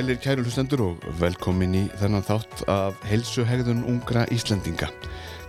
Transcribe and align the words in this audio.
Sælir 0.00 0.16
kæru 0.16 0.40
hlustendur 0.46 0.80
og 0.80 1.02
velkomin 1.20 1.74
í 1.76 1.80
þennan 2.00 2.22
þátt 2.24 2.62
af 2.72 3.02
heilsuhegðun 3.04 3.82
ungra 3.84 4.22
Íslendinga. 4.32 4.86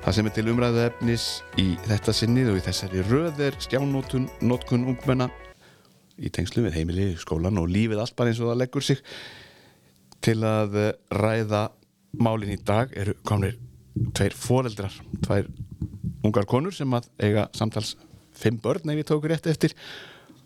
Það 0.04 0.18
sem 0.18 0.28
er 0.28 0.34
til 0.36 0.44
umræðu 0.52 0.82
efnis 0.90 1.28
í 1.62 1.70
þetta 1.86 2.12
sinnið 2.18 2.50
og 2.52 2.58
í 2.60 2.64
þessari 2.66 3.06
röð 3.08 3.40
er 3.46 3.56
stjánótun, 3.64 4.26
notkun 4.44 4.84
ungmenna 4.92 5.30
í 6.20 6.28
tengslu 6.36 6.66
við 6.66 6.82
heimili, 6.82 7.08
skólan 7.16 7.62
og 7.64 7.72
lífið 7.72 8.04
allt 8.04 8.18
bara 8.20 8.34
eins 8.34 8.44
og 8.44 8.52
það 8.52 8.60
leggur 8.66 8.88
sig. 8.90 9.00
Til 10.20 10.36
að 10.44 10.76
ræða 11.16 11.64
málin 12.20 12.52
í 12.52 12.60
dag 12.60 12.92
eru 12.92 13.16
komnir 13.24 13.56
tveir 14.12 14.36
foreldrar, 14.36 15.00
tveir 15.24 15.48
ungar 16.28 16.44
konur 16.44 16.76
sem 16.76 16.92
að 17.00 17.08
eiga 17.24 17.48
samtals 17.56 17.96
fimm 18.36 18.60
börn 18.60 18.92
ef 18.92 19.00
ég 19.00 19.08
tók 19.16 19.32
rétt 19.32 19.48
eftir 19.48 19.80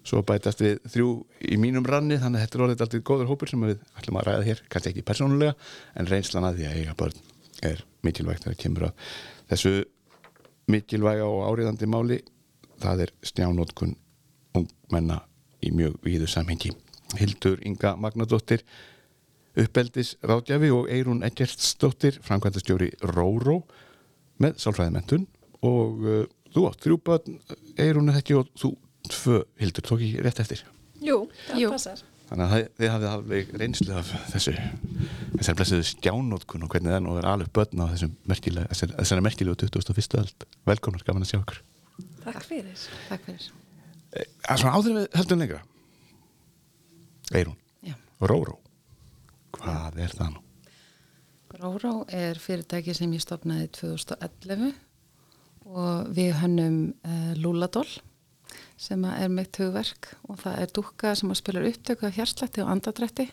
svo 0.05 0.21
bætast 0.25 0.61
við 0.61 0.79
þrjú 0.93 1.09
í 1.49 1.57
mínum 1.61 1.85
ranni 1.89 2.19
þannig 2.21 2.39
að 2.39 2.45
þetta 2.45 2.57
er 2.57 2.63
orðið 2.65 2.83
alltaf 2.85 3.05
góður 3.09 3.31
hópur 3.31 3.51
sem 3.51 3.65
við 3.65 3.79
ætlum 3.97 4.19
að 4.19 4.27
ræða 4.29 4.47
hér, 4.49 4.63
kannski 4.69 4.91
ekki 4.91 5.05
persónulega 5.07 5.55
en 5.97 6.09
reynslan 6.09 6.45
að 6.45 6.59
því 6.59 6.67
að 6.69 6.79
eiga 6.79 6.97
börn 6.99 7.21
er 7.65 7.83
mikilvægt 8.05 8.45
þegar 8.45 8.59
kemur 8.61 8.87
að 8.89 9.05
þessu 9.49 9.73
mikilvæga 10.71 11.27
og 11.29 11.45
áriðandi 11.49 11.89
máli. 11.89 12.19
Það 12.81 13.05
er 13.05 13.13
stjánótkun 13.25 13.95
ungmenna 14.57 15.21
í 15.63 15.71
mjög 15.73 15.97
víðu 16.03 16.27
samhengi. 16.29 16.73
Hildur 17.15 17.61
Inga 17.65 17.95
Magnadóttir 18.01 18.65
uppeldis 19.55 20.15
ráðgjafi 20.25 20.71
og 20.75 20.89
Eirún 20.91 21.23
Eggertsdóttir 21.25 22.19
framkvæmdastjóri 22.25 22.91
Róró 23.13 23.61
með 24.43 24.57
sálfræðimentun 24.59 25.27
og 25.63 26.01
uh, 26.03 26.25
þú 26.51 26.65
átt 26.69 26.83
þrjú 26.83 26.97
börn 27.07 27.37
Eirún 27.79 28.11
er 28.11 28.19
ekki 28.19 28.35
og 28.35 28.51
þú 28.59 28.73
tvö 29.13 29.39
hildur, 29.61 29.85
tók 29.85 30.03
ég 30.05 30.19
rétt 30.25 30.39
eftir 30.43 30.63
Jú, 31.03 31.25
það 31.49 31.59
Jú. 31.61 31.71
passar 31.75 32.03
þannig 32.29 32.45
að 32.55 32.63
þið 32.79 32.89
hafið 32.93 33.09
alveg 33.11 33.51
reynslu 33.61 33.95
af 33.99 34.07
þessu 34.31 34.53
þessari 35.35 35.57
blessiðu 35.59 35.85
stjánótkun 35.91 36.63
og 36.65 36.71
hvernig 36.73 36.89
það 36.89 36.97
er 36.97 37.03
nú 37.05 37.11
að 37.13 37.19
vera 37.19 37.33
alveg 37.35 37.51
börn 37.53 37.83
á 37.83 37.91
þessum 37.91 38.15
merkilega, 38.31 38.69
þessari, 38.71 38.95
þessari 39.01 39.25
merkilegu 39.27 39.59
21. 39.61 40.17
öld 40.23 40.47
velkomnar, 40.71 41.03
gaman 41.05 41.25
að 41.27 41.31
sjá 41.33 41.39
okkur 41.43 41.61
Takk 42.25 42.47
fyrir 42.47 42.85
Takk 43.11 43.27
fyrir. 43.27 43.49
e, 44.15 44.25
Svona 44.55 44.73
áður 44.79 44.97
við 44.97 45.07
höldum 45.19 45.43
lengra 45.43 45.61
Eirún, 47.35 47.57
Já. 47.85 47.93
Róró 48.21 48.57
hvað 49.59 50.01
er 50.05 50.15
það 50.17 50.33
nú? 50.33 50.41
Róró 51.55 51.93
er 52.11 52.39
fyrirtæki 52.41 52.93
sem 52.97 53.13
ég 53.15 53.21
stopnaði 53.23 53.69
2011 53.77 54.73
og 55.65 56.09
við 56.13 56.33
hönnum 56.41 56.75
uh, 57.07 57.31
Lúladól 57.39 57.87
sem 58.77 59.03
er 59.07 59.31
mitt 59.31 59.55
hugverk 59.59 60.11
og 60.27 60.39
það 60.43 60.61
er 60.61 60.71
dúkka 60.75 61.15
sem 61.15 61.31
að 61.31 61.39
spila 61.41 61.65
upptöku 61.69 62.07
af 62.07 62.17
hjarslætti 62.19 62.63
og 62.63 62.71
andadrætti 62.73 63.27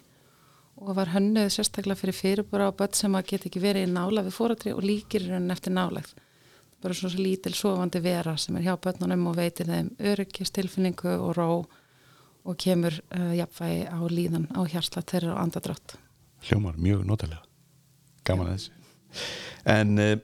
og 0.83 0.97
var 0.97 1.13
hönnuð 1.13 1.51
sérstaklega 1.53 1.99
fyrir 1.99 2.17
fyrirbúra 2.17 2.71
á 2.71 2.73
börn 2.75 2.95
sem 2.97 3.15
að 3.15 3.29
geta 3.33 3.49
ekki 3.51 3.63
verið 3.63 3.87
í 3.87 3.93
nála 3.93 4.25
við 4.27 4.37
fóratri 4.37 4.73
og 4.75 4.83
líkir 4.87 5.27
raunin 5.29 5.55
eftir 5.55 5.75
nálægt. 5.75 6.15
Bara 6.83 6.95
svona 6.95 7.13
svo 7.13 7.23
lítil 7.23 7.55
sofandi 7.55 8.01
vera 8.03 8.37
sem 8.37 8.57
er 8.59 8.67
hjá 8.67 8.75
börnunum 8.81 9.29
og 9.31 9.37
veitir 9.39 9.69
þeim 9.71 9.93
öryggistilfinningu 10.01 11.15
og 11.19 11.37
ró 11.39 11.49
og 12.43 12.59
kemur 12.59 12.97
uh, 13.15 13.35
jafnvægi 13.37 13.85
á 13.87 13.99
líðan 14.11 14.49
á 14.51 14.61
hjarslætt 14.67 15.13
þeirra 15.15 15.37
og 15.37 15.43
andadrætt. 15.45 15.97
Hljómar 16.43 16.75
mjög 16.75 17.05
notalega 17.07 17.43
gaman 18.27 18.51
að 18.51 18.57
þessu 18.57 18.81
en 19.71 19.99
uh, 20.03 20.17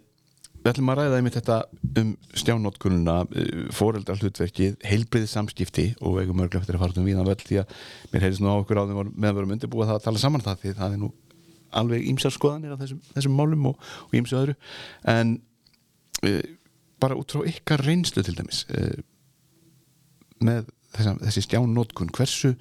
við 0.68 0.74
ætlum 0.74 0.90
að 0.92 0.98
ræða 0.98 1.18
einmitt 1.18 1.36
þetta 1.38 1.56
um 2.02 2.10
stjánótkununa 2.36 3.14
uh, 3.24 3.60
foreldrar 3.72 4.20
hlutverkið, 4.20 4.74
heilbriðið 4.84 5.30
samskipti 5.32 5.86
og 6.02 6.18
við 6.18 6.26
eigum 6.26 6.42
örglega 6.44 6.60
eftir 6.60 6.76
að 6.76 6.82
fara 6.82 7.00
um 7.00 7.08
víðan 7.08 7.28
völd 7.28 7.44
því 7.46 7.60
að 7.62 7.72
mér 8.12 8.26
heyrðist 8.26 8.44
nú 8.44 8.52
á 8.52 8.60
okkur 8.60 8.80
á 8.80 8.84
þeim 8.84 8.98
meðan 9.14 9.38
við 9.38 9.40
erum 9.42 9.54
undirbúið 9.56 9.88
það 9.88 10.00
að 10.00 10.04
tala 10.04 10.22
saman 10.22 10.44
það 10.44 10.60
því 10.64 10.74
það 10.80 10.96
er 10.96 11.00
nú 11.00 11.10
alveg 11.80 12.08
ímsar 12.10 12.34
skoðanir 12.34 12.74
á 12.76 12.80
þessum, 12.80 13.00
þessum 13.14 13.38
málum 13.38 13.70
og, 13.70 13.88
og 14.08 14.18
ímsu 14.20 14.36
öðru. 14.40 14.56
En 15.08 15.34
uh, 16.28 16.42
bara 17.00 17.16
út 17.16 17.32
frá 17.32 17.48
ykkar 17.48 17.84
reynslu 17.86 18.24
til 18.26 18.36
dæmis 18.36 18.64
uh, 18.68 19.00
með 20.44 20.68
þessa, 20.96 21.16
þessi 21.24 21.46
stjánótkun 21.48 22.12
hversu, 22.16 22.54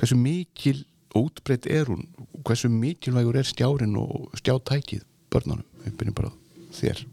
hversu 0.00 0.18
mikil 0.18 0.80
útbreytt 1.18 1.70
er 1.70 1.90
hún? 1.92 2.08
Hversu 2.42 2.72
mikilvægur 2.72 3.38
er 3.38 3.46
stjárin 3.46 3.98
og 4.00 4.32
stjátækið 4.40 5.06
börnunum, 5.32 5.66
við 5.84 5.98
byrjum 6.00 6.22
bara 6.22 6.32
þér 6.72 7.06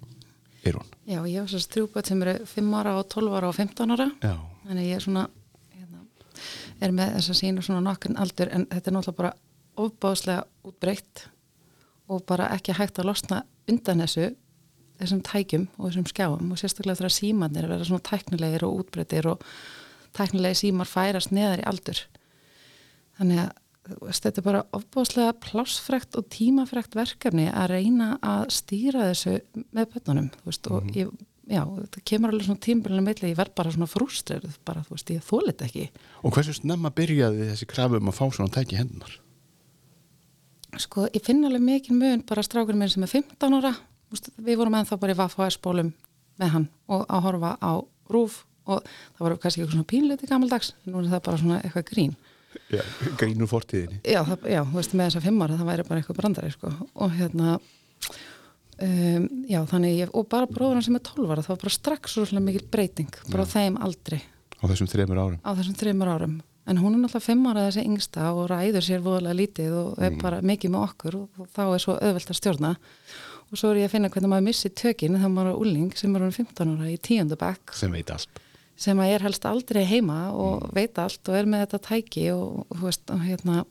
er 0.64 0.78
hún? 0.80 0.90
Já, 1.08 1.20
ég 1.24 1.40
hef 1.40 1.52
sérst 1.53 1.75
þrjúböld 1.75 2.09
sem 2.09 2.24
eru 2.25 2.46
5 2.46 2.74
ára 2.80 2.96
og 3.00 3.08
12 3.12 3.38
ára 3.38 3.52
og 3.52 3.56
15 3.56 3.96
ára. 3.96 4.09
Já. 4.24 4.36
þannig 4.68 4.90
ég 4.90 4.96
er 4.96 5.06
svona 5.06 5.25
hérna, 5.75 6.03
er 6.81 6.92
með 6.96 7.16
þess 7.16 7.34
að 7.34 7.40
sína 7.42 7.66
svona 7.66 7.86
nokkurn 7.86 8.20
aldur 8.20 8.52
en 8.53 8.68
þetta 8.70 8.92
er 8.92 8.97
náttúrulega 8.97 9.22
bara 9.22 9.34
ofbáðslega 9.80 10.44
útbreytt 10.68 11.25
og 12.09 12.25
bara 12.28 12.50
ekki 12.56 12.75
hægt 12.75 13.00
að 13.00 13.12
losna 13.12 13.44
undan 13.70 14.03
þessu 14.03 14.31
þessum 15.00 15.22
tækjum 15.24 15.68
og 15.78 15.90
þessum 15.90 16.08
skjáum. 16.09 16.52
Og 16.52 16.59
sérstaklega 16.59 17.00
þegar 17.00 17.16
símanir 17.16 17.68
verða 17.70 17.88
svona 17.88 18.06
tæknilegir 18.09 18.66
og 18.68 18.81
útbreyttir 18.84 19.30
og 19.31 19.44
tæknilegi 20.18 20.66
símar 20.66 20.90
færast 20.90 21.31
neðar 21.36 21.64
í 21.64 21.68
aldur. 21.70 22.02
Þannig 23.20 23.44
að 23.46 23.52
veist, 23.88 24.25
þetta 24.25 24.41
er 24.41 24.45
bara 24.45 24.66
ofbúðslega 24.75 25.35
plássfrekt 25.44 26.17
og 26.19 26.28
tímafrekt 26.34 26.97
verkefni 26.97 27.47
að 27.50 27.73
reyna 27.73 28.12
að 28.25 28.50
stýra 28.53 29.09
þessu 29.09 29.40
með 29.75 29.95
bönnunum, 29.95 30.29
þú 30.35 30.51
veist, 30.51 30.69
og 30.69 30.91
ég, 30.97 31.13
já, 31.50 31.63
þetta 31.63 32.03
kemur 32.12 32.34
alveg 32.34 32.50
svona 32.50 32.66
tímabilinu 32.66 33.06
meðlega, 33.06 33.31
ég 33.34 33.40
verð 33.40 33.56
bara 33.62 33.73
svona 33.75 33.90
frústreruð, 33.90 34.59
bara, 34.67 34.84
þú 34.85 34.97
veist, 34.97 35.16
ég 35.16 35.25
þólit 35.25 35.66
ekki. 35.66 35.88
og 36.22 36.35
hversu 36.35 36.57
snemma 36.59 36.94
byrjaði 36.95 37.50
þessi 37.53 37.69
krafu 37.69 38.00
um 38.01 38.12
að 38.12 38.19
fá 38.19 38.25
svona 38.28 38.53
tæki 38.53 38.79
hendunar 38.79 39.17
Sko, 40.78 41.07
ég 41.09 41.23
finn 41.25 41.41
alveg 41.47 41.63
mikið 41.66 41.96
mun 41.97 42.22
bara 42.29 42.44
strákurinn 42.46 42.78
minn 42.78 42.91
sem 42.94 43.01
er 43.01 43.09
15 43.09 43.56
ára, 43.57 43.72
veist, 44.13 44.29
við 44.38 44.59
vorum 44.59 44.75
ennþá 44.78 45.00
bara 45.01 45.16
í 45.16 45.17
VFHS-bólum 45.17 45.90
með 46.40 46.53
hann 46.53 46.67
og 46.94 47.07
að 47.09 47.23
horfa 47.25 47.56
á 47.57 47.73
rúf 48.13 48.44
og 48.69 48.85
það 48.85 49.23
var 49.25 49.38
kannski 49.41 49.63
eitthvað 49.63 49.75
svona 49.75 49.90
pínleiti 49.90 50.29
gammaldags, 50.29 50.73
nú 50.85 51.01
er 51.01 51.09
það 51.09 51.23
bara 51.25 51.40
svona 51.41 51.57
eitthvað 51.63 51.88
grín. 51.90 52.13
Já, 52.73 52.81
grínur 53.19 53.49
fortíðinni. 53.49 53.99
Já, 54.05 54.21
það, 54.25 54.49
já, 54.49 54.59
þú 54.65 54.79
veist, 54.79 54.95
með 54.97 55.09
þessa 55.09 55.23
fimm 55.25 55.45
ára 55.45 55.59
það 55.59 55.69
væri 55.69 55.85
bara 55.87 56.01
eitthvað 56.01 56.19
brandari, 56.19 56.51
sko. 56.53 56.71
Og 57.05 57.15
hérna 57.17 57.55
um, 57.59 59.29
já, 59.49 59.59
þannig 59.69 59.95
ég, 59.99 60.11
og 60.17 60.27
bara 60.31 60.49
bróðurinn 60.49 60.85
sem 60.85 60.97
er 60.99 61.05
12 61.05 61.33
ára 61.33 61.45
það 61.45 61.55
var 61.55 61.63
bara 61.63 61.75
strax 61.77 62.15
svo 62.15 62.25
svona 62.29 62.43
mikil 62.45 62.65
breyting 62.71 63.19
bara 63.29 63.45
á 63.45 63.53
þeim 63.53 63.79
aldri. 63.85 64.21
Á 64.59 64.63
þessum 64.65 64.91
þreymur 64.91 65.21
árum. 65.23 65.41
Á 65.45 65.51
þessum 65.59 65.79
þreymur 65.79 66.13
árum. 66.13 66.37
En 66.69 66.77
hún 66.77 66.93
er 66.93 67.01
náttúrulega 67.01 67.25
fimm 67.25 67.47
ára 67.49 67.65
þessi 67.69 67.85
yngsta 67.87 68.27
og 68.35 68.43
ræður 68.51 68.85
sér 68.85 69.01
voðalega 69.01 69.37
lítið 69.39 69.77
og 69.79 70.03
er 70.05 70.17
bara 70.21 70.41
mikið 70.45 70.73
með 70.75 70.83
okkur 70.85 71.17
og, 71.23 71.47
þá 71.55 71.63
er 71.66 71.81
svo 71.81 71.95
auðvelt 71.97 72.33
að 72.33 72.37
stjórna. 72.37 72.75
Og 73.49 73.57
svo 73.57 73.71
er 73.71 73.79
ég 73.81 73.89
að 73.89 73.95
finna 73.95 74.11
hvernig 74.13 74.29
maður 74.29 74.45
missi 74.45 74.69
tökin 74.69 75.17
þegar 75.17 75.33
maður 75.33 75.55
er 75.55 75.63
úling 75.63 75.95
sem 75.97 76.13
er 76.13 76.25
hann 76.27 76.35
15 76.35 76.75
ára 76.75 76.91
í 76.91 76.99
tíundabæk 77.01 77.73
sem 77.79 77.95
veit 77.95 78.13
allt 78.13 78.43
sem 78.79 79.00
að 79.00 79.16
er 79.16 79.28
helst 79.28 79.47
aldrei 79.50 79.84
heima 79.88 80.29
og 80.31 80.69
veit 80.75 80.97
allt 81.01 81.28
og 81.28 81.35
er 81.35 81.50
með 81.50 81.66
þetta 81.66 81.81
tæki 81.90 82.29
og, 82.35 82.63
og, 82.69 82.79
veist, 82.85 83.06
og 83.12 83.25
hérna 83.25 83.66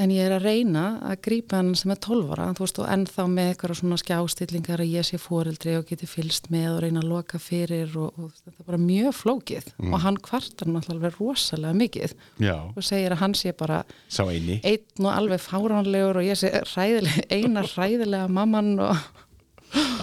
en 0.00 0.10
ég 0.10 0.26
er 0.26 0.34
að 0.34 0.46
reyna 0.48 0.84
að 1.06 1.20
grípa 1.28 1.58
hann 1.60 1.74
sem 1.78 1.92
er 1.94 2.00
12 2.02 2.32
ára 2.34 2.48
þú 2.56 2.64
veist 2.64 2.80
og 2.82 2.88
ennþá 2.90 3.26
með 3.30 3.50
eitthvað 3.50 3.76
svona 3.78 3.98
skjástillingar 4.00 4.82
að 4.82 4.94
ég 4.94 5.06
sé 5.06 5.20
fóreldri 5.22 5.76
og 5.78 5.86
geti 5.88 6.08
fylst 6.10 6.50
með 6.52 6.68
og 6.72 6.80
reyna 6.84 7.02
að 7.02 7.10
loka 7.12 7.40
fyrir 7.42 7.94
og, 8.00 8.18
og 8.18 8.32
þetta 8.40 8.64
er 8.64 8.68
bara 8.70 8.80
mjög 8.82 9.16
flókið. 9.20 9.70
Og 9.90 9.96
hann 10.04 10.20
kvartar 10.24 10.70
náttúrulega 10.70 11.12
rosalega 11.18 11.78
mikið 11.78 12.16
Já, 12.42 12.56
og 12.66 12.86
segir 12.86 13.14
að 13.14 13.22
hann 13.22 13.36
sé 13.38 13.54
bara 13.56 13.82
einn 14.18 15.06
og 15.06 15.12
alveg 15.12 15.44
fáránlegur 15.44 16.20
og 16.20 16.26
ég 16.26 16.40
sé 16.42 16.50
hræðilega, 16.74 17.28
eina 17.30 17.66
hræðilega 17.68 18.30
mamman 18.34 18.74
og, 18.82 19.04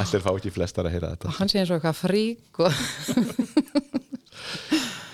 Allir 0.01 0.23
fá 0.25 0.31
ekki 0.33 0.51
flestar 0.53 0.87
að 0.89 0.95
heyra 0.97 1.11
og 1.11 1.17
þetta 1.17 1.35
hann 1.39 1.51
sé 1.51 1.61
eins 1.61 1.71
og 1.71 1.79
eitthvað 1.79 2.01
frík 2.01 2.61
og 2.65 2.71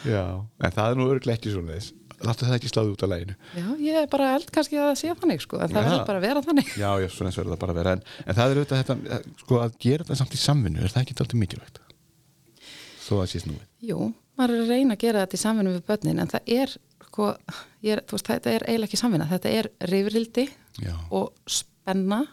Já, 0.07 0.23
en 0.63 0.71
það 0.73 0.91
er 0.91 0.99
nú 0.99 1.07
örglega 1.11 1.37
ekki 1.37 1.51
svona 1.53 1.75
þess 1.77 1.93
Láttu 2.25 2.47
það 2.47 2.55
ekki 2.57 2.69
sláðu 2.71 2.93
út 2.95 3.03
á 3.05 3.07
læginu 3.11 3.33
Já, 3.53 3.65
ég 3.83 3.97
er 4.01 4.07
bara 4.09 4.29
eld 4.37 4.47
kannski 4.53 4.79
að 4.81 4.93
sé 4.97 5.11
þannig 5.19 5.43
sko, 5.43 5.59
en 5.61 5.69
það 5.69 5.83
Já. 5.83 5.89
verður 5.91 6.07
bara 6.07 6.21
að 6.21 6.25
vera 6.25 6.41
þannig. 6.47 6.71
Já, 6.73 6.87
já, 7.03 7.07
svona 7.13 7.29
eins 7.29 7.37
verður 7.37 7.53
það 7.53 7.59
bara 7.61 7.73
að 7.75 7.77
vera. 7.77 7.91
En, 7.93 8.01
en 8.23 8.37
það 8.37 8.53
er 8.53 8.61
auðvitað 8.61 8.79
þetta, 8.81 9.19
sko 9.43 9.59
að 9.61 9.75
gera 9.85 10.07
þetta 10.07 10.17
samt 10.21 10.33
í 10.33 10.39
samvinnu 10.41 10.81
er 10.81 10.93
það 10.95 11.03
ekki 11.03 11.17
alltaf 11.17 11.39
mikilvægt? 11.43 11.77
Þó 13.05 13.13
að 13.19 13.29
sé 13.29 13.41
snúið. 13.43 13.67
Jú, 13.91 13.99
maður 14.39 14.55
er 14.55 14.63
að 14.63 14.73
reyna 14.73 14.97
að 14.97 15.03
gera 15.05 15.21
þetta 15.27 15.37
í 15.37 15.43
samvinnu 15.43 15.75
við 15.75 15.85
börnin, 15.91 16.23
en 16.23 16.31
það 16.33 16.51
er, 16.57 16.73
sko, 17.05 17.29
er, 17.93 18.01
veist, 18.09 18.31
þetta 18.33 18.55
er 18.55 18.65
eiginlega 18.65 18.89
ekki 18.89 19.01
samvinna, 19.03 19.29
þetta 19.35 19.53
er 19.59 19.69
rifrildi 19.93 20.47
og 21.21 21.53
spenna 21.59 22.23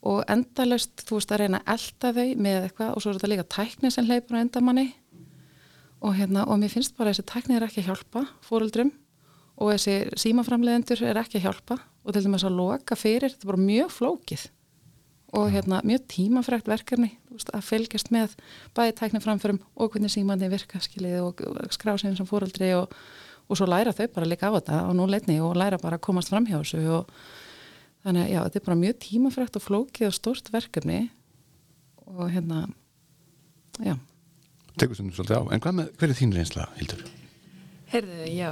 og 0.00 0.22
endalaust, 0.32 1.04
þú 1.04 1.18
veist, 1.18 1.32
að 1.34 1.42
reyna 1.42 1.60
að 1.60 1.74
elda 1.74 2.12
þau 2.16 2.28
með 2.46 2.66
eitthvað 2.66 2.94
og 2.94 3.02
svo 3.02 3.10
er 3.10 3.18
þetta 3.18 3.32
líka 3.34 3.48
tækni 3.56 3.90
sem 3.92 4.06
hleypur 4.08 4.38
á 4.38 4.42
endamanni 4.42 4.86
og 6.00 6.16
hérna, 6.16 6.46
og 6.48 6.60
mér 6.60 6.72
finnst 6.72 6.96
bara 6.96 7.10
að 7.10 7.18
þessi 7.18 7.28
tækni 7.28 7.58
er 7.58 7.66
ekki 7.66 7.82
að 7.82 7.90
hjálpa 7.90 8.24
fóruldrum 8.46 8.94
og 9.60 9.74
þessi 9.74 10.22
símaframleðendur 10.22 11.04
er 11.04 11.20
ekki 11.20 11.40
að 11.40 11.50
hjálpa 11.50 11.76
og 12.00 12.16
til 12.16 12.24
dæmis 12.24 12.46
að 12.48 12.56
loka 12.56 12.96
fyrir, 12.96 13.28
þetta 13.28 13.44
er 13.44 13.52
bara 13.52 13.66
mjög 13.66 13.92
flókið 13.98 14.46
og 15.36 15.50
hérna, 15.52 15.82
mjög 15.86 16.06
tímafrækt 16.10 16.70
verkefni 16.70 17.12
veist, 17.30 17.52
að 17.54 17.66
fylgjast 17.68 18.10
með 18.14 18.32
bæði 18.74 18.96
tækni 18.98 19.20
framförum 19.22 19.60
og 19.76 19.92
hvernig 19.92 20.12
símandi 20.12 20.48
virka 20.50 20.80
skilið 20.82 21.20
og 21.22 21.44
skrásegin 21.74 22.16
sem 22.18 22.26
fóreldri 22.26 22.72
og, 22.78 22.96
og 23.46 23.60
svo 23.60 23.68
læra 23.68 23.92
þau 23.94 24.08
bara 24.16 24.30
líka 24.30 24.50
á 24.50 24.56
þetta 24.56 24.80
á 24.88 24.90
núleitni 24.96 25.38
og 25.44 25.54
læra 25.60 25.78
bara 25.82 26.00
að 26.00 26.06
komast 26.08 26.32
fram 26.32 26.48
hjá 26.48 26.58
þessu 26.58 26.82
og 26.96 27.12
þannig 28.04 28.26
að 28.26 28.30
já, 28.32 28.40
þetta 28.44 28.60
er 28.60 28.66
bara 28.66 28.82
mjög 28.82 29.00
tímafrækt 29.06 29.56
og 29.60 29.66
flókið 29.66 30.06
og 30.08 30.14
stórt 30.16 30.52
verkefni 30.52 31.00
og 32.10 32.30
hérna 32.32 32.66
já, 33.80 33.96
Tekur 34.78 34.96
stundum 34.96 35.12
svolítið 35.14 35.36
á. 35.36 35.42
En 35.52 35.60
hvað 35.60 35.74
með, 35.76 35.88
hver 35.98 36.12
er 36.12 36.16
þín 36.16 36.36
reynsla, 36.36 36.68
Hildur? 36.78 37.00
Heyrðu, 37.90 38.20
já, 38.30 38.50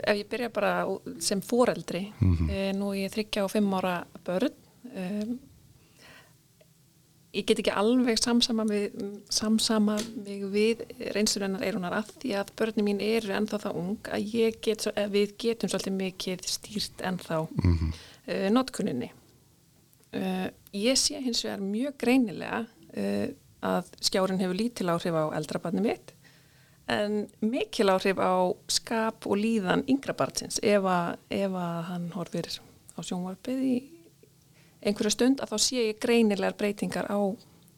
ef 0.00 0.16
ég 0.16 0.30
byrja 0.32 0.48
bara 0.52 0.70
á- 0.88 1.20
sem 1.20 1.42
foreldri, 1.44 2.08
mm 2.18 2.48
nú 2.78 2.88
er 2.94 3.04
ég 3.04 3.12
þryggja 3.12 3.44
og 3.44 3.52
fimm 3.52 3.74
ára 3.76 4.06
börn, 4.24 4.54
um, 4.96 5.38
ég 7.36 7.44
get 7.46 7.60
ekki 7.60 7.74
alveg 7.76 8.18
samsama, 8.18 8.64
við, 8.64 8.96
samsama 9.28 9.98
mig 10.24 10.44
við 10.52 10.82
reynslurinnar 11.14 11.62
eirunar 11.66 11.98
að 12.00 12.14
því 12.22 12.32
að 12.40 12.52
börnum 12.56 12.88
mín 12.88 13.02
eru 13.04 13.34
ennþá 13.36 13.60
það 13.66 13.80
ung 13.82 14.10
að 14.16 14.34
ég 14.34 14.60
get, 14.64 14.86
að 14.96 15.12
við 15.12 15.34
getum 15.44 15.68
svolítið 15.68 15.98
mikið 15.98 16.46
stýrt 16.48 17.04
ennþá 17.04 17.42
mm 17.50 17.76
-hmm. 17.76 17.92
Uh, 18.28 18.48
notkunninni. 18.54 19.10
Uh, 20.14 20.46
ég 20.72 20.96
sé 21.00 21.20
hins 21.20 21.42
vegar 21.44 21.60
mjög 21.64 21.98
greinilega 22.00 22.62
uh, 22.64 23.26
að 23.68 23.90
skjárin 24.04 24.40
hefur 24.40 24.56
lítil 24.56 24.88
áhrif 24.92 25.16
á 25.18 25.24
eldrabarni 25.36 25.82
mitt 25.84 26.14
en 26.88 27.26
mikil 27.44 27.90
áhrif 27.92 28.16
á 28.16 28.32
skap 28.72 29.26
og 29.28 29.36
líðan 29.36 29.82
yngra 29.90 30.14
barnsins 30.16 30.56
ef 30.64 30.86
að, 30.88 31.18
ef 31.28 31.52
að 31.52 31.80
hann 31.90 32.06
horfir 32.14 32.48
á 32.96 33.00
sjónvarpið 33.04 33.64
í 33.68 33.76
einhverja 34.88 35.12
stund 35.12 35.42
að 35.42 35.52
þá 35.52 35.58
sé 35.66 35.82
ég 35.90 36.00
greinilegar 36.02 36.56
breytingar 36.58 37.10
á 37.12 37.18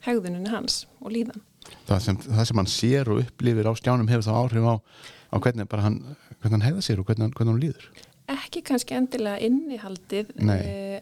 hegðuninu 0.07 0.53
hans 0.53 0.85
og 1.01 1.13
líðan. 1.17 1.43
Það 1.89 2.05
sem, 2.05 2.21
það 2.25 2.45
sem 2.49 2.61
hann 2.61 2.71
sér 2.71 3.11
og 3.13 3.23
upplifir 3.25 3.69
á 3.69 3.73
stjánum 3.77 4.09
hefur 4.11 4.27
þá 4.29 4.33
áhrif 4.37 4.69
á, 4.71 4.75
á 5.35 5.37
hvernig, 5.43 5.75
hann, 5.83 5.99
hvernig 6.39 6.55
hann 6.57 6.67
hegða 6.69 6.85
sér 6.87 7.03
og 7.03 7.11
hvernig, 7.11 7.27
hann- 7.27 7.35
hvernig 7.37 7.53
hann 7.57 7.65
líður. 7.65 7.91
Ekki 8.31 8.63
kannski 8.67 8.95
endilega 8.95 9.41
innihaldið 9.47 10.31
eh, 10.55 11.01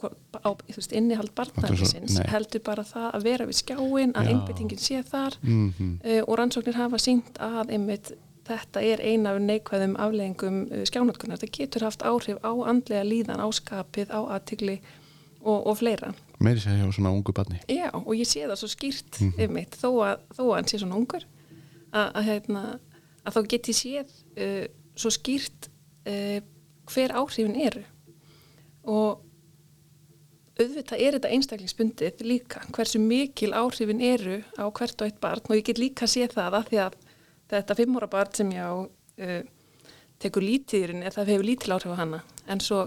hva- 0.00 0.12
á, 0.44 0.50
veist, 0.68 0.92
innihald 0.92 1.32
barnælisins 1.38 2.18
nei. 2.18 2.26
heldur 2.28 2.60
bara 2.66 2.84
það 2.84 3.06
að 3.16 3.24
vera 3.30 3.46
við 3.48 3.58
skjáin 3.62 4.12
að 4.12 4.28
Já. 4.28 4.30
einbyttingin 4.34 4.82
sé 4.82 5.02
þar 5.08 5.38
Mm 5.42 5.70
uh, 6.04 6.22
og 6.26 6.36
rannsóknir 6.38 6.76
hafa 6.76 7.00
sínt 7.00 7.38
að 7.40 7.72
einmitt 7.72 8.12
þetta 8.46 8.82
er 8.84 9.00
eina 9.02 9.32
af 9.34 9.40
neikvæðum 9.42 9.96
afleggingum 9.98 10.58
uh, 10.70 10.84
skjánotkunar. 10.86 11.40
Þetta 11.40 11.56
getur 11.56 11.86
haft 11.88 12.04
áhrif 12.06 12.38
á 12.46 12.52
andlega 12.70 13.02
líðan, 13.08 13.40
á 13.42 13.48
skapið, 13.50 14.12
á 14.14 14.20
aðtigli 14.36 14.76
og, 15.42 15.66
og 15.66 15.78
fleira. 15.80 16.12
Meiri 16.38 16.60
sér 16.62 16.76
hjá 16.78 16.90
svona 16.94 17.10
ungu 17.16 17.32
barni. 17.34 17.58
Já, 17.72 17.88
og 17.96 18.12
ég 18.14 18.28
sé 18.28 18.44
það 18.44 18.60
svo 18.60 18.68
skýrt 18.70 19.18
einmitt, 19.40 19.74
þó 19.80 19.88
að, 20.04 20.20
þó 20.36 20.42
að 20.50 20.54
hann 20.60 20.68
sé 20.70 20.78
svona 20.82 20.98
ungur 21.00 21.24
að, 21.90 22.06
að, 22.12 22.22
hérna, 22.28 22.62
að 23.24 23.38
þá 23.38 23.40
get 23.54 23.70
ég 23.72 23.78
séð 23.80 24.12
uh, 24.36 24.66
svo 24.94 25.10
skýrt 25.16 25.70
uh, 26.06 26.38
hver 26.90 27.14
áhrifin 27.16 27.56
eru 27.66 27.84
og 28.86 29.22
auðvitað 30.56 31.02
er 31.02 31.16
þetta 31.16 31.32
einstaklingsbundið 31.36 32.22
líka 32.24 32.62
hversu 32.72 33.00
mikil 33.02 33.52
áhrifin 33.56 34.00
eru 34.04 34.38
á 34.56 34.64
hvert 34.70 35.02
og 35.02 35.10
eitt 35.10 35.20
barn 35.20 35.44
og 35.44 35.58
ég 35.58 35.66
get 35.66 35.80
líka 35.80 36.08
séð 36.08 36.36
það 36.38 36.58
að 36.60 36.70
því 36.70 36.80
að 36.84 36.96
þetta 37.52 37.76
fimmóra 37.78 38.08
barn 38.10 38.32
sem 38.36 38.54
ég 38.54 38.64
á 38.64 38.74
uh, 38.80 39.42
tekur 40.22 40.44
lítiðurinn 40.44 41.04
er 41.04 41.14
það 41.14 41.34
hefur 41.34 41.48
lítil 41.50 41.76
áhrif 41.76 41.92
á 41.92 42.00
hana 42.00 42.22
en 42.48 42.62
svo 42.64 42.86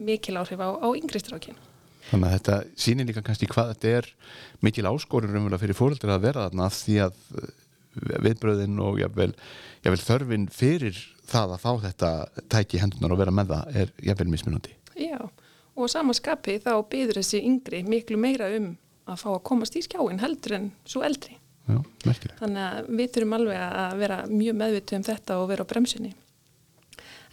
mikil 0.00 0.36
áhrif 0.40 0.60
á, 0.60 0.68
á 0.76 0.88
yngri 0.96 1.22
strákin. 1.22 1.56
Þannig 2.10 2.26
að 2.26 2.36
þetta 2.36 2.58
sýnir 2.84 3.08
líka 3.08 3.24
kannski 3.24 3.48
hvað 3.48 3.72
þetta 3.74 3.96
er 4.00 4.10
mikil 4.64 4.88
áskorun 4.90 5.32
raunverulega 5.32 5.62
fyrir 5.62 5.78
fóreldrar 5.78 6.16
að 6.16 6.26
vera 6.26 6.46
þarna 6.48 6.68
því 6.74 6.98
að 7.06 7.24
uh, 7.40 7.50
viðbröðin 8.26 8.78
og 8.84 9.00
jafnvel, 9.00 9.32
jafnvel 9.84 10.04
þörfin 10.04 10.46
fyrir 10.52 11.00
það 11.30 11.54
að 11.56 11.62
fá 11.64 11.70
þetta 11.86 12.10
tæki 12.52 12.78
í 12.78 12.82
hendunar 12.82 13.14
og 13.14 13.20
vera 13.22 13.34
með 13.34 13.52
það 13.54 13.80
er 13.82 13.92
jafnvel 14.10 14.30
mismunandi. 14.32 14.76
Já, 15.00 15.18
og 15.20 15.86
á 15.86 15.88
sama 15.92 16.16
skapi 16.16 16.58
þá 16.62 16.72
byður 16.90 17.20
þessi 17.20 17.42
yngri 17.46 17.82
miklu 17.86 18.18
meira 18.20 18.50
um 18.56 18.72
að 19.10 19.22
fá 19.22 19.28
að 19.32 19.44
komast 19.50 19.76
í 19.78 19.84
skjáin 19.84 20.22
heldur 20.22 20.56
en 20.58 20.70
svo 20.88 21.04
eldri. 21.06 21.36
Já, 21.70 21.78
merkilegt. 22.06 22.38
Þannig 22.40 22.64
að 22.66 22.90
við 22.98 23.12
þurfum 23.14 23.36
alveg 23.36 23.62
að 23.66 24.00
vera 24.00 24.18
mjög 24.30 24.58
meðvitu 24.60 24.98
um 24.98 25.06
þetta 25.06 25.38
og 25.40 25.48
vera 25.50 25.66
á 25.66 25.70
bremsunni. 25.70 26.12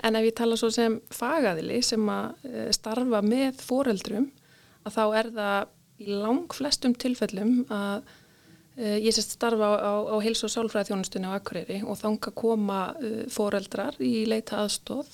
En 0.06 0.18
ef 0.18 0.28
ég 0.28 0.36
tala 0.38 0.58
svo 0.60 0.70
sem 0.74 1.00
fagaðili 1.14 1.80
sem 1.86 2.04
að 2.14 2.46
eh, 2.46 2.70
starfa 2.76 3.24
með 3.26 3.64
foreldrum 3.66 4.30
að 4.86 4.94
þá 4.94 5.04
er 5.22 5.32
það 5.34 5.74
í 5.98 6.20
lang 6.22 6.54
flestum 6.54 6.94
tilfellum 6.94 7.64
að 7.74 8.06
ég 8.78 9.14
sérst 9.14 9.34
starfa 9.34 9.66
á, 9.66 9.74
á, 9.82 9.94
á 10.14 10.16
heils- 10.22 10.44
og 10.46 10.52
sálfræði 10.54 10.92
þjónustunni 10.92 11.30
á 11.30 11.38
Akureyri 11.38 11.80
og 11.82 11.98
þanga 11.98 12.34
koma 12.38 12.82
uh, 12.94 13.24
foreldrar 13.34 13.98
í 13.98 14.28
leita 14.30 14.60
aðstóð 14.62 15.10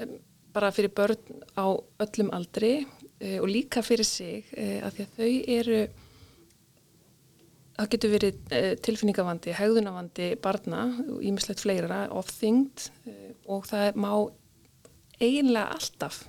um, 0.00 0.14
bara 0.54 0.70
fyrir 0.72 0.94
börn 0.96 1.42
á 1.60 1.76
öllum 2.00 2.30
aldri 2.32 2.86
uh, 2.86 3.38
og 3.42 3.50
líka 3.50 3.84
fyrir 3.84 4.08
sig 4.08 4.48
uh, 4.56 4.80
að 4.86 4.96
því 4.96 5.04
að 5.04 5.18
þau 5.18 5.58
eru 5.58 5.82
það 7.74 7.90
getur 7.90 8.12
verið 8.12 8.36
tilfinningavandi, 8.86 9.52
hegðunavandi 9.58 10.26
barna, 10.38 10.84
ímislegt 11.26 11.64
fleira 11.64 12.04
ofþyngd 12.14 12.84
og 13.50 13.66
það 13.66 13.98
má 13.98 14.12
eiginlega 15.18 15.74
alltaf 15.74 16.20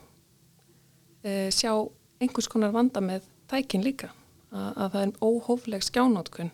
sjá 1.53 1.69
einhvers 2.17 2.49
konar 2.49 2.73
vanda 2.73 2.97
með 3.05 3.29
tækin 3.45 3.85
líka 3.85 4.09
að, 4.55 4.69
að 4.71 4.93
það 4.93 5.01
er 5.01 5.15
óhófleg 5.29 5.85
skjánótkun 5.85 6.53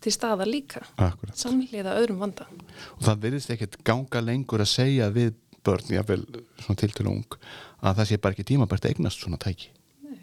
til 0.00 0.12
staðar 0.14 0.48
líka 0.48 0.84
samhliða 1.36 1.98
öðrum 2.00 2.22
vanda 2.22 2.46
Og 2.96 3.04
það 3.04 3.24
virðist 3.26 3.52
ekkert 3.52 3.80
ganga 3.84 4.22
lengur 4.24 4.62
að 4.64 4.72
segja 4.72 5.10
við 5.12 5.34
börn, 5.64 5.92
jafnvel 5.92 6.24
svona 6.62 6.80
tiltölu 6.80 7.12
ung, 7.12 7.36
að 7.84 8.00
það 8.00 8.08
sé 8.10 8.18
bara 8.22 8.36
ekki 8.36 8.48
tímabært 8.48 8.86
að 8.86 8.94
eignast 8.94 9.22
svona 9.22 9.38
tæki. 9.40 9.70
Nei. 10.06 10.20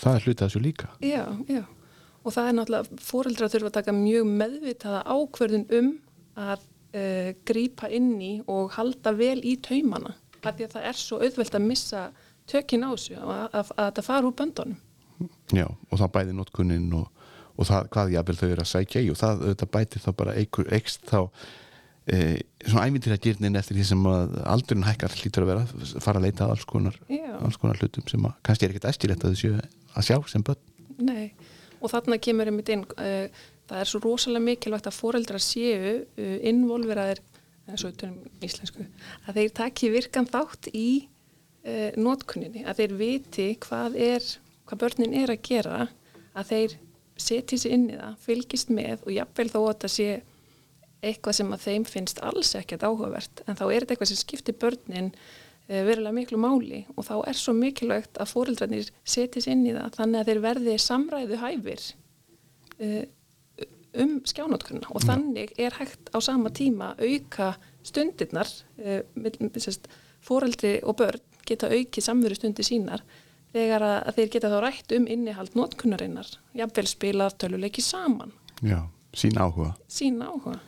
Það 0.00 0.18
er 0.18 0.26
hluti 0.26 0.44
af 0.44 0.50
þessu 0.50 0.62
líka. 0.64 0.90
Já, 1.04 1.24
já. 1.50 1.62
Og 2.24 2.32
það 2.32 2.48
er 2.48 2.56
náttúrulega, 2.58 3.00
fóreldrar 3.04 3.52
þurfa 3.52 3.70
að 3.70 3.78
taka 3.78 3.96
mjög 3.96 4.30
meðvitaða 4.40 5.02
ákverðun 5.12 5.66
um 5.78 5.90
að 6.40 6.64
uh, 6.64 7.30
grípa 7.46 7.90
inn 7.92 8.14
í 8.24 8.34
og 8.50 8.74
halda 8.78 9.12
vel 9.18 9.38
í 9.44 9.58
taumana. 9.62 10.14
Af 10.44 10.56
því 10.56 10.66
að 10.66 10.76
það 10.76 10.88
er 10.90 11.00
svo 11.00 11.20
auðvelt 11.20 11.58
að 11.58 11.68
missa 11.68 12.06
tökin 12.50 12.84
á 12.84 12.90
þessu, 12.92 13.18
að, 13.20 13.44
að, 13.44 13.74
að 13.76 13.84
þetta 13.84 14.06
fara 14.08 14.28
úr 14.28 14.36
böndunum. 14.40 14.80
Já, 15.54 15.66
og 15.68 16.00
það 16.00 16.14
bæði 16.16 16.38
notkunnin 16.38 16.88
og, 16.98 17.28
og 17.54 17.68
það 17.68 17.90
hvað 17.94 18.16
jafnvel 18.16 18.38
þau 18.40 18.48
eru 18.48 18.64
að 18.64 18.72
sækja 18.72 19.04
í 19.04 19.12
og 19.12 19.20
það 19.20 19.44
auðvitað 19.44 19.74
bætir 19.76 20.04
þá 20.04 20.10
bara 20.22 20.36
eikur, 20.40 20.70
eikst 20.74 21.06
þá 21.10 21.20
e, 22.10 22.18
svona 22.64 22.86
æmyndir 22.88 23.14
að 23.14 23.22
gyrnin 23.28 23.60
eftir 23.60 23.78
því 23.78 23.86
sem 23.90 24.06
að 24.10 24.36
aldurinn 24.54 24.86
hækkar 24.88 25.16
hlýtur 25.20 25.46
að 25.46 25.52
vera 25.52 25.94
fara 26.04 26.20
að 26.20 26.26
leita 26.26 26.46
að 26.46 26.54
alls 26.56 26.68
konar, 26.68 26.98
alls 27.38 27.58
konar 27.60 27.80
hlutum 27.80 28.06
sem 28.10 28.28
að 28.28 28.36
kannski 28.46 28.66
er 28.66 28.74
ekkert 28.74 28.90
æstilegt 28.90 29.24
að 29.24 29.34
þau 29.34 29.42
séu 29.42 29.58
að 29.94 30.08
sjá 30.08 30.16
sem 30.30 30.44
börn. 30.44 30.62
Nei, 31.04 31.32
og 31.80 31.92
þarna 31.92 32.20
kemur 32.22 32.50
einmitt 32.50 32.70
inn, 32.72 32.84
uh, 32.98 33.46
það 33.68 33.80
er 33.80 33.90
svo 33.90 34.02
rosalega 34.04 34.48
mikilvægt 34.48 34.90
að 34.90 34.98
foreldrar 34.98 35.42
séu 35.42 35.96
uh, 36.02 36.36
involveraðir, 36.50 37.22
eins 37.70 37.84
og 37.86 37.96
tölum 38.00 38.44
íslensku, 38.44 38.86
að 39.24 39.40
þeir 39.40 39.52
taki 39.56 39.90
virkan 39.94 40.28
þátt 40.30 40.70
í 40.72 40.88
uh, 41.06 41.90
notkunninni, 42.00 42.64
að 42.68 42.82
þeir 42.82 42.96
viti 43.00 43.48
hvað 43.64 43.98
er, 44.10 44.30
hvað 44.64 44.82
börnin 44.84 45.16
er 45.20 45.32
að 45.32 45.42
gera, 45.46 45.86
að 46.34 46.50
þeir 46.50 46.76
setji 47.20 47.58
sér 47.60 47.76
inn 47.76 47.88
í 47.92 47.96
það, 47.98 48.20
fylgist 48.24 48.70
með 48.74 49.04
og 49.04 49.14
jafnvel 49.14 49.50
þó 49.52 49.58
að 49.60 49.70
þetta 49.72 49.90
sé 49.94 50.08
eitthvað 51.04 51.36
sem 51.38 51.50
að 51.52 51.64
þeim 51.66 51.88
finnst 51.88 52.20
alls 52.24 52.54
ekkert 52.58 52.86
áhugavert, 52.86 53.42
en 53.46 53.58
þá 53.58 53.64
er 53.66 53.84
þetta 53.84 53.94
eitthvað 53.94 54.10
sem 54.10 54.20
skiptir 54.20 54.56
börnin 54.60 55.10
uh, 55.12 55.82
verulega 55.86 56.16
miklu 56.16 56.40
máli 56.40 56.84
og 56.94 57.06
þá 57.08 57.14
er 57.30 57.38
svo 57.38 57.54
mikilvægt 57.56 58.20
að 58.20 58.32
fóreldrarnir 58.32 58.88
setjast 59.04 59.50
inn 59.52 59.66
í 59.68 59.74
það 59.76 59.98
þannig 59.98 60.22
að 60.22 60.30
þeir 60.30 60.42
verði 60.46 60.78
samræðu 60.86 61.40
hæfir 61.42 61.84
uh, 62.80 63.04
um 64.04 64.16
skjánótkunna 64.26 64.90
og 64.90 65.04
þannig 65.06 65.52
er 65.60 65.76
hægt 65.78 66.10
á 66.10 66.18
sama 66.24 66.50
tíma 66.54 66.94
auka 66.98 67.52
stundirnar 67.86 68.50
uh, 68.80 69.04
fóreldri 70.24 70.78
og 70.82 70.96
börn 70.98 71.22
geta 71.44 71.68
aukið 71.68 72.06
samveru 72.06 72.38
stundir 72.38 72.66
sínar 72.66 73.04
þegar 73.54 73.84
að, 73.86 73.96
að 74.10 74.18
þeir 74.18 74.32
geta 74.34 74.50
þá 74.52 74.58
rætt 74.64 74.94
um 74.98 75.06
innihald 75.14 75.54
nótkunnarinnar, 75.58 76.30
jafnvel 76.58 76.86
spila 76.90 77.30
töluleiki 77.38 77.82
saman, 77.84 78.32
Já, 78.64 78.80
sín 79.14 79.38
áhuga. 79.38 79.72
sín 79.88 80.20
áhuga. 80.22 80.58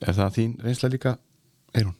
Er 0.00 0.16
það 0.16 0.34
þín 0.36 0.56
reynsla 0.64 0.90
líka, 0.92 1.14
Eirún? 1.76 1.94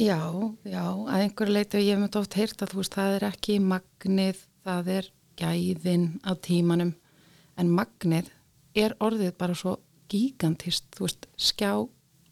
Já, 0.00 0.18
já, 0.64 0.84
að 0.86 1.24
einhverju 1.24 1.52
leiti 1.54 1.80
ég 1.82 1.96
hef 1.96 2.00
mjög 2.04 2.18
oft 2.20 2.36
heyrt 2.38 2.62
að 2.62 2.72
þú 2.72 2.78
veist 2.80 2.94
það 2.96 3.14
er 3.16 3.24
ekki 3.26 3.56
magnið, 3.62 4.42
það 4.64 4.90
er 4.96 5.08
gæðin 5.40 6.04
á 6.22 6.32
tímanum 6.46 6.92
en 7.58 7.72
magnið 7.74 8.30
er 8.78 8.94
orðið 9.02 9.32
bara 9.40 9.56
svo 9.58 9.74
gigantist, 10.10 10.86
þú 10.94 11.08
veist, 11.08 11.26
skjá 11.36 11.72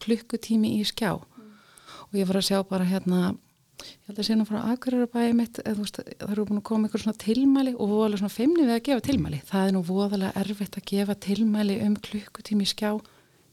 klukkutími 0.03 0.77
í 0.79 0.85
skjá 0.87 1.17
og 1.19 2.15
ég 2.17 2.29
var 2.31 2.39
að 2.41 2.47
sjá 2.49 2.63
bara 2.71 2.87
hérna 2.89 3.35
ég 3.79 4.09
held 4.09 4.19
að 4.19 4.27
sé 4.27 4.37
nú 4.37 4.47
frá 4.49 4.59
Akureyra 4.73 5.35
mitt 5.37 5.61
þú 5.63 5.83
veist, 5.83 6.01
það 6.19 6.33
eru 6.33 6.47
búin 6.49 6.61
að 6.61 6.67
koma 6.69 6.89
einhver 6.89 7.03
svona 7.03 7.21
tilmæli 7.23 7.75
og 7.77 7.93
voðalega 7.93 8.21
svona 8.23 8.35
feimni 8.35 8.65
við 8.67 8.75
að 8.75 8.85
gefa 8.89 9.05
tilmæli. 9.07 9.41
Það 9.47 9.67
er 9.67 9.75
nú 9.77 9.83
voðalega 9.87 10.43
erfitt 10.43 10.79
að 10.79 10.87
gefa 10.91 11.15
tilmæli 11.15 11.79
um 11.87 11.97
klukkutími 12.09 12.67
í 12.67 12.71
skjá. 12.73 12.91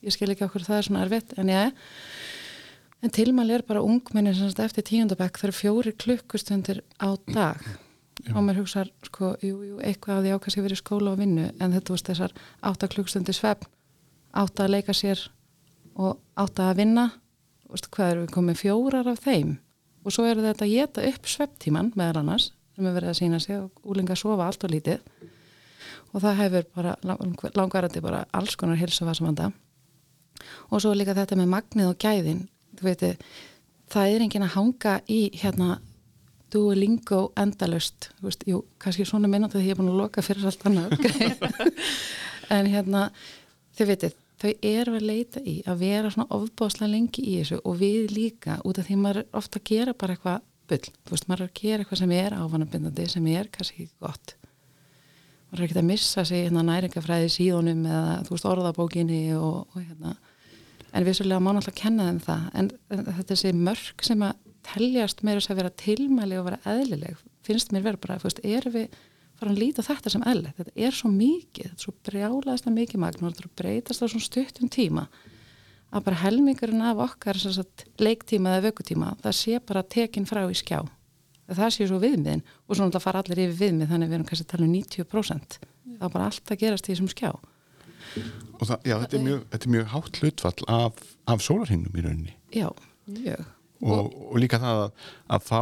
Ég 0.05 0.15
skil 0.15 0.31
ekki 0.33 0.45
okkur 0.47 0.65
það 0.65 0.79
er 0.79 0.87
svona 0.87 1.03
erfitt 1.05 1.35
en 1.37 1.51
ég 1.53 1.75
en 3.05 3.13
tilmæli 3.13 3.57
er 3.57 3.65
bara 3.67 3.83
ungmenni 3.85 4.33
eftir 4.33 4.87
tíundabæk 4.87 5.37
það 5.37 5.49
eru 5.49 5.57
fjóri 5.59 5.93
klukkustundir 5.93 6.81
á 6.97 7.13
dag. 7.29 7.61
Og 8.33 8.41
mér 8.41 8.61
hugsaður 8.63 8.89
sko, 9.05 9.35
jú, 9.43 9.59
jú, 9.67 9.75
eitthvað 9.83 10.17
að 10.17 10.25
því 10.25 10.31
ákast 10.33 10.57
ég 10.57 10.65
verið 10.65 10.79
í 10.79 10.81
skóla 10.81 11.11
og 11.11 11.19
vinnu 11.19 11.49
en 11.59 11.75
þetta 11.75 11.93
veist 11.93 12.09
þessar 12.09 12.33
átta 12.65 12.89
klukkustundir 12.89 13.37
svefn. 13.37 13.67
Átta 14.33 14.65
að 14.65 14.73
leika 14.73 14.95
sér 14.95 15.21
og 15.93 16.17
átta 16.33 16.71
að 16.71 16.79
vinna. 16.81 17.05
Veist, 17.69 17.91
hvað 17.93 18.11
eru 18.13 18.23
við 18.23 18.33
komið 18.33 18.59
fjórar 18.63 19.11
af 19.11 19.21
þeim 19.25 19.53
og 20.05 20.13
svo 20.13 20.27
eru 20.29 20.43
þetta 20.45 20.65
að 20.67 20.73
geta 20.75 21.05
upp 21.09 21.29
svefntíman 21.29 21.91
meðal 21.97 22.21
annars 22.21 22.51
sem 22.75 22.85
er 22.85 22.95
verið 22.95 23.11
að 23.13 23.19
sína 23.19 23.39
sig 23.41 23.57
og 23.57 23.87
úlinga 23.87 24.17
sofa 24.19 24.45
allt 24.45 24.65
og 24.67 24.73
lítið. 24.73 25.03
Og 26.13 26.21
það 26.23 26.39
hefur 26.41 26.67
bara 26.75 26.95
langvarandi 27.55 28.03
bara 28.03 28.25
alls 28.35 28.55
konar 28.59 28.79
hilsuvasvanda 28.79 29.49
og 30.69 30.81
svo 30.83 30.93
líka 30.95 31.15
þetta 31.15 31.37
með 31.39 31.51
magnið 31.53 31.91
og 31.91 31.99
gæðin. 31.99 32.45
Þú 32.75 32.87
veitu, 32.89 33.11
það 33.91 34.13
er 34.13 34.25
engin 34.25 34.45
að 34.45 34.55
hanga 34.57 34.95
í 35.11 35.19
hérna 35.39 35.77
Duolingo 36.53 37.31
endalust 37.39 38.09
veist, 38.23 38.43
jú, 38.47 38.61
kannski 38.79 39.05
svona 39.07 39.27
minnandi 39.31 39.57
því 39.57 39.71
ég 39.71 39.75
er 39.75 39.79
búin 39.79 39.91
að 39.91 40.01
loka 40.03 40.23
fyrir 40.25 40.45
allt 40.47 40.67
annað. 40.69 40.93
En 42.53 42.67
hérna, 42.69 43.07
þau 43.73 43.87
veitir 43.89 44.11
þau 44.45 44.69
eru 44.69 44.95
að 44.95 45.07
leita 45.09 45.41
í 45.41 45.55
að 45.65 45.81
vera 45.81 46.11
svona 46.13 46.37
ofbáslega 46.37 46.91
lengi 46.91 47.23
í 47.25 47.37
þessu 47.39 47.61
og 47.63 47.79
við 47.81 48.13
líka 48.13 48.59
út 48.63 48.79
af 48.79 48.87
því 48.87 48.97
maður 49.01 49.25
ofta 49.35 49.61
að 49.61 49.71
gera 49.71 49.95
bara 49.97 50.15
eitthvað 50.15 50.43
bull, 50.69 50.93
þú 51.05 51.13
veist, 51.13 51.27
maður 51.29 51.45
er 51.45 51.49
að 51.51 51.59
gera 51.61 51.83
eitthvað 51.83 52.01
sem 52.01 52.13
er 52.15 52.35
ávanabindandi, 52.35 53.07
sem 53.09 53.27
er 53.33 53.49
kannski 53.53 53.85
ekki 53.85 54.05
gott. 54.05 54.35
Maður 55.49 55.61
er 55.61 55.67
ekki 55.67 55.77
að 55.81 55.89
missa 55.89 56.25
sig 56.25 56.45
hérna 56.45 56.63
næringafræði 56.65 57.33
síðunum 57.35 57.83
eða 57.85 58.15
þú 58.25 58.35
veist, 58.35 58.47
orðabókinni 58.49 59.19
og, 59.37 59.59
og 59.69 59.77
hérna. 59.81 60.15
En 60.95 61.05
vissulega 61.05 61.43
má 61.43 61.51
náttúrulega 61.51 61.81
kenna 61.81 62.07
þeim 62.09 62.21
það. 62.25 62.45
En, 62.55 62.71
en 62.89 63.03
þetta 63.05 63.25
er 63.25 63.29
þessi 63.33 63.53
mörg 63.59 64.05
sem 64.07 64.25
að 64.25 64.39
teljast 64.65 65.21
meira 65.21 65.41
þess 65.41 65.53
að 65.53 65.59
vera 65.61 65.75
tilmæli 65.83 66.39
og 66.39 66.47
vera 66.49 66.61
eðlileg, 66.71 67.19
finnst 67.45 67.75
mér 67.75 67.85
vera 67.85 68.01
bara 68.01 68.17
fyrst, 68.23 68.41
erum 68.41 68.73
við 68.73 68.95
fara 69.39 69.53
að 69.53 69.61
líta 69.61 69.85
þetta 69.85 70.13
sem 70.13 70.25
eðlileg 70.25 70.57
þetta 70.59 70.75
er 70.87 70.97
svo 70.97 71.11
mikið, 71.13 71.69
þetta 71.69 71.79
er 71.79 71.85
svo 71.85 71.95
brjálaðist 72.09 72.67
að 72.69 72.77
mikið 72.79 73.03
magn 73.03 73.25
og 73.25 73.35
þetta 73.35 73.53
breytast 73.61 74.03
á 74.03 74.05
svona 74.05 74.27
stuttum 74.27 74.71
tíma 74.71 75.05
að 75.95 76.07
bara 76.07 76.21
helmingurinn 76.23 76.83
af 76.83 77.03
okkar 77.05 77.39
sagt, 77.39 77.85
leiktíma 78.01 78.55
eða 78.55 78.69
vökutíma 78.69 79.13
það 79.23 79.37
sé 79.39 79.61
bara 79.63 79.83
tekin 79.83 80.27
frá 80.27 80.43
í 80.49 80.57
skjá. 80.57 80.81
Það 81.45 81.71
sé 81.75 81.85
svo 81.87 81.99
viðmiðin 82.01 82.41
og 82.65 82.75
svona 82.75 82.95
það 82.95 83.05
fara 83.05 83.21
allir 83.21 83.43
yfir 83.45 83.59
viðmið 83.59 83.91
þannig 83.91 84.09
við 84.09 84.17
erum 84.17 84.27
kannski 84.31 84.47
að 84.47 84.51
tala 84.55 84.65
um 84.65 84.73
90% 84.73 85.59
það 85.95 86.07
er 86.07 86.15
bara 86.15 86.29
allt 86.29 86.51
að 86.51 86.61
gerast 86.61 86.89
í 86.89 86.93
þessum 86.93 87.11
skjá. 87.11 87.31
Og 88.55 88.63
það, 88.69 88.87
já, 88.87 88.95
þetta 89.03 89.17
er 89.17 89.25
mjög, 89.25 89.43
þetta 89.51 89.67
er 89.67 89.73
mjög 89.75 89.91
hátt 89.91 90.19
hlutfall 90.21 90.67
af, 90.71 91.03
af 91.31 91.43
sólarhinnum 91.43 91.95
í 91.95 92.05
rauninni. 92.05 92.35
Já, 92.55 92.67
mjög. 93.11 93.51
Og, 93.85 94.13
og 94.31 94.37
líka 94.39 94.59
það 94.61 94.81
að, 94.85 95.07
að 95.35 95.47
fá 95.49 95.61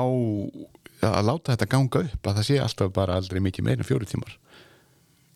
að 1.10 1.28
láta 1.30 1.54
þetta 1.54 1.70
ganga 1.74 2.04
upp 2.08 2.28
að 2.30 2.40
það 2.40 2.48
sé 2.50 2.60
alltaf 2.64 2.94
bara 2.96 3.18
aldrei 3.20 3.42
mikið 3.44 3.68
meira 3.68 3.84
en 3.84 3.90
fjóri 3.90 4.10
tímar. 4.10 4.38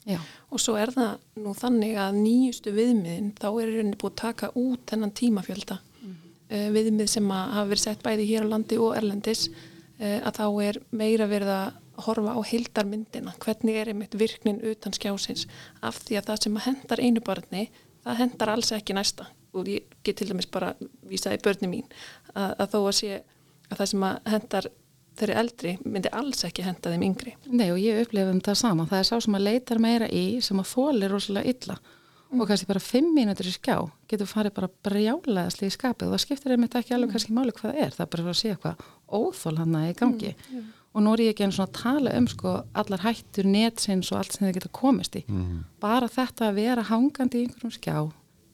Já. 0.08 0.22
og 0.48 0.62
svo 0.64 0.78
er 0.80 0.94
það 0.96 1.18
nú 1.44 1.52
þannig 1.52 1.98
að 2.00 2.20
nýjustu 2.22 2.72
viðmiðin 2.72 3.34
þá 3.36 3.48
er 3.50 3.72
rauninni 3.74 3.98
búið 4.00 4.14
að 4.14 4.22
taka 4.22 4.50
út 4.56 4.86
þennan 4.88 5.12
tímafjölda. 5.20 5.78
Mm 5.78 6.14
-hmm. 6.14 6.70
viðmið 6.78 7.10
sem 7.12 7.32
að 7.32 7.52
hafa 7.56 7.70
verið 7.72 7.84
sett 7.84 8.04
bæði 8.04 8.30
hér 8.30 8.48
á 8.48 8.52
landi 8.54 8.78
og 8.78 8.96
erlendis 8.96 9.50
eh, 10.00 10.22
að 10.24 10.38
þá 10.40 10.48
er 10.64 10.80
meira 10.92 11.28
verið 11.28 11.52
að 11.52 11.74
horfa 11.98 12.38
á 12.38 12.42
hildarmyndina, 12.46 13.34
hvernig 13.40 13.76
er 13.76 13.90
einmitt 13.90 14.16
virknin 14.16 14.62
utan 14.64 14.94
skjásins? 14.94 15.48
Af 15.82 15.98
því 16.06 16.18
að 16.18 16.28
það 16.30 16.44
sem 16.44 16.58
hendar 16.58 17.00
einu 17.02 17.22
barni 17.26 17.70
það 18.06 18.20
hendar 18.22 18.50
alls 18.54 18.72
ekki 18.72 18.96
næsta. 18.96 19.28
Og 19.54 19.68
ég 19.68 19.84
get 20.04 20.20
til 20.20 20.30
dæmis 20.30 20.50
bara 20.52 20.76
vísaði 21.08 21.42
börni 21.44 21.68
mín 21.68 21.88
að, 22.34 22.54
að 22.60 22.70
þó 22.74 22.80
að 22.84 22.98
sé 23.00 23.24
að 23.72 23.78
það 23.80 23.90
sem 23.92 24.04
að 24.04 24.20
hendar 24.34 24.70
þeirri 25.20 25.38
eldri 25.42 25.76
myndi 25.84 26.12
alls 26.16 26.46
ekki 26.48 26.66
henda 26.66 26.94
þeim 26.94 27.06
yngri. 27.10 27.36
Nei 27.50 27.70
og 27.74 27.82
ég 27.82 28.02
upplifum 28.06 28.42
það 28.46 28.60
sama, 28.64 28.88
það 28.90 29.04
er 29.04 29.10
sá 29.10 29.16
sem 29.26 29.38
að 29.38 29.48
leitar 29.50 29.84
meira 29.84 30.10
í 30.10 30.26
sem 30.46 30.62
að 30.62 30.72
fólir 30.72 31.14
rosalega 31.14 31.54
illa 31.54 31.78
mm. 31.78 32.40
og 32.40 32.48
kannski 32.50 32.70
bara 32.70 32.84
fimm 32.84 33.12
mínútur 33.16 33.50
í 33.50 33.54
skjá 33.56 33.78
getur 34.10 34.32
farið 34.32 34.58
bara 34.58 34.72
brjálaðast 34.88 35.66
í 35.66 35.72
skapið 35.74 36.10
og 36.10 36.16
það 36.16 36.26
skiptir 36.26 36.56
einmitt 36.56 36.80
ekki 36.80 36.96
alveg 36.96 37.12
mm. 37.12 37.18
kannski 37.18 37.38
máli 37.38 37.56
hvað 37.58 37.74
það 37.74 37.84
er, 37.86 37.94
það 37.98 38.08
er 38.08 38.12
bara 38.16 38.28
að 38.34 38.42
sé 38.42 38.54
eitthvað 38.54 38.90
óþól 39.08 39.56
hann 39.62 39.80
að 39.82 39.92
í 39.92 39.96
gangi 40.02 40.34
mm 40.38 40.74
og 40.98 41.04
nú 41.06 41.14
er 41.14 41.28
ég 41.28 41.36
ekki 41.36 41.46
einu 41.46 41.54
svona 41.54 41.70
að 41.70 41.78
tala 41.78 42.14
um 42.18 42.28
sko 42.32 42.54
allar 42.82 43.04
hættur 43.04 43.46
netsins 43.46 44.10
og 44.12 44.18
allt 44.18 44.34
sem 44.34 44.48
þið 44.48 44.56
geta 44.58 44.74
komist 44.74 45.18
í 45.20 45.24
mm. 45.30 45.60
bara 45.84 46.10
þetta 46.10 46.48
að 46.50 46.58
vera 46.58 46.86
hangandi 46.88 47.42
í 47.42 47.46
einhverjum 47.46 47.74
skjá 47.76 47.98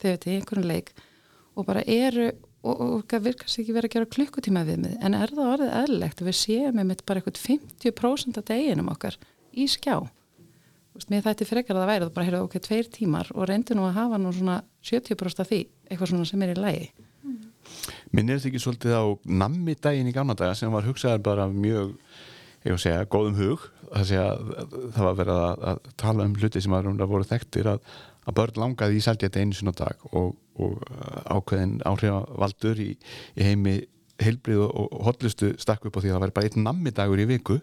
þegar 0.02 0.18
þetta 0.18 0.30
er 0.30 0.40
einhverjum 0.40 0.68
leik 0.68 0.92
og 1.54 1.68
bara 1.68 1.84
eru 1.88 2.26
og, 2.64 2.74
og, 2.74 2.92
og 3.04 3.24
virkast 3.24 3.60
ekki 3.60 3.76
verið 3.76 3.90
að 3.90 3.94
gera 3.94 4.10
klukkutíma 4.16 4.64
við 4.66 4.82
mig 4.86 4.98
en 5.04 5.16
er 5.18 5.32
það 5.32 5.52
orðið 5.52 5.72
eðlilegt 5.80 6.22
að 6.22 6.30
við 6.30 6.38
séum 6.40 6.76
með 6.78 6.90
mitt 6.90 7.06
bara 7.06 7.20
eitthvað 7.20 7.40
50% 7.44 8.40
af 8.40 8.46
deginum 8.50 8.92
okkar 8.92 9.18
í 9.52 9.66
skjá? 9.70 9.96
Vist, 10.94 11.10
mér 11.10 11.24
þætti 11.24 11.48
frekar 11.48 11.76
að 11.76 11.82
það 11.82 11.90
væri 11.90 12.04
það 12.04 12.14
bara 12.16 12.28
heyrðu 12.28 12.42
okkur 12.44 12.60
okay, 12.60 12.66
tveir 12.68 12.90
tímar 12.94 13.32
og 13.34 13.48
reyndu 13.50 13.76
nú 13.76 13.88
að 13.88 13.96
hafa 13.98 14.20
nú 14.20 14.30
svona 14.34 14.60
70% 14.86 15.42
af 15.42 15.50
því 15.50 15.60
eitthvað 15.88 16.12
svona 16.12 16.28
sem 16.30 16.44
er 16.44 16.54
í 16.54 16.60
lægi 16.60 16.86
mm. 16.94 17.40
Minn 18.14 18.30
er 18.30 18.38
þetta 18.38 18.52
ekki 18.52 18.62
svolítið 18.62 18.94
á 18.94 19.04
nammi 19.42 19.74
daginn 19.74 20.10
í 20.10 20.14
gamla 20.14 20.38
daga 20.38 20.54
sem 20.58 20.72
var 20.72 20.86
hugsaðar 20.86 21.24
bara 21.26 21.48
mjög 21.50 21.96
ég 22.64 22.72
var 22.72 22.78
að 22.78 22.84
segja, 22.86 23.08
góðum 23.12 23.38
hug? 23.38 23.64
Að 23.94 24.06
segja, 24.08 24.28
það 24.94 25.04
var 25.04 25.16
verið 25.18 25.40
að, 25.42 25.64
að 25.70 25.88
tala 26.00 26.28
um 26.28 26.36
hluti 26.38 26.62
sem 26.64 26.76
að 26.78 27.02
voru 27.10 27.26
þekktir 27.28 27.68
að, 27.74 27.90
að 28.24 28.36
börn 28.38 28.60
langaði 28.62 28.98
í 28.98 29.04
sælgæti 29.04 29.42
einu 29.42 29.56
sinna 29.56 29.74
dag 29.76 30.00
og, 30.12 30.34
og 30.56 30.80
uh, 30.88 31.36
ákveðin 31.36 31.78
áhrifavaldur 31.86 32.80
í, 32.82 32.90
í 33.36 33.46
heimi 33.46 33.78
heilbrið 34.22 34.64
og, 34.66 34.98
hotlustu 35.08 35.54
stakk 35.60 35.86
upp 35.88 35.98
á 35.98 36.02
því 36.02 36.10
að 36.10 36.16
það 36.16 36.24
væri 36.24 36.36
bara 36.36 36.50
einn 36.50 36.66
nammidagur 36.68 37.22
í 37.22 37.30
viku 37.30 37.58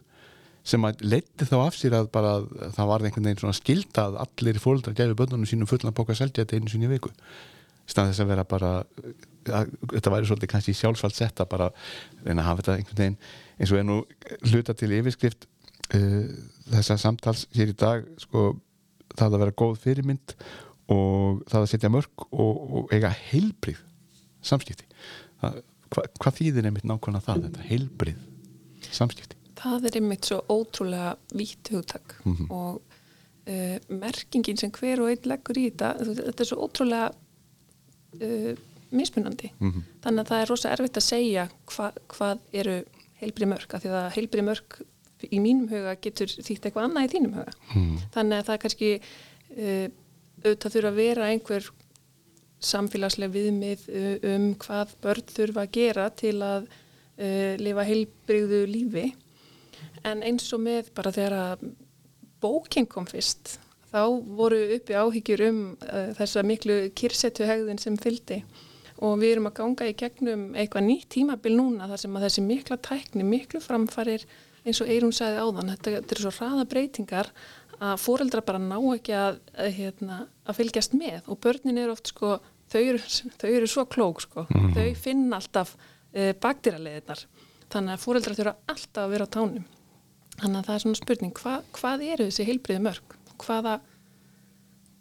sem 0.68 0.84
að 0.86 1.02
leiti 1.02 1.48
þá 1.48 1.56
af 1.64 1.78
sér 1.78 1.96
að 1.98 2.12
bara 2.14 2.34
það 2.76 2.90
var 2.92 3.06
einhvern 3.06 3.28
veginn 3.28 3.42
svona 3.42 3.58
skildað 3.58 4.18
allir 4.22 4.60
fólkdrar 4.62 4.98
gæfi 4.98 5.18
börnunum 5.18 5.50
sínum 5.50 5.70
fullan 5.70 5.96
boka 5.98 6.16
sælgæti 6.18 6.60
einu 6.60 6.70
sinni 6.70 6.86
í 6.90 6.92
viku. 6.92 7.10
Stað 7.90 8.12
þess 8.12 8.24
að 8.24 8.30
vera 8.30 8.46
bara 8.46 8.72
að, 9.50 9.72
þetta 9.96 10.14
væri 10.14 10.30
svolítið 10.30 10.52
kannski 10.52 10.76
sjálfsvald 10.78 11.18
setta 11.18 11.48
bara 11.50 11.72
reyna 12.22 12.44
að 12.44 12.50
hafa 12.52 12.62
þetta 12.62 12.76
einhvern 12.76 13.02
veginn. 13.02 13.18
Eins 13.58 13.74
og 13.74 13.80
er 13.80 13.88
nú 13.88 13.98
hluta 14.52 14.76
til 14.78 14.92
yfirskrift 15.00 15.48
uh, 15.98 16.28
þessa 16.76 17.00
samtals 17.02 17.48
hér 17.58 17.74
í 17.74 17.78
dag 17.82 18.06
sko 18.22 18.52
það 19.22 19.38
að 19.38 19.44
vera 19.46 19.58
góð 19.62 19.76
fyrirmynd 19.86 20.36
og 20.92 21.42
það 21.50 21.62
að 21.62 21.70
setja 21.72 21.92
mörg 21.94 22.26
og, 22.32 22.62
og 22.62 22.96
eiga 22.96 23.12
heilbrið 23.30 23.82
samskipti 24.46 24.88
það, 25.42 25.62
hva, 25.94 26.06
hvað 26.22 26.40
þýðir 26.40 26.70
einmitt 26.70 26.88
nákvæmlega 26.90 27.28
það 27.28 27.46
þetta 27.48 27.70
heilbrið 27.70 28.90
samskipti 28.92 29.40
Það 29.62 29.84
er 29.86 29.96
einmitt 30.00 30.26
svo 30.26 30.40
ótrúlega 30.50 31.12
vítt 31.38 31.70
hugtak 31.70 32.16
mm 32.24 32.34
-hmm. 32.34 32.48
og 32.50 32.82
uh, 32.82 33.78
merkingin 33.94 34.58
sem 34.58 34.72
hver 34.72 35.02
og 35.04 35.12
einn 35.12 35.30
leggur 35.30 35.58
í 35.58 35.68
þetta 35.70 35.94
þetta 36.02 36.44
er 36.44 36.50
svo 36.50 36.66
ótrúlega 36.66 37.12
uh, 38.22 38.56
mismunandi 38.92 39.52
mm 39.60 39.72
-hmm. 39.72 39.84
þannig 40.04 40.22
að 40.22 40.30
það 40.30 40.42
er 40.42 40.50
rosa 40.50 40.72
erfitt 40.72 40.98
að 40.98 41.10
segja 41.10 41.50
hva, 41.66 41.92
hvað 42.08 42.40
eru 42.52 42.84
heilbri 43.22 43.46
mörg 43.46 43.74
af 43.74 43.84
því 43.84 43.90
að 43.90 44.10
heilbri 44.16 44.42
mörg 44.42 44.82
í 45.30 45.42
mínum 45.44 45.70
huga 45.72 45.96
getur 46.02 46.32
þýtt 46.32 46.68
eitthvað 46.68 46.88
annað 46.88 47.08
í 47.08 47.12
þínum 47.16 47.38
huga. 47.40 47.56
Mm. 47.76 47.96
þannig 48.16 48.38
að 48.38 48.50
það 48.50 48.62
kannski 48.66 48.92
uh, 48.98 49.88
auðvitað 50.42 50.76
þurfa 50.76 50.92
að 50.92 51.02
vera 51.02 51.30
einhver 51.32 51.72
samfélagsleg 52.62 53.34
viðmið 53.34 53.88
um 54.30 54.48
hvað 54.62 54.94
börn 55.02 55.30
þurfa 55.34 55.64
að 55.66 55.72
gera 55.78 56.10
til 56.14 56.36
að 56.46 56.68
uh, 56.70 57.54
lifa 57.58 57.86
heilbrigðu 57.88 58.62
lífi. 58.70 59.08
En 60.06 60.22
eins 60.26 60.46
og 60.54 60.62
með 60.62 60.92
bara 60.98 61.14
þegar 61.14 61.38
að 61.40 61.66
bóking 62.42 62.90
kom 62.90 63.08
fyrst 63.10 63.58
þá 63.92 64.04
voru 64.38 64.60
uppi 64.78 64.96
áhyggjur 64.96 65.46
um 65.50 65.62
uh, 65.84 66.12
þessa 66.18 66.44
miklu 66.48 66.78
kyrsetu 66.98 67.48
hegðun 67.50 67.82
sem 67.82 67.98
fyldi 68.00 68.42
og 69.02 69.18
við 69.22 69.36
erum 69.36 69.50
að 69.50 69.58
ganga 69.58 69.90
í 69.90 69.98
gegnum 69.98 70.52
eitthvað 70.54 70.88
nýtt 70.88 71.10
tímabil 71.16 71.56
núna 71.58 71.90
þar 71.90 72.04
sem 72.04 72.18
að 72.18 72.26
þessi 72.28 72.44
mikla 72.46 72.78
tækni, 72.86 73.26
miklu 73.26 73.62
framfarir 73.64 74.26
eins 74.66 74.82
og 74.84 74.92
Eirún 74.92 75.14
sagði 75.16 75.42
áðan, 75.42 75.74
þetta, 75.76 75.96
þetta 75.98 76.16
er 76.16 76.24
svo 76.24 76.32
hraða 76.38 76.68
breytingar 76.70 77.32
að 77.82 78.02
fóreldra 78.04 78.44
bara 78.46 78.62
ná 78.62 78.78
ekki 78.94 79.14
að, 79.18 79.40
að, 79.58 79.70
hérna, 79.80 80.18
að 80.46 80.60
fylgjast 80.60 80.98
með. 80.98 81.22
Og 81.34 81.40
börnin 81.42 81.80
eru 81.82 81.96
oft 81.96 82.12
sko, 82.14 82.36
þau 82.72 82.82
eru, 82.82 83.02
þau 83.42 83.50
eru 83.50 83.70
svo 83.70 83.88
klók 83.90 84.24
sko, 84.26 84.46
mm 84.50 84.76
þau 84.78 84.90
finna 85.02 85.40
alltaf 85.42 85.76
e, 85.76 86.30
eh, 86.30 86.34
bakdýraleðinar 86.42 87.26
þannig 87.72 87.96
að 87.96 88.04
fóreldra 88.04 88.36
þurfa 88.38 88.58
alltaf 88.72 89.06
að 89.06 89.16
vera 89.16 89.28
á 89.28 89.34
tánum. 89.34 89.66
Þannig 90.42 90.60
að 90.60 90.68
það 90.68 90.76
er 90.76 90.84
svona 90.86 91.00
spurning 91.00 91.34
hva, 91.42 91.56
hvað 91.78 92.06
eru 92.08 92.28
þessi 92.30 92.48
heilbriði 92.48 92.84
mörg 92.86 93.18
hvaða, 93.42 93.80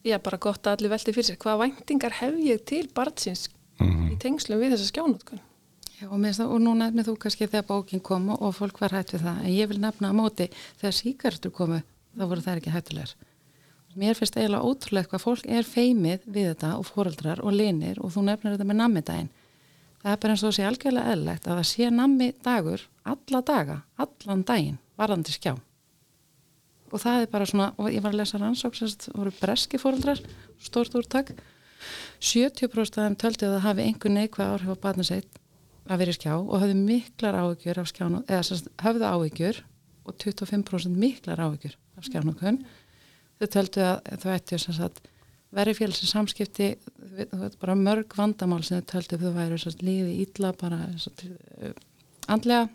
já 0.06 0.16
bara 0.24 0.40
gott 0.40 0.66
að 0.66 0.78
allir 0.78 0.94
veldi 0.94 1.14
fyrir 1.14 1.28
sér, 1.28 1.38
hvaða 1.42 1.66
væntingar 1.66 2.16
hef 2.22 2.38
ég 2.40 2.64
til 2.68 2.86
barnsins 2.96 3.48
mm 3.80 4.10
í 4.10 4.16
tengslum 4.20 4.60
við 4.60 4.74
þessa 4.74 4.88
skjánótkun. 4.90 5.42
Já, 6.00 6.06
og, 6.08 6.20
það, 6.24 6.46
og 6.46 6.62
nú 6.64 6.74
nefnir 6.80 7.04
þú 7.04 7.16
kannski 7.20 7.48
þegar 7.50 7.66
bókin 7.68 8.00
kom 8.00 8.30
og 8.32 8.54
fólk 8.56 8.80
var 8.80 8.94
hætt 8.96 9.12
við 9.12 9.26
það, 9.26 9.42
en 9.44 9.52
ég 9.52 9.68
vil 9.68 9.80
nefna 9.82 10.12
á 10.12 10.14
móti 10.16 10.46
þegar 10.80 10.96
síkartur 10.96 11.52
komu, 11.52 11.82
þá 12.16 12.24
voru 12.24 12.44
það 12.46 12.62
ekki 12.62 12.72
hættulegar. 12.72 13.12
Mér 14.00 14.16
finnst 14.16 14.38
eiginlega 14.38 14.64
ótrúlega 14.64 15.10
hvað 15.10 15.24
fólk 15.26 15.46
er 15.50 15.66
feimið 15.66 16.24
við 16.30 16.52
þetta 16.52 16.76
og 16.78 16.86
fóreldrar 16.88 17.42
og 17.44 17.52
linir 17.52 17.98
og 18.00 18.14
þú 18.14 18.24
nefnir 18.28 18.54
þetta 18.54 18.68
með 18.70 18.80
nammidaginn 18.80 19.32
það 20.00 20.12
er 20.12 20.20
bara 20.22 20.36
eins 20.36 20.44
og 20.46 20.54
sé 20.56 20.66
algjörlega 20.66 21.14
eðlegt 21.14 21.48
að 21.48 21.58
það 21.58 21.66
sé 21.70 21.90
nammi 21.92 22.30
dagur 22.44 22.84
alla 23.10 23.42
daga, 23.50 23.80
allan 24.00 24.44
daginn 24.48 24.78
varðandi 25.00 25.34
skjá 25.34 25.56
og 26.90 27.02
það 27.02 27.24
er 27.24 27.30
bara 27.30 27.46
svona, 27.46 27.70
og 27.78 27.90
ég 27.92 28.02
var 28.02 28.14
að 28.14 28.22
lesa 28.22 28.40
rannsók 28.40 28.78
það 28.78 29.10
voru 29.14 29.34
breski 29.36 29.78
fóreldrar 29.78 30.22
stórt 30.60 30.96
úrtak. 30.98 31.30
70% 32.20 32.98
af 32.98 33.06
þeim 33.06 33.14
töldu 33.20 33.46
að 33.46 33.54
það 33.54 33.62
hafi 33.64 33.84
einhver 33.86 34.12
neikvæð 34.12 34.50
áhrif 34.54 34.74
á 34.74 34.82
barnaseitt 34.82 35.39
að 35.90 36.02
vera 36.02 36.14
í 36.14 36.16
skjá 36.16 36.34
og 36.38 36.56
hafðu 36.62 36.76
miklar 36.78 37.38
áhyggjur 37.40 37.80
af 37.82 37.90
skjánu, 37.90 38.22
eða 38.28 38.42
sérst, 38.46 38.70
hafðu 38.82 39.06
áhyggjur 39.08 39.62
og 40.06 40.16
25% 40.22 40.98
miklar 41.00 41.42
áhyggjur 41.42 41.76
af 41.98 42.06
skjánukun 42.06 42.60
þau 43.40 43.48
töldu 43.56 43.84
að 43.84 44.20
þau 44.22 44.32
ættu 44.36 44.60
að 44.84 45.00
veri 45.50 45.74
félsins 45.74 46.12
samskipti 46.14 46.74
bara 47.60 47.74
mörg 47.78 48.14
vandamál 48.16 48.62
sem 48.66 48.80
þau 48.80 48.92
töldu 48.94 49.18
þau 49.18 49.32
væri 49.34 49.58
lífi 49.82 50.20
ítla 50.24 50.52
bara 50.58 50.84
uh, 50.86 51.72
andlega 52.30 52.68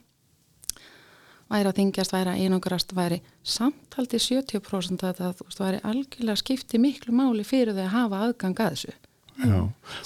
væri 1.45 1.69
að 1.69 1.77
þingjast, 1.79 2.13
væri 2.13 2.33
að 2.33 2.43
einangrast 2.43 2.93
væri 2.97 3.21
samtaldi 3.45 4.19
70% 4.19 5.05
að 5.05 5.19
það 5.21 5.43
væri 5.61 5.81
algjörlega 5.85 6.41
skipti 6.41 6.81
miklu 6.81 7.15
máli 7.15 7.45
fyrir 7.47 7.77
þau 7.77 7.85
að 7.85 7.93
hafa 7.95 8.23
aðgang 8.27 8.63
að 8.65 8.75
þessu 8.75 8.95
Já, 9.35 9.57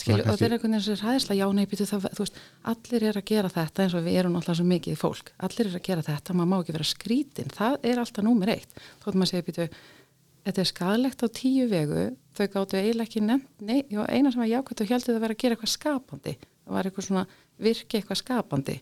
Skilju, 0.02 0.24
og 0.24 0.38
það 0.40 0.44
er 0.46 0.54
einhvern 0.56 0.74
veginn 0.74 0.84
sem 0.86 0.96
er 0.96 1.04
hæðislega 1.06 1.38
já, 1.38 1.54
nei, 1.54 1.66
býtu 1.70 1.86
það, 1.86 2.08
þú 2.18 2.24
veist, 2.26 2.40
allir 2.72 3.06
er 3.06 3.20
að 3.20 3.26
gera 3.30 3.52
þetta 3.54 3.84
eins 3.84 3.96
og 3.96 4.06
við 4.08 4.18
erum 4.22 4.38
alltaf 4.40 4.58
svo 4.58 4.66
mikið 4.66 4.98
fólk. 4.98 5.32
Allir 5.46 5.70
er 5.70 5.78
að 5.78 5.86
gera 5.86 6.06
þetta, 6.08 6.36
maður 6.38 6.50
má 6.50 6.56
ekki 6.58 6.76
vera 6.76 6.88
skrítin 6.90 7.54
það 7.54 7.78
er 7.92 8.02
alltaf 8.02 8.26
númer 8.26 8.54
eitt. 8.56 8.82
Þótt 9.04 9.20
maður 9.20 9.32
segir, 9.32 9.46
býtu, 9.52 9.68
þetta 10.50 10.64
er 10.64 10.72
skadalegt 10.72 11.22
á 11.22 11.28
tíu 11.40 11.68
vegu, 11.70 12.08
þau 12.34 12.46
gáttu 12.56 12.80
eiginlega 12.82 13.06
ekki 13.06 13.26
nefnt, 13.28 13.52
nei, 13.62 13.84
já, 13.94 14.02
eina 14.10 14.34
sem 14.34 14.42
var 14.42 14.50
jákvæmt 14.50 14.82
og 14.82 14.94
heldur 14.96 15.14
það 15.14 15.20
að 15.20 15.28
vera 15.28 15.38
að 15.38 15.44
gera 15.44 15.58
eitthvað 15.60 15.76
skapandi. 15.76 16.36
Það 16.66 16.78
var 16.80 16.90
eitthvað 16.90 17.10
svona 17.10 17.28
virki 17.60 18.00
eitthvað 18.00 18.24
skapandi 18.24 18.80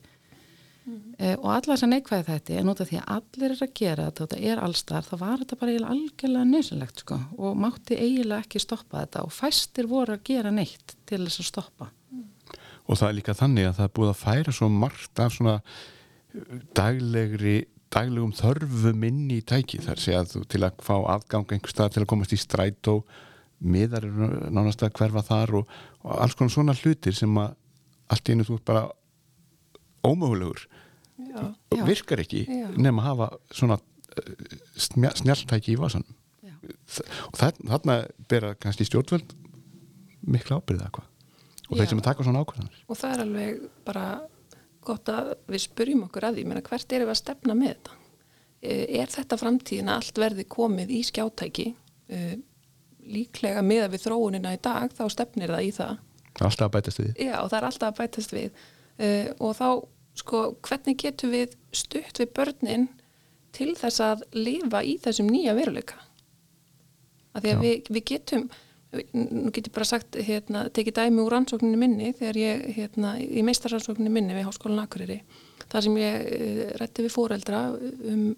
mm 0.87 0.93
-hmm. 0.95 1.15
eh, 1.19 1.35
og 1.37 1.49
alla 1.53 1.75
þess 1.75 1.83
að 1.83 1.93
neikvæði 1.93 2.27
þetta 2.29 2.59
en 2.61 2.71
út 2.71 2.81
af 2.81 2.89
því 2.89 2.99
að 3.01 3.11
allir 3.17 3.51
er 3.51 3.63
að 3.67 3.73
gera 3.81 4.05
þetta 4.07 4.23
og 4.23 4.29
þetta 4.29 4.51
er 4.51 4.63
allstar, 4.63 5.03
þá 5.03 5.15
var 5.19 5.37
þetta 5.39 5.59
bara 5.59 5.71
eiginlega 5.71 5.93
algjörlega 5.95 6.51
nöðsynlegt 6.53 7.03
sko 7.03 7.19
og 7.37 7.57
mátti 7.57 7.99
eiginlega 7.99 8.39
ekki 8.45 8.59
stoppa 8.59 9.03
þetta 9.05 9.23
og 9.23 9.31
fæstir 9.31 9.87
voru 9.87 10.13
að 10.13 10.23
gera 10.23 10.51
neitt 10.51 10.95
til 11.05 11.23
þess 11.25 11.39
að 11.39 11.51
stoppa 11.51 11.91
mm. 12.11 12.25
Og 12.87 12.97
það 12.97 13.09
er 13.09 13.15
líka 13.19 13.33
þannig 13.33 13.67
að 13.67 13.75
það 13.77 13.87
er 13.87 13.95
búið 13.95 14.09
að 14.09 14.23
færa 14.25 14.51
svo 14.51 14.69
margt 14.69 15.19
af 15.19 15.33
svona 15.33 15.61
daglegri 16.77 17.57
daglegum 17.93 18.33
þörfum 18.35 19.05
inn 19.07 19.29
í 19.31 19.41
tæki 19.47 19.79
þar 19.83 20.01
sé 20.01 20.15
að 20.17 20.33
þú 20.33 20.43
til 20.51 20.63
að 20.67 20.81
fá 20.83 20.95
afgang 21.15 21.47
einhver 21.51 21.71
stað 21.71 21.93
til 21.95 22.03
að 22.03 22.09
komast 22.11 22.35
í 22.35 22.39
stræt 22.39 22.89
og 22.91 23.05
miðar 23.63 24.05
eru 24.05 24.27
nánast 24.53 24.83
að 24.85 24.93
hverfa 24.99 25.23
þar 25.25 25.55
og, 25.61 25.69
og 26.03 26.19
alls 26.21 26.35
konar 26.37 26.53
svona 26.53 26.75
hlutir 26.77 27.15
sem 27.15 27.39
að 27.41 27.55
allt 28.11 28.29
í 28.29 28.35
einu 28.35 28.47
þú 28.47 28.57
er 28.59 28.65
bara 28.67 28.83
ómögulegur 30.07 30.67
Já. 31.17 31.83
virkar 31.87 32.21
ekki 32.21 32.45
nefn 32.47 33.01
að 33.01 33.05
hafa 33.07 33.27
svona 33.49 33.79
uh, 33.79 34.47
snjáltæki 34.77 35.73
í 35.73 35.79
vasanum. 35.81 36.15
Og 37.27 37.37
þarna 37.37 37.99
bera 38.29 38.55
kannski 38.59 38.87
stjórnvöld 38.87 39.35
miklu 40.27 40.57
ábyrðið 40.57 40.87
eitthvað 40.87 41.13
og 41.67 41.75
Já. 41.75 41.79
þeir 41.81 41.89
sem 41.91 41.99
að 42.01 42.07
taka 42.07 42.25
svona 42.25 42.41
ákvæðanir 42.43 42.81
og 42.87 42.97
það 42.97 43.13
er 43.13 43.21
alveg 43.23 43.63
bara 43.87 44.03
gott 44.87 45.11
að 45.11 45.31
við 45.51 45.63
spurjum 45.65 46.05
okkur 46.07 46.29
að 46.29 46.37
því. 46.37 46.45
Menna, 46.47 46.63
hvert 46.65 46.93
er 46.95 47.03
við 47.03 47.13
að 47.13 47.19
stefna 47.19 47.55
með 47.57 47.73
þetta? 47.73 47.97
E, 48.61 48.77
er 49.01 49.11
þetta 49.11 49.39
framtíðin 49.41 49.91
að 49.91 50.01
allt 50.01 50.21
verði 50.23 50.47
komið 50.53 50.93
í 50.95 51.01
skjátæki? 51.07 51.67
E, 52.07 52.21
líklega 53.07 53.63
með 53.65 53.85
að 53.85 53.93
við 53.95 54.05
þróunina 54.05 54.55
í 54.55 54.61
dag 54.63 54.95
þá 54.95 55.03
stefnir 55.13 55.53
það 55.53 55.67
í 55.67 55.75
það. 55.75 56.01
Alltaf 56.37 56.65
að 56.67 56.73
bætast 56.77 57.01
við. 57.01 57.11
Já 57.25 57.35
og 57.41 57.51
það 57.51 57.59
er 57.59 57.67
alltaf 57.69 57.91
að 57.91 58.01
bætast 58.01 58.35
við. 58.35 58.65
Og 59.43 59.53
þá 59.57 59.67
sko 60.17 60.43
hvernig 60.65 60.97
getum 61.01 61.33
við 61.33 61.57
stutt 61.75 62.21
við 62.21 62.31
börnin 62.37 62.87
til 63.55 63.73
þess 63.77 64.03
að 64.03 64.23
lifa 64.37 64.83
í 64.85 64.97
þessum 65.01 65.29
nýja 65.31 65.55
veruleika? 65.57 65.99
Að 67.37 67.43
því 67.43 67.53
að 67.53 67.65
við, 67.65 67.91
við 67.93 68.07
getum 68.13 68.47
nú 69.13 69.51
getur 69.51 69.73
bara 69.75 69.87
sagt, 69.87 70.15
hérna, 70.15 70.67
tekið 70.73 70.95
dæmi 70.95 71.23
úr 71.23 71.33
rannsókninni 71.35 71.79
minni 71.79 72.13
þegar 72.15 72.39
ég, 72.39 72.61
hérna, 72.77 73.15
í 73.19 73.43
meistarrannsókninni 73.45 74.11
minni 74.13 74.35
við 74.37 74.47
Háskólan 74.47 74.83
Akureyri 74.83 75.19
þar 75.67 75.83
sem 75.83 75.97
ég 75.99 76.21
uh, 76.21 76.35
eh, 76.37 76.69
rætti 76.79 77.03
við 77.05 77.13
fóreldra 77.13 77.63
um 77.75 78.29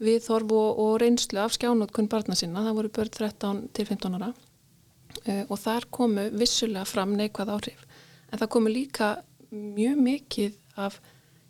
viðþorf 0.00 0.54
og, 0.56 0.80
og 0.80 0.94
reynslu 1.02 1.42
af 1.42 1.52
skjánótkun 1.52 2.08
barna 2.08 2.36
sinna, 2.38 2.64
það 2.64 2.78
voru 2.78 2.92
börn 2.96 3.12
13 3.18 3.62
til 3.76 3.86
15 3.90 4.16
ára 4.16 4.30
uh, 4.32 5.44
og 5.44 5.56
þar 5.60 5.88
komu 5.92 6.28
vissulega 6.32 6.86
fram 6.88 7.12
neikvæð 7.18 7.54
áhrif. 7.58 7.84
En 8.32 8.40
það 8.40 8.52
komu 8.56 8.72
líka 8.72 9.12
mjög 9.50 10.00
mikið 10.00 10.56
af 10.80 11.00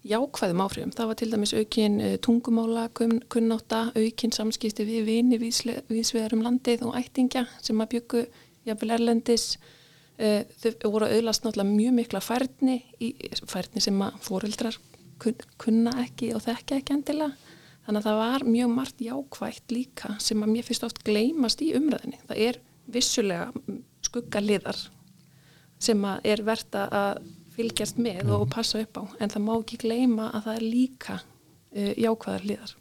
jákvæðum 0.06 0.62
áhrifum. 0.64 0.92
Það 0.96 1.10
var 1.10 1.18
til 1.20 1.30
dæmis 1.32 1.54
aukin 1.56 1.98
uh, 2.00 2.14
tungumála, 2.24 2.86
kunnáta, 2.94 3.82
aukin 3.96 4.32
samskipti 4.32 4.86
við 4.88 5.08
vini 5.08 5.40
viðsvegar 5.40 6.36
um 6.36 6.44
landið 6.46 6.86
og 6.88 6.96
ættingja 7.00 7.46
sem 7.60 7.80
að 7.82 7.92
byggu 7.96 8.24
jafnvel 8.68 8.94
erlendis. 8.96 9.52
Uh, 10.20 10.44
þau 10.60 10.90
voru 10.92 11.08
að 11.08 11.18
auðlast 11.18 11.44
náttúrulega 11.44 11.76
mjög 11.76 11.96
mikla 11.98 12.22
færni, 12.24 12.78
í, 13.00 13.12
færni 13.48 13.82
sem 13.84 14.00
að 14.04 14.18
fóreldrar 14.24 14.80
kun, 15.20 15.36
kunna 15.60 15.94
ekki 16.04 16.32
og 16.36 16.44
þekka 16.44 16.80
ekki 16.80 16.96
endilega. 16.96 17.56
Þannig 17.86 18.00
að 18.00 18.08
það 18.08 18.18
var 18.20 18.46
mjög 18.46 18.72
margt 18.76 19.00
jákvægt 19.02 19.72
líka 19.74 20.14
sem 20.22 20.42
að 20.44 20.52
mér 20.54 20.66
finnst 20.66 20.84
oft 20.86 21.00
gleymast 21.04 21.62
í 21.64 21.72
umræðinni. 21.76 22.20
Það 22.28 22.42
er 22.46 22.58
vissulega 22.90 23.78
skuggaliðar 24.04 24.80
sem 25.80 26.04
að 26.04 26.28
er 26.28 26.42
verðt 26.44 26.76
að 26.76 27.22
fylgjast 27.60 28.00
með 28.00 28.24
mm. 28.24 28.34
og 28.36 28.50
passa 28.52 28.80
upp 28.80 29.00
á 29.00 29.02
en 29.20 29.32
það 29.32 29.46
má 29.46 29.54
ekki 29.58 29.80
gleyma 29.84 30.28
að 30.34 30.46
það 30.48 30.58
er 30.58 30.66
líka 30.66 31.16
uh, 31.20 31.92
jákvæðar 31.94 32.46
liðar 32.48 32.76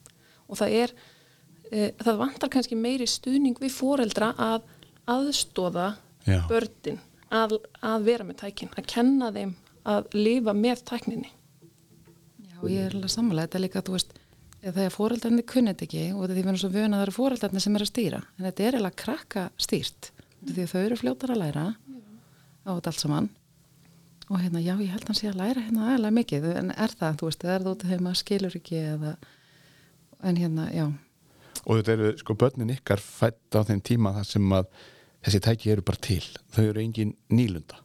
og 0.47 0.59
það 0.59 0.75
er 0.81 0.93
uh, 0.95 1.89
það 2.03 2.21
vantar 2.23 2.53
kannski 2.55 2.79
meiri 2.79 3.07
stuðning 3.09 3.59
við 3.61 3.75
foreldra 3.75 4.33
að 4.37 4.67
aðstóða 5.09 5.91
Já. 6.27 6.43
börnin 6.49 6.99
að, 7.33 7.59
að 7.85 8.07
vera 8.07 8.25
með 8.27 8.41
tækin, 8.43 8.71
að 8.77 8.87
kenna 8.89 9.29
þeim 9.33 9.53
að 9.89 10.15
lifa 10.17 10.55
með 10.57 10.83
tækninni 10.89 11.29
Já, 11.29 12.57
ég 12.67 12.87
er 12.87 12.97
alveg 12.97 13.13
sammála 13.13 13.45
þetta 13.47 13.59
er 13.59 13.65
líka, 13.65 13.83
þú 13.85 13.95
veist, 13.95 14.15
þegar 14.63 14.95
foreldrarnir 14.95 15.47
kunnit 15.49 15.83
ekki 15.85 16.09
og 16.13 16.25
því 16.25 16.35
við 16.35 16.43
erum 16.43 16.59
svo 16.59 16.71
vöna 16.73 16.97
að 16.97 16.99
það 16.99 17.05
eru 17.07 17.17
foreldrarnir 17.17 17.65
sem 17.65 17.77
er 17.77 17.85
að 17.85 17.91
stýra, 17.93 18.21
en 18.35 18.47
þetta 18.49 18.65
er 18.65 18.77
eiginlega 18.77 19.03
krakka 19.03 19.45
stýrt, 19.61 20.11
því 20.49 20.65
þau 20.71 20.79
eru 20.81 20.99
fljótar 20.99 21.35
að 21.35 21.41
læra 21.45 21.65
á 22.67 22.69
þetta 22.75 22.91
allt 22.91 23.03
saman 23.05 23.29
og 24.29 24.39
hérna 24.43 24.61
já 24.61 24.75
ég 24.77 24.91
held 24.93 25.03
að 25.03 25.09
hann 25.09 25.17
sé 25.17 25.29
að 25.31 25.39
læra 25.39 25.65
hérna 25.65 25.85
aðalega 25.87 26.15
mikið. 26.19 26.47
En 26.61 26.71
er 26.75 26.93
það, 26.99 27.19
þú 27.19 27.29
veist, 27.29 27.43
er 27.45 27.63
það 27.63 27.71
út 27.71 27.85
af 27.85 27.93
þeim 27.93 28.09
að 28.09 28.17
skilur 28.19 28.57
ekki 28.59 28.79
eða 28.79 29.13
en 30.29 30.39
hérna, 30.39 30.67
já. 30.75 30.85
Og 31.65 31.79
þetta 31.79 31.95
eru 31.95 32.11
sko 32.19 32.35
börnin 32.39 32.73
ykkar 32.75 33.01
fætt 33.03 33.57
á 33.57 33.61
þeim 33.67 33.81
tíma 33.85 34.13
þar 34.19 34.27
sem 34.29 34.53
að 34.55 34.69
þessi 35.25 35.41
tæki 35.47 35.73
eru 35.73 35.85
bara 35.85 36.03
til, 36.05 36.23
þau 36.55 36.63
eru 36.67 36.83
engin 36.83 37.15
nýlunda. 37.33 37.81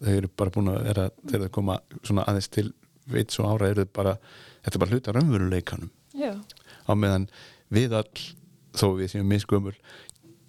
Þau 0.00 0.12
eru 0.16 0.30
bara 0.40 0.54
búin 0.54 0.70
að 0.72 0.84
vera 0.88 1.06
þegar 1.24 1.46
þau 1.46 1.54
koma 1.56 1.78
svona 2.02 2.26
aðeins 2.30 2.50
til 2.52 2.68
veit 3.10 3.32
svo 3.34 3.48
ára 3.50 3.70
eru 3.72 3.86
þau 3.86 3.94
bara 3.98 4.14
þetta 4.20 4.74
er 4.76 4.82
bara 4.84 4.94
hluta 4.94 5.16
raunveruleikanum. 5.16 5.90
Á 6.86 6.92
meðan 6.98 7.26
við 7.72 7.96
all 7.96 8.26
þó 8.76 8.86
við 8.98 9.14
séum 9.14 9.30
miskumul 9.30 9.74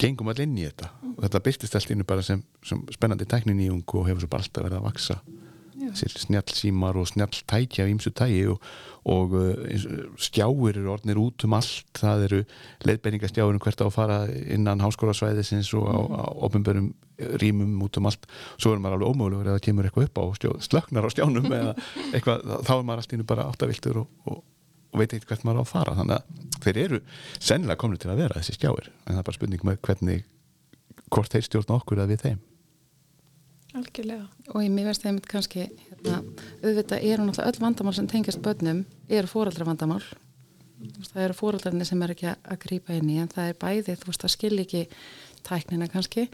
gengum 0.01 0.31
allir 0.31 0.47
inn 0.47 0.57
í 0.57 0.65
þetta. 0.65 0.89
Og 1.13 1.21
þetta 1.25 1.43
byrtist 1.45 1.77
allt 1.77 1.93
innu 1.93 2.07
bara 2.07 2.25
sem, 2.25 2.41
sem 2.65 2.81
spennandi 2.93 3.27
tæknin 3.29 3.61
í 3.61 3.69
ungu 3.73 4.01
og 4.01 4.09
hefur 4.09 4.25
svo 4.25 4.31
bara 4.31 4.47
alltaf 4.47 4.67
verið 4.67 4.81
að 4.81 4.89
vaksa 4.89 5.21
snjall 5.97 6.53
símar 6.53 6.97
og 6.99 7.07
snjall 7.09 7.33
tækja 7.47 7.85
af 7.85 7.91
ímsu 7.91 8.11
tæki 8.13 8.47
og, 8.51 8.61
og 9.09 9.33
uh, 9.33 9.53
skjáir 10.21 10.77
eru 10.77 10.91
orðnir 10.93 11.19
út 11.21 11.45
um 11.45 11.55
allt. 11.57 11.87
Það 11.97 12.25
eru 12.27 12.41
leðbeiningastjáir 12.87 13.55
um 13.55 13.61
hvert 13.61 13.81
á 13.81 13.85
að 13.87 13.95
fara 13.95 14.19
innan 14.29 14.83
háskólasvæðisins 14.83 15.73
og 15.77 15.87
á, 15.89 15.97
mm. 15.97 16.43
ofinbörum 16.47 16.93
rýmum 17.41 17.81
út 17.85 17.97
um 17.97 18.09
allt. 18.09 18.25
Svo 18.57 18.75
er 18.75 18.81
maður 18.81 18.99
alveg 18.99 19.15
ómögulegur 19.15 19.51
eða 19.53 19.65
kemur 19.65 19.89
eitthvað 19.89 20.09
upp 20.09 20.21
á 20.21 20.25
slöknar 20.67 21.07
á 21.07 21.09
stjánum 21.13 21.51
eða 21.59 21.75
eitthvað, 22.11 22.47
þá 22.67 22.73
er 22.77 22.87
maður 22.87 23.05
alltaf 23.05 23.27
bara 23.33 23.49
áttaviltur 23.51 24.03
og, 24.03 24.09
og 24.29 24.43
og 24.91 24.99
veit 24.99 25.13
eitthvað 25.13 25.31
hvert 25.31 25.47
maður 25.47 25.61
á 25.61 25.63
að 25.63 25.71
fara 25.71 25.97
þannig 25.97 26.15
að 26.17 26.61
þeir 26.61 26.79
eru 26.85 27.01
sennilega 27.39 27.81
komnið 27.81 28.03
til 28.03 28.11
að 28.13 28.21
vera 28.21 28.39
þessi 28.39 28.57
skjáir. 28.57 28.89
En 29.05 29.13
það 29.13 29.21
er 29.21 29.27
bara 29.29 29.39
spurning 29.39 29.67
með 29.67 29.83
hvernig 29.87 30.25
hvort 31.11 31.35
þeir 31.35 31.47
stjórna 31.47 31.77
okkur 31.79 32.03
að 32.03 32.13
við 32.13 32.25
þeim. 32.25 32.41
Algjörlega. 33.71 34.25
Og 34.51 34.65
ég 34.65 34.81
veist 34.83 35.05
þeim 35.05 35.21
kannski 35.31 35.69
hérna, 35.69 36.17
auðvitað 36.59 37.05
eru 37.07 37.23
náttúrulega 37.23 37.53
öll 37.53 37.63
vandamál 37.63 37.95
sem 37.95 38.09
tengast 38.11 38.43
börnum 38.43 38.83
eru 39.07 39.31
fóraldra 39.31 39.67
vandamál 39.67 40.03
það 41.11 41.25
eru 41.25 41.37
fóraldrarnir 41.37 41.87
sem 41.87 42.01
er 42.03 42.13
ekki 42.15 42.29
að 42.31 42.59
grýpa 42.63 42.95
inn 42.97 43.11
í 43.11 43.19
en 43.21 43.29
það 43.31 43.51
er 43.51 43.59
bæði, 43.61 43.97
þú 43.99 44.09
veist, 44.09 44.23
það 44.23 44.33
skil 44.35 44.63
ekki 44.63 44.81
tæknina 45.47 45.89
kannski. 45.91 46.27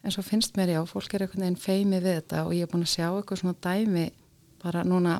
En 0.00 0.14
svo 0.14 0.24
finnst 0.24 0.56
mér 0.56 0.74
já, 0.74 0.80
fólk 0.88 1.14
er 1.14 1.26
einhvern 1.26 1.44
veginn 1.44 1.60
feimið 1.60 2.06
við 2.06 2.16
þetta 2.20 2.44
og 2.46 2.54
ég 2.56 2.64
er 2.64 2.72
búin 2.72 2.86
að 2.86 2.94
sjá 2.94 3.06
eitthvað 3.10 3.42
svona 3.42 3.58
dæmi 3.66 4.06
bara 4.62 4.84
núna 4.88 5.18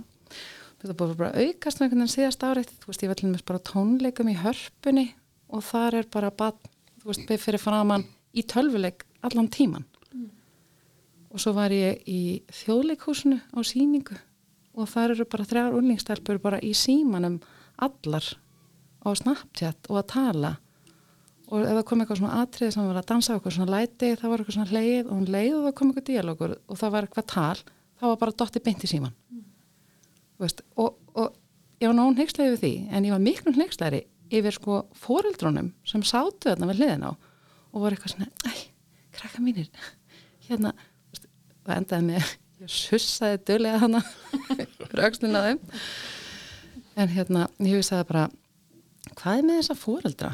þetta 0.81 0.97
búið 0.97 1.17
bara 1.21 1.45
aukast 1.45 1.81
með 1.81 1.87
einhvern 1.87 2.03
veginn 2.03 2.15
síðast 2.15 2.45
árið. 2.47 2.75
Þú 2.81 2.91
veist 2.91 3.05
ég 3.05 3.13
var 3.13 3.21
til 3.21 3.29
og 3.29 3.33
með 3.35 3.47
bara 3.51 3.67
tónleikum 3.71 4.33
í 4.33 4.37
hörpunni 4.41 5.07
og 5.51 5.65
þar 5.67 6.01
er 6.01 6.11
bara 6.13 6.33
þú 6.33 7.13
veist, 7.13 7.33
fyrir 7.45 7.61
framann 7.63 8.07
í 8.37 8.45
tölvuleik 8.47 9.05
allan 9.27 9.51
tíman 9.53 9.87
og 11.31 11.39
svo 11.43 11.53
var 11.55 11.71
ég 11.71 12.03
í 12.11 12.43
þjóðleikhúsinu 12.51 13.39
á 13.55 13.59
síningu 13.63 14.17
og 14.75 14.89
það 14.91 15.13
eru 15.15 15.27
bara 15.31 15.47
þrjár 15.47 15.77
unlingstelpur 15.79 16.41
bara 16.43 16.59
í 16.63 16.73
símanum 16.75 17.39
allar 17.79 18.27
á 19.01 19.09
Snapchat 19.17 19.89
og 19.91 20.01
að 20.01 20.09
tala. 20.15 20.51
Og 21.51 21.65
ef 21.65 21.77
það 21.79 21.87
kom 21.89 22.03
eitthvað 22.03 22.21
svona 22.21 22.41
atrið 22.45 22.73
sem 22.75 22.87
var 22.87 22.99
að 23.01 23.09
dansa 23.11 23.35
eitthvað 23.35 23.57
svona 23.57 23.75
læti, 23.75 24.11
það 24.19 24.31
var 24.31 24.43
eitthvað 24.43 24.57
svona 24.59 24.77
leið 24.77 25.01
og 25.07 25.15
hún 25.17 25.31
leið 25.35 25.55
og 25.55 25.65
það 25.67 25.77
kom 25.79 25.91
eitthvað 25.91 26.09
dialogur 26.11 26.57
og 26.59 26.81
það 26.83 26.93
var 26.95 27.07
eitthvað 27.07 27.29
tal, 27.33 27.63
það 28.01 28.13
var 28.13 28.21
bara 28.21 28.37
dotti 28.43 28.63
beint 28.67 28.87
í 28.87 28.91
síman 28.91 29.15
mm. 29.15 29.40
Veist, 30.41 30.63
og, 30.81 30.99
og 31.15 31.35
ég 31.81 31.91
var 31.91 31.97
nón 31.99 32.19
hegstlega 32.19 32.55
yfir 32.55 32.63
því 32.65 32.75
en 32.91 33.09
ég 33.09 33.15
var 33.15 33.25
miklu 33.25 33.55
hegstlegri 33.57 34.05
yfir 34.31 34.55
sko 34.57 34.83
foreldrónum 34.99 35.73
sem 35.89 36.05
sátu 36.07 36.51
þarna 36.51 36.71
við 36.71 36.83
hliðin 36.83 37.09
á 37.09 37.13
og 37.13 37.83
voru 37.85 37.97
eitthvað 37.97 38.15
svona, 38.15 38.31
æ, 38.47 38.53
krakka 39.17 39.43
mínir 39.45 39.71
hérna, 40.49 40.73
veist, 41.13 41.29
það 41.67 41.77
endaði 41.77 42.09
með 42.09 42.31
ég 42.61 42.73
sussaði 42.75 43.41
dölega 43.49 43.81
hana 43.85 44.03
rauksnina 44.93 45.43
þeim. 45.47 45.61
En 47.01 47.13
hérna, 47.13 47.47
ég 47.63 47.79
hugsaði 47.79 48.09
bara 48.11 48.27
hvað 49.17 49.39
er 49.39 49.47
með 49.47 49.61
þessa 49.63 49.77
foreldra? 49.79 50.33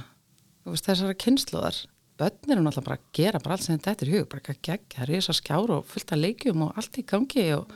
Veist, 0.67 0.89
þessara 0.89 1.19
kynsluðar 1.23 1.83
börn 2.17 2.53
eru 2.53 2.65
náttúrulega 2.65 2.87
bara 2.89 2.99
að 2.99 3.11
gera 3.19 3.41
bara 3.45 3.57
allt 3.57 3.67
sem 3.67 3.79
þetta 3.79 4.07
er 4.07 4.13
hug, 4.15 4.29
bara 4.33 4.43
ekki 4.43 4.71
gegn, 4.71 4.87
það 4.95 5.05
er 5.05 5.13
þessar 5.19 5.39
skjár 5.39 5.73
og 5.77 5.91
fullt 5.91 6.15
af 6.17 6.23
leikjum 6.23 6.65
og 6.67 6.81
allt 6.81 6.97
í 6.99 7.05
gangi 7.07 7.45
og, 7.59 7.75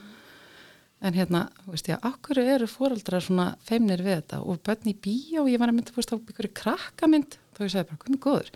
en 1.01 1.15
hérna, 1.17 1.45
veist 1.65 1.89
ég, 1.89 2.01
akkur 2.05 2.39
eru 2.41 2.67
foreldrar 2.69 3.23
svona 3.25 3.51
feimnir 3.65 4.03
við 4.05 4.19
þetta? 4.19 4.41
Og 4.45 4.61
börn 4.65 4.91
í 4.91 4.93
bíó, 4.93 5.47
ég 5.49 5.61
var 5.61 5.71
að 5.71 5.79
mynda, 5.79 5.95
veist, 5.95 6.13
á 6.13 6.17
í 6.17 6.51
krakkamynd, 6.61 7.39
þá 7.57 7.63
ég 7.65 7.73
segi 7.73 7.89
bara, 7.89 8.11
er 8.11 8.21
góður 8.21 8.51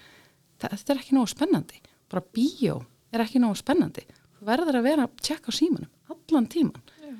þetta 0.62 0.94
er 0.94 1.02
ekki 1.02 1.16
nógu 1.16 1.32
spennandi. 1.32 1.82
Bara 2.12 2.24
bíó 2.36 2.80
er 3.14 3.24
ekki 3.26 3.42
nógu 3.44 3.58
spennandi. 3.60 4.06
Þú 4.38 4.48
verður 4.50 4.80
að 4.80 4.88
vera 4.88 5.08
að 5.08 5.22
tjekka 5.26 5.52
á 5.52 5.58
símanum 5.58 5.92
allan 6.12 6.48
tíman 6.52 6.84
Já. 7.02 7.14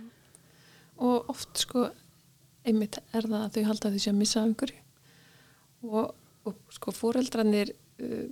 og 1.02 1.30
oft 1.34 1.58
sko 1.58 1.88
einmitt 2.66 3.00
er 3.14 3.26
það 3.26 3.40
að 3.40 3.56
þau 3.56 3.68
halda 3.70 3.92
því 3.94 4.02
að 4.12 4.20
missa 4.20 4.44
einhverju. 4.46 4.82
Og, 5.86 6.14
og 6.50 6.74
sko 6.74 6.94
fóreldrarnir 6.94 7.72
uh, 7.74 8.28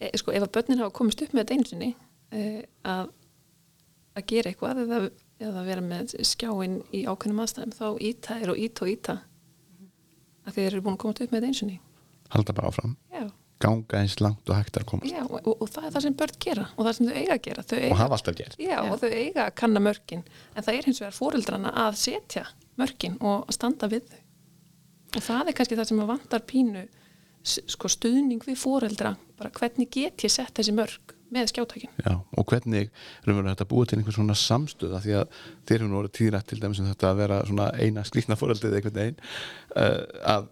e, 0.00 0.10
sko 0.20 0.34
ef 0.36 0.44
að 0.44 0.52
börnin 0.56 0.82
hafa 0.82 0.96
komist 0.96 1.22
upp 1.24 1.32
með 1.36 1.44
þetta 1.44 1.58
einsinni 1.58 1.90
uh, 1.94 2.62
að 2.88 3.14
að 4.18 4.26
gera 4.32 4.50
eitthvað 4.50 4.82
eða, 4.82 5.00
eða 5.42 5.64
vera 5.66 5.84
með 5.84 6.14
skjáin 6.26 6.80
í 6.94 7.04
ákveðnum 7.06 7.42
aðstæðum 7.44 7.74
þá 7.78 7.88
íta 8.10 8.38
er 8.38 8.52
og 8.52 8.62
íta 8.62 8.84
og 8.84 8.92
íta 8.92 9.18
að 10.48 10.56
þeir 10.56 10.70
eru 10.70 10.84
búin 10.86 10.96
að 10.96 11.02
komast 11.04 11.22
upp 11.22 11.34
með 11.34 11.40
þetta 11.40 11.52
einsinni 11.52 11.78
Halda 12.28 12.52
bara 12.52 12.68
áfram. 12.68 12.96
Já. 13.08 13.24
Ganga 13.58 13.98
eins 14.02 14.18
langt 14.20 14.50
og 14.50 14.54
hægt 14.54 14.76
að 14.76 14.84
komast. 14.86 15.10
Já, 15.10 15.22
og, 15.24 15.48
og 15.48 15.70
það 15.72 15.86
er 15.88 15.94
það 15.94 16.04
sem 16.04 16.16
börn 16.20 16.36
gera 16.44 16.66
og 16.74 16.84
það 16.84 16.96
sem 16.98 17.08
þau 17.08 17.16
eiga 17.16 17.34
að 17.34 17.40
gera. 17.46 17.64
Eiga, 17.72 17.88
og 17.88 18.00
hafa 18.02 18.18
alltaf 18.18 18.36
gert. 18.38 18.56
Já, 18.60 18.68
já, 18.68 18.78
og 18.84 19.00
þau 19.00 19.08
eiga 19.08 19.46
að 19.46 19.54
kanna 19.62 19.82
mörkin. 19.82 20.24
En 20.52 20.66
það 20.66 20.78
er 20.78 20.88
hins 20.88 21.00
vegar 21.02 21.16
fóreldrana 21.16 21.72
að 21.86 21.98
setja 22.02 22.44
mörkin 22.78 23.16
og 23.24 23.48
standa 23.56 23.88
við 23.90 24.12
þau. 24.12 24.20
Og 25.16 25.24
það 25.24 25.50
er 25.50 25.58
kannski 25.58 25.78
það 25.80 25.90
sem 25.90 26.04
vantar 26.12 26.44
pínu 26.52 26.84
sko, 27.48 27.90
stuðning 27.90 28.44
við 28.44 28.60
fóreldra 28.60 29.14
bara 29.38 29.52
hvernig 29.56 29.90
get 29.94 30.26
ég 30.26 30.32
sett 30.32 30.54
þessi 30.58 30.74
mörk 30.76 31.16
með 31.34 31.50
skjátækin 31.52 31.90
Já, 32.04 32.12
og 32.16 32.46
hvernig 32.48 32.90
við 33.26 33.50
að 33.52 33.64
búa 33.70 33.88
til 33.88 33.98
einhvern 33.98 34.16
svona 34.16 34.36
samstöða 34.38 35.02
því 35.04 35.16
að 35.20 35.40
þeir 35.68 35.78
eru 35.78 35.88
nú 35.90 35.98
orðið 36.02 36.16
týrætt 36.18 36.48
til 36.50 36.60
dæmis 36.62 36.82
um 36.82 36.88
þetta 36.88 37.10
að 37.10 37.20
vera 37.22 37.40
svona 37.48 37.70
eina 37.76 38.04
sklíkna 38.06 38.38
fóreldrið 38.38 38.78
einhvern 38.78 39.00
veginn 39.00 39.18
uh, 39.76 40.04
að 40.36 40.48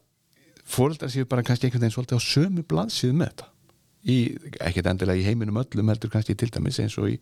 fóreldrar 0.67 1.13
séu 1.13 1.29
bara 1.29 1.45
kannski 1.47 1.69
einhvern 1.69 1.87
veginn 1.87 1.95
svolítið 1.95 2.19
á 2.19 2.23
sömu 2.27 2.65
blaðsíðu 2.67 3.19
með 3.19 3.31
þetta. 3.33 3.53
Í, 4.07 4.17
ekkert 4.63 4.89
endilega 4.91 5.19
í 5.19 5.27
heiminum 5.27 5.61
öllum 5.63 5.89
heldur 5.91 6.13
kannski 6.13 6.37
til 6.39 6.51
dæmis 6.55 6.79
eins 6.83 6.95
og 7.01 7.09
í 7.11 7.17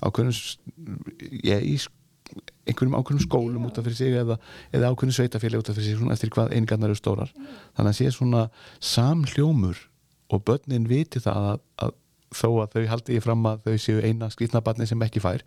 ákveðnum 0.00 0.36
ég, 1.44 1.64
í 1.64 1.76
einhverjum 2.68 2.96
ákveðnum 2.96 3.24
skólum 3.24 3.66
út 3.68 3.80
af 3.80 3.86
fyrir 3.86 3.98
sig 3.98 4.16
eða, 4.16 4.38
eða 4.72 4.92
ákveðnum 4.92 5.16
sveitafélag 5.16 5.64
út 5.64 5.72
af 5.72 5.76
fyrir 5.76 5.90
sig 5.90 5.98
svona 6.00 6.16
eftir 6.16 6.32
hvað 6.32 6.54
einingarnar 6.54 6.92
eru 6.92 7.00
stórar. 7.00 7.32
Þannig 7.76 7.92
að 7.92 7.98
sé 7.98 8.12
svona 8.16 8.44
samhljómur 8.92 9.82
og 10.30 10.44
börnin 10.46 10.88
viti 10.88 11.20
það 11.20 11.50
að, 11.50 11.64
að 11.84 11.96
þó 12.34 12.48
að 12.62 12.74
þau 12.76 12.84
haldi 12.92 13.16
í 13.16 13.22
fram 13.22 13.46
að 13.50 13.64
þau 13.66 13.78
séu 13.82 14.02
eina 14.04 14.30
skrítnabarni 14.30 14.86
sem 14.86 15.02
ekki 15.02 15.22
fær 15.22 15.42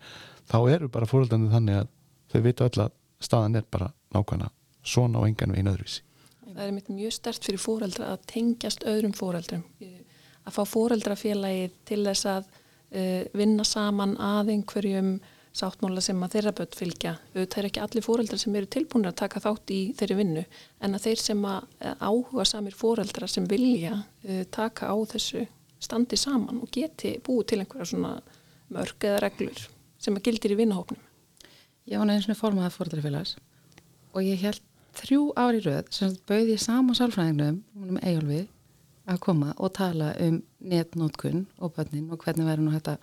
þá 0.50 0.58
eru 0.74 0.90
bara 0.92 1.08
fóröldarnir 1.08 1.52
þannig 1.54 1.82
að 1.82 1.92
þau 2.32 2.40
vita 2.44 2.68
öll 2.68 2.84
að 2.84 2.96
staðan 3.24 3.60
er 3.60 3.68
bara 3.70 3.92
nákvæmna 4.14 4.50
svona 4.84 5.22
og 5.22 5.28
engan 5.30 5.54
við 5.54 5.62
einu 5.62 5.72
öðruvísi. 5.74 6.02
Það 6.54 6.66
er 6.66 6.90
mjög 6.94 7.14
stert 7.16 7.46
fyrir 7.46 7.62
fóreldra 7.62 8.10
að 8.14 8.26
tengjast 8.30 8.84
öðrum 8.86 9.14
fóreldrum 9.16 9.64
að 10.44 10.58
fá 10.58 10.60
fóreldrafélagi 10.68 11.70
til 11.88 12.02
þess 12.04 12.28
að 12.30 12.50
uh, 12.50 13.22
vinna 13.32 13.64
saman 13.66 14.12
að 14.20 14.52
einhverjum 14.54 15.16
sáttmála 15.54 16.02
sem 16.02 16.18
að 16.26 16.32
þeirra 16.34 16.52
börn 16.58 16.72
fylgja. 16.74 17.10
Auðvitað 17.32 17.60
er 17.60 17.68
ekki 17.68 17.82
allir 17.84 18.04
fóreldrar 18.04 18.40
sem 18.42 18.56
eru 18.58 18.68
tilbúin 18.74 19.06
að 19.06 19.20
taka 19.22 19.42
þátt 19.42 19.70
í 19.70 19.80
þeirri 19.98 20.16
vinnu 20.18 20.42
en 20.82 20.98
að 20.98 21.04
þeir 21.06 21.22
sem 21.22 21.44
að 21.46 21.68
áhuga 22.02 22.46
samir 22.50 22.76
fóreldrar 22.76 23.30
sem 23.30 23.46
vilja 23.50 24.00
uh, 24.02 24.42
taka 24.52 24.90
á 24.90 24.96
þessu 25.14 25.46
standi 25.84 26.18
saman 26.20 26.62
og 26.64 26.70
geti 26.74 27.16
búið 27.24 27.50
til 27.50 27.60
einhverja 27.62 27.90
svona 27.92 28.14
mörg 28.74 29.08
eða 29.08 29.22
reglur 29.26 29.66
sem 29.98 30.16
að 30.16 30.28
gildir 30.28 30.54
í 30.56 30.60
vinnahópnum 30.62 31.02
Ég 31.84 32.00
var 32.00 32.08
neins 32.08 32.24
með 32.30 32.40
formaða 32.40 32.72
fóreldrafélags 32.72 33.36
og 34.14 34.24
ég 34.24 34.40
held 34.40 34.62
þrjú 34.96 35.24
ári 35.36 35.60
rauð 35.64 35.90
sem 35.92 36.12
bauði 36.28 36.56
sama 36.60 36.94
sálfræðingnum 36.96 37.60
um 37.90 37.98
Ejólfi 38.00 38.44
að 39.10 39.20
koma 39.26 39.52
og 39.60 39.74
tala 39.76 40.14
um 40.24 40.38
netnótkun 40.64 41.44
og 41.60 41.74
bönnin 41.76 42.08
og 42.08 42.22
hvernig 42.24 42.48
verður 42.48 42.64
nú 42.64 42.72
þetta 42.72 42.96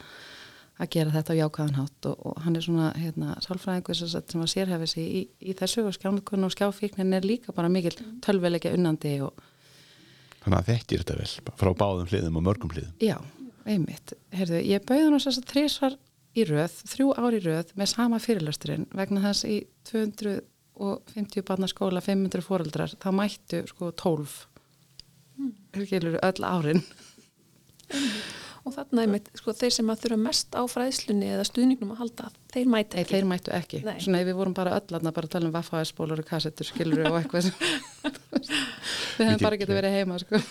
að 0.81 0.89
gera 0.95 1.13
þetta 1.13 1.35
á 1.37 1.39
jákvæðanhátt 1.41 2.07
og, 2.09 2.25
og 2.25 2.41
hann 2.41 2.57
er 2.57 2.65
svona 2.65 2.89
hérna, 2.97 3.35
sálfræðingur 3.45 3.99
sem 4.01 4.41
að 4.41 4.51
sérhefi 4.55 4.89
sig 4.89 5.11
í, 5.19 5.21
í 5.51 5.55
þessu 5.57 5.85
og 5.85 5.93
skjánukun 5.97 6.47
og 6.47 6.55
skjáfíknin 6.55 7.13
er 7.13 7.27
líka 7.27 7.53
bara 7.53 7.69
mikil 7.69 7.93
tölvelegja 8.25 8.73
unnandi 8.73 9.19
og 9.27 9.37
Þannig 10.41 10.57
að 10.57 10.69
þetta 10.71 10.95
er 10.95 11.03
þetta 11.03 11.17
vel 11.19 11.55
frá 11.61 11.71
báðum 11.77 12.07
hliðum 12.09 12.39
og 12.39 12.45
mörgum 12.47 12.71
hliðum. 12.73 12.93
Já, 13.03 13.17
einmitt, 13.69 14.15
Herðu, 14.33 14.61
ég 14.65 14.87
bauði 14.87 15.03
hann 15.05 15.19
þess 15.19 15.41
að 15.41 15.51
þrísvar 15.51 15.97
í 16.31 16.45
rauð, 16.47 16.77
þrjú 16.89 17.11
ári 17.19 17.41
rauð 17.43 17.75
með 17.77 17.91
sama 17.91 18.19
fyrirlasturinn 18.23 18.87
vegna 18.97 19.23
þess 19.27 19.45
í 19.45 19.59
200 19.91 20.39
og 20.81 21.13
50 21.13 21.45
barnaskóla, 21.45 22.01
500 22.01 22.45
fóreldrar 22.45 22.93
þá 22.97 23.09
mættu 23.13 23.61
sko 23.69 23.91
12 24.01 24.37
mm. 25.37 25.51
öll 26.21 26.47
árin. 26.47 26.81
Og 28.61 28.75
þarna 28.75 29.03
er 29.03 29.09
mitt 29.09 29.29
sko 29.37 29.53
þeir 29.57 29.73
sem 29.73 29.89
að 29.89 30.03
þurfa 30.03 30.19
mest 30.21 30.57
á 30.57 30.61
fræðslunni 30.69 31.31
eða 31.33 31.45
stuðningnum 31.49 31.95
að 31.95 32.03
halda, 32.03 32.27
þeir 32.53 32.67
mættu 32.69 32.99
ekki. 33.01 33.07
Nei, 33.07 33.13
þeir 33.13 33.29
mættu 33.29 33.53
ekki, 33.57 33.79
Nei. 33.85 33.95
svona 34.03 34.21
ef 34.21 34.29
við 34.29 34.37
vorum 34.37 34.57
bara 34.57 34.75
öll 34.77 34.97
aðna 34.97 35.13
bara 35.15 35.29
að 35.29 35.35
tala 35.35 35.49
um 35.49 35.55
vaffaðarspólur 35.55 36.21
og 36.21 36.29
kassettur 36.29 36.69
skilur 36.69 37.09
og 37.09 37.17
eitthvað 37.19 37.49
við 39.21 39.31
hefum 39.31 39.45
bara 39.47 39.61
getið 39.61 39.79
verið 39.79 39.97
heima 39.99 40.19
sko. 40.21 40.41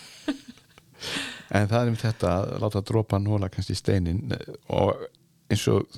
En 1.50 1.66
það 1.66 1.80
er 1.80 1.88
um 1.90 1.98
þetta 1.98 2.32
að 2.36 2.50
láta 2.62 2.80
drópan 2.86 3.24
hóla 3.26 3.48
kannski 3.50 3.74
í 3.74 3.78
steinin 3.78 4.34
og 4.70 5.00
eins 5.50 5.64
og 5.72 5.88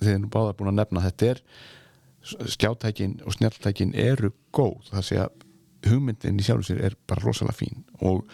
þið 0.00 0.14
erum 0.14 0.30
báðar 0.32 0.56
búin 0.58 0.72
að 0.72 0.80
nefna 0.80 1.02
þetta 1.04 1.28
er 1.28 1.42
skjátækin 2.54 3.18
og 3.22 3.36
snjáltækin 3.36 3.94
eru 3.94 4.32
góð. 4.54 4.88
Það 4.90 5.04
sé 5.06 5.20
að 5.22 5.44
hugmyndin 5.86 6.40
í 6.40 6.46
sjálf 6.46 6.66
sér 6.66 6.82
er 6.88 6.96
bara 7.08 7.22
rosalega 7.22 7.56
fín. 7.60 7.84
Og 8.02 8.26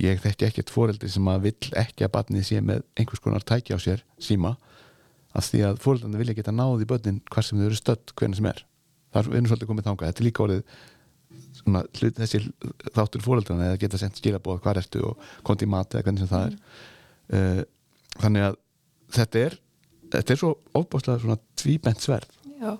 ég 0.00 0.20
þekki 0.20 0.48
ekkert 0.50 0.72
foreldri 0.72 1.08
sem 1.12 1.32
að 1.32 1.48
vill 1.48 1.72
ekki 1.80 2.06
að 2.06 2.14
batnið 2.16 2.46
sé 2.48 2.60
með 2.64 2.84
einhvers 2.98 3.24
konar 3.24 3.44
tæki 3.46 3.76
á 3.76 3.78
sér 3.80 4.04
síma 4.20 4.54
að 5.36 5.46
því 5.46 5.60
að 5.68 5.82
foreldrarnir 5.84 6.22
vilja 6.24 6.38
geta 6.40 6.54
náði 6.54 6.88
börnin 6.90 7.20
hvað 7.30 7.46
sem 7.46 7.60
þau 7.60 7.66
eru 7.68 7.78
stödd 7.78 8.14
hvernig 8.18 8.40
sem 8.40 8.48
er. 8.50 8.64
Það 9.10 9.20
er 9.20 9.36
einu 9.36 9.50
svolítið 9.50 9.70
komið 9.70 9.88
þánga 9.88 10.08
þetta 10.10 10.22
er 10.22 10.28
líka 10.28 10.44
orðið 10.46 10.80
svona, 11.58 11.82
hlut, 11.98 12.18
þessi 12.18 12.42
þáttur 12.94 13.24
foreldrarna 13.24 13.70
eða 13.70 13.80
geta 13.82 14.00
sendt 14.00 14.20
skilabóð 14.20 14.60
hvað 14.64 14.82
ertu 14.84 15.04
og 15.10 15.30
konti 15.46 15.68
í 15.68 15.70
mat 15.70 15.94
eða 15.94 16.06
hvernig 16.06 16.24
sem 16.24 16.30
það 16.30 16.46
er 16.46 16.58
mm. 17.30 17.64
þannig 18.20 18.46
að 18.48 18.60
þetta 19.16 19.44
er 19.46 19.58
þetta 20.10 20.34
er 20.34 20.40
svo 20.42 20.52
ofbáslega 20.80 21.22
svona 21.22 21.40
tvíbent 21.58 22.04
sverð 22.04 22.36
Já, 22.60 22.74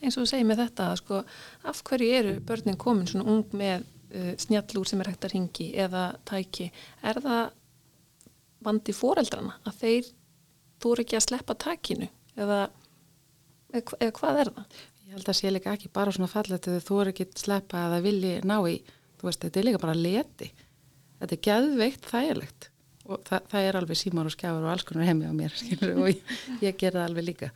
eins 0.00 0.16
og 0.16 0.24
þú 0.24 0.28
segir 0.30 0.46
með 0.48 0.62
þetta 0.62 0.88
sko, 0.96 1.20
af 1.68 1.80
hverju 1.84 2.12
eru 2.16 2.34
börnin 2.48 2.78
komin 2.80 3.08
svona 3.10 3.28
ung 3.28 3.56
með 3.60 3.84
uh, 3.84 4.32
snjallúr 4.40 4.88
sem 4.88 5.02
er 5.04 5.10
hægt 5.12 5.26
að 5.28 5.34
ringi 5.34 5.68
eða 5.76 6.10
tæki 6.28 6.70
er 7.04 7.20
það 7.24 7.42
vandi 8.64 8.94
fóreldrana 8.96 9.58
að 9.68 9.82
þeir 9.82 10.08
þú 10.80 10.94
eru 10.94 11.04
ekki 11.04 11.18
að 11.18 11.26
sleppa 11.26 11.58
tækinu 11.60 12.08
eða, 12.38 12.62
eða, 13.74 13.98
eða 14.00 14.14
hvað 14.18 14.40
er 14.42 14.52
það? 14.56 14.78
Ég 15.08 15.16
held 15.16 15.28
að 15.32 15.36
sé 15.38 15.48
líka 15.48 15.72
ekki 15.72 15.88
bara 15.88 16.12
svona 16.12 16.28
fallet 16.28 16.66
eða 16.68 16.84
þú 16.84 16.96
eru 17.00 17.12
ekki 17.14 17.24
sleppa 17.40 17.86
að 17.86 17.94
það 17.94 18.02
vilji 18.04 18.32
ná 18.44 18.58
í 18.68 18.74
þú 19.18 19.28
veist, 19.28 19.40
þetta 19.44 19.60
er 19.60 19.66
líka 19.66 19.80
bara 19.80 19.96
leti. 19.96 20.50
Þetta 21.18 21.34
er 21.34 21.42
gæðveikt 21.48 22.08
þægilegt. 22.10 22.68
Og 23.08 23.24
það, 23.24 23.48
það 23.48 23.66
er 23.70 23.78
alveg 23.80 23.98
símar 23.98 24.28
og 24.28 24.34
skjáður 24.34 24.66
og 24.66 24.72
alls 24.74 24.84
konar 24.84 25.08
hemmið 25.08 25.32
á 25.32 25.34
mér 25.38 25.56
skilur, 25.62 25.94
og 25.96 26.10
ég, 26.12 26.36
ég 26.60 26.78
ger 26.78 26.94
það 26.94 27.06
alveg 27.06 27.28
líka. 27.30 27.50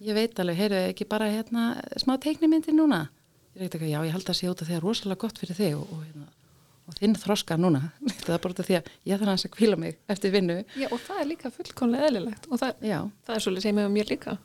Ég 0.00 0.16
veit 0.16 0.40
alveg, 0.40 0.56
heyrðu 0.62 0.82
ekki 0.88 1.06
bara 1.10 1.28
hérna 1.28 1.68
smá 2.00 2.14
teiknimyndir 2.24 2.72
núna? 2.72 3.04
Ég 3.52 3.66
veit 3.66 3.76
ekki, 3.76 3.92
já, 3.92 4.00
ég 4.00 4.16
held 4.16 4.32
að 4.32 4.38
sé 4.40 4.48
út 4.48 4.62
að 4.64 4.70
það 4.72 4.78
er 4.78 4.86
rosalega 4.86 5.20
gott 5.26 5.40
fyrir 5.42 5.58
þig 5.58 5.76
og, 5.76 5.92
og, 5.92 6.02
hérna, 6.08 6.28
og 6.88 6.96
þinn 6.96 7.16
þroska 7.20 7.58
núna. 7.60 7.82
Það 8.24 8.36
er 8.38 8.44
bara 8.46 8.56
af 8.56 8.70
því 8.70 8.78
að 8.78 8.92
ég 9.10 9.20
þarf 9.20 9.44
að 9.44 9.56
kvíla 9.58 9.80
mig 9.84 9.98
eftir 10.10 10.32
vinnu. 10.32 10.62
Já, 10.80 10.86
og 10.88 11.02
það 11.04 11.20
er 11.20 11.28
líka 11.34 11.52
fullkomlega 11.52 12.08
eðlilegt 12.08 12.48
og 12.48 12.62
það, 12.62 12.80
það 12.80 13.36
er 13.36 13.44
svolítið 13.44 13.66
sem 13.66 13.80
hefur 13.82 13.92
mér 13.98 14.14
líka. 14.14 14.36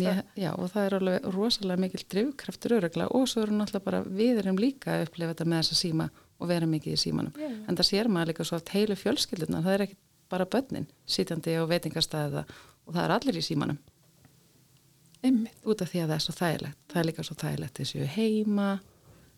Ég, 0.00 0.20
já, 0.38 0.50
og 0.56 0.70
það 0.72 0.86
er 0.86 0.96
alveg 0.98 1.28
rosalega 1.34 1.82
mikil 1.84 2.04
drifkraftur 2.14 2.76
örugla 2.78 3.08
og 3.12 3.28
svo 3.28 3.42
erum 3.44 3.60
náttúrulega 3.60 3.84
bara 3.84 4.02
við 4.06 4.40
erum 4.42 4.60
líka 4.60 4.96
að 4.96 5.06
upplifa 5.08 5.34
þetta 5.34 5.48
með 5.50 5.62
þessa 5.62 5.78
síma 5.78 6.08
og 6.42 6.50
vera 6.50 6.66
mikið 6.66 6.96
í 6.96 7.00
símanum. 7.02 7.34
Já. 7.38 7.50
en 7.68 7.78
það 7.78 7.88
sér 7.90 8.10
maður 8.10 8.32
líka 8.32 8.46
svo 8.48 8.58
að 8.58 8.72
heilu 8.74 8.98
fjölskylduna 8.98 9.62
það 9.62 9.74
er 9.76 9.84
ekki 9.86 9.98
bara 10.32 10.48
börnin 10.48 10.88
sitjandi 11.06 11.58
á 11.60 11.62
veitingastæða 11.68 12.44
og 12.86 12.94
það 12.94 13.04
er 13.04 13.16
allir 13.16 13.38
í 13.38 13.44
símanum. 13.44 13.78
Einmitt. 15.22 15.58
út 15.62 15.82
af 15.82 15.92
því 15.92 16.02
að 16.02 16.08
það 16.10 16.16
er 16.16 16.24
svo 16.24 16.34
þægilegt. 16.34 16.78
Það 16.90 17.00
er 17.00 17.06
líka 17.06 17.24
svo 17.26 17.36
þægilegt 17.38 17.80
að 17.80 17.90
séu 17.92 18.06
heima. 18.16 18.70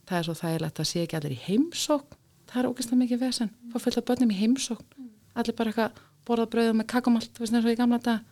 Það 0.09 0.19
er 0.19 0.27
svo 0.29 0.35
þægilegt 0.39 0.81
að 0.81 0.89
séu 0.89 1.03
ekki 1.05 1.19
allir 1.19 1.35
í 1.35 1.43
heimsókn. 1.45 2.21
Það 2.49 2.61
er 2.61 2.69
ógeðslega 2.71 3.01
mikið 3.03 3.21
vesen. 3.21 3.51
Fá 3.73 3.77
fullt 3.83 4.01
af 4.01 4.07
börnum 4.09 4.33
í 4.33 4.39
heimsókn. 4.39 5.11
Allir 5.35 5.57
bara 5.59 5.73
eitthvað 5.75 6.01
borða 6.29 6.47
brauðum 6.55 6.81
með 6.81 6.89
kakumalt 6.95 7.31
þú 7.35 7.45
veist 7.45 7.55
eins 7.55 7.67
og 7.69 7.75
í 7.75 7.79
gamla 7.79 8.01
dag 8.05 8.25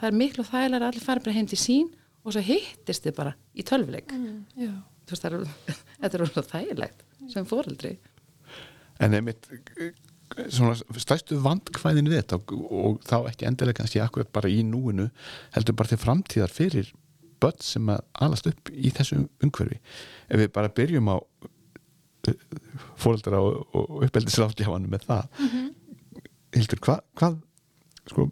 það 0.00 0.08
er 0.10 0.18
miklu 0.22 0.44
þægilega 0.46 0.82
að 0.82 0.88
allir 0.90 1.06
fara 1.06 1.24
bara 1.24 1.36
heim 1.36 1.48
til 1.50 1.60
sín 1.60 1.88
og 2.26 2.34
svo 2.34 2.42
hittist 2.42 3.06
þið 3.06 3.14
bara 3.16 3.32
í 3.54 3.62
tölvuleik. 3.66 4.10
Já. 4.58 4.72
þú 5.06 5.14
veist 5.14 5.26
það 5.26 5.38
er 5.38 5.48
þetta 6.02 6.18
er 6.18 6.26
svo 6.32 6.44
þægilegt 6.50 7.06
sem 7.32 7.48
fóreldri 7.48 7.96
En 8.98 9.12
einmitt 9.12 9.44
svona 10.48 10.74
stærstu 10.98 11.36
vandkvæðin 11.44 12.08
við 12.10 12.22
þetta 12.22 12.38
og, 12.40 12.52
og 12.72 12.94
þá 13.06 13.16
ekki 13.30 13.46
endilega 13.48 13.80
kannski 13.82 14.00
akkurat 14.02 14.30
bara 14.32 14.48
í 14.50 14.62
núinu 14.66 15.10
heldur 15.54 15.76
bara 15.76 15.92
til 15.92 16.00
framtíðar 16.00 16.52
fyrir 16.52 16.88
börn 17.42 17.60
sem 17.60 17.90
að 17.92 18.00
alast 18.24 18.48
upp 18.48 18.70
í 18.72 18.90
þessu 18.96 19.18
umhverfi. 19.44 19.76
Ef 20.32 20.40
við 20.40 20.52
bara 20.56 20.72
byrjum 20.72 21.10
á 21.12 21.16
fóreldra 22.98 23.38
og, 23.44 23.66
og 23.76 24.06
uppeldisráðgjafanum 24.08 24.90
með 24.96 25.04
það 25.10 25.28
Hildur, 26.56 26.80
hvað 26.82 27.02
hva, 27.20 27.30
sko, 28.08 28.28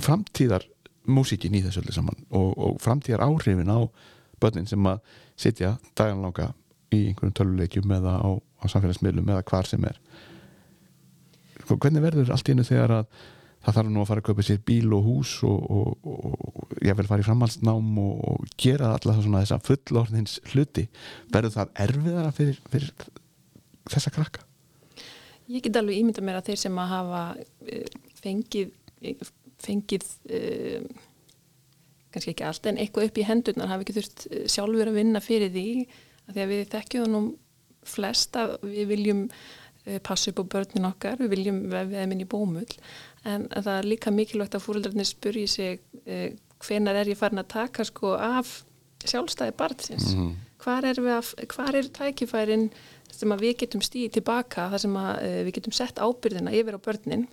framtíðar 0.00 0.66
músíkin 1.10 1.56
í 1.56 1.62
þessu 1.64 1.82
öllu 1.82 1.94
saman 1.94 2.24
og, 2.28 2.50
og 2.54 2.80
framtíðar 2.82 3.24
áhrifin 3.26 3.70
á 3.70 3.86
börnin 4.40 4.68
sem 4.68 4.86
að 4.88 5.02
sitja 5.38 5.74
daganlanga 5.98 6.50
í 6.94 7.06
einhverjum 7.10 7.36
töluleikjum 7.36 7.92
eða 7.96 8.16
á, 8.18 8.30
á 8.36 8.64
samfélagsmiðlum 8.72 9.30
eða 9.30 9.44
hvar 9.50 9.68
sem 9.68 9.84
er 9.86 10.00
sko, 11.62 11.76
hvernig 11.76 12.02
verður 12.04 12.32
allt 12.34 12.50
í 12.50 12.56
einu 12.56 12.66
þegar 12.66 12.96
að 13.00 13.20
það 13.60 13.76
þarf 13.76 13.92
nú 13.92 14.02
að 14.02 14.10
fara 14.10 14.22
að 14.22 14.28
kaupa 14.30 14.44
sér 14.46 14.60
bíl 14.70 14.92
og 14.96 15.06
hús 15.06 15.32
og, 15.46 15.64
og, 15.70 16.10
og 16.10 16.84
ég 16.86 16.96
vil 16.96 17.08
fara 17.08 17.22
í 17.22 17.26
framhaldsnám 17.26 17.98
og 18.00 18.46
gera 18.60 18.94
alltaf 18.94 19.20
svona 19.20 19.42
þessa 19.44 19.60
fullorðins 19.66 20.38
hluti 20.52 20.86
verður 21.32 21.56
það 21.58 21.74
erfiðara 21.86 22.32
fyrir, 22.36 22.62
fyrir 22.72 22.94
þessa 23.90 24.14
krakka? 24.16 24.46
Ég 25.50 25.64
get 25.66 25.76
alveg 25.80 25.98
ímynda 26.00 26.22
mér 26.24 26.38
að 26.40 26.50
þeir 26.50 26.60
sem 26.64 26.80
að 26.82 26.90
hafa 26.94 27.22
uh, 27.36 27.94
fengið, 28.22 28.74
fengið 29.64 30.04
uh, 30.30 30.84
kannski 32.14 32.34
ekki 32.34 32.46
allt 32.48 32.68
en 32.70 32.78
eitthvað 32.82 33.08
upp 33.10 33.18
í 33.22 33.26
hendurnar 33.28 33.70
hafi 33.72 33.86
ekki 33.86 33.96
þurft 34.00 34.26
uh, 34.30 34.44
sjálfur 34.50 34.90
að 34.92 34.98
vinna 35.00 35.22
fyrir 35.24 35.50
því 35.54 35.64
að 36.28 36.36
því 36.36 36.44
að 36.44 36.52
við 36.54 36.62
þekkjum 36.74 37.10
nú 37.14 37.22
flest 37.90 38.36
að 38.38 38.56
við 38.66 38.90
viljum 38.92 39.24
passa 40.04 40.28
upp 40.30 40.42
á 40.44 40.50
börnin 40.52 40.84
okkar, 40.90 41.16
við 41.22 41.30
viljum 41.32 41.60
vefið 41.72 41.94
þeim 41.96 42.10
inn 42.14 42.20
í 42.22 42.26
bómull 42.28 42.74
en 43.26 43.46
það 43.48 43.70
er 43.78 43.86
líka 43.88 44.10
mikilvægt 44.12 44.54
að 44.58 44.62
fóröldarnir 44.66 45.08
spurji 45.08 45.46
sig 45.48 45.80
uh, 46.04 46.28
hvenar 46.60 46.98
er 47.00 47.08
ég 47.08 47.16
farin 47.18 47.40
að 47.40 47.48
taka 47.54 47.86
sko 47.88 48.12
af 48.20 48.58
sjálfstæði 49.08 49.54
barnsins 49.56 50.10
Mhm. 50.12 50.34
hvar 50.60 50.84
er, 50.84 51.00
við 51.00 51.14
að, 51.16 51.30
hvar 51.54 51.78
er 51.80 51.88
tækifærin 51.96 52.66
sem 53.16 53.34
að 53.34 53.44
við 53.46 53.56
getum 53.64 53.84
stíði 53.84 54.12
tilbaka 54.18 54.68
þar 54.72 54.84
sem 54.84 54.98
að 55.00 55.10
uh, 55.22 55.38
við 55.46 55.56
getum 55.58 55.76
sett 55.76 56.02
ábyrðina 56.02 56.54
yfir 56.56 56.78
á 56.78 56.84
börnin 56.84 57.26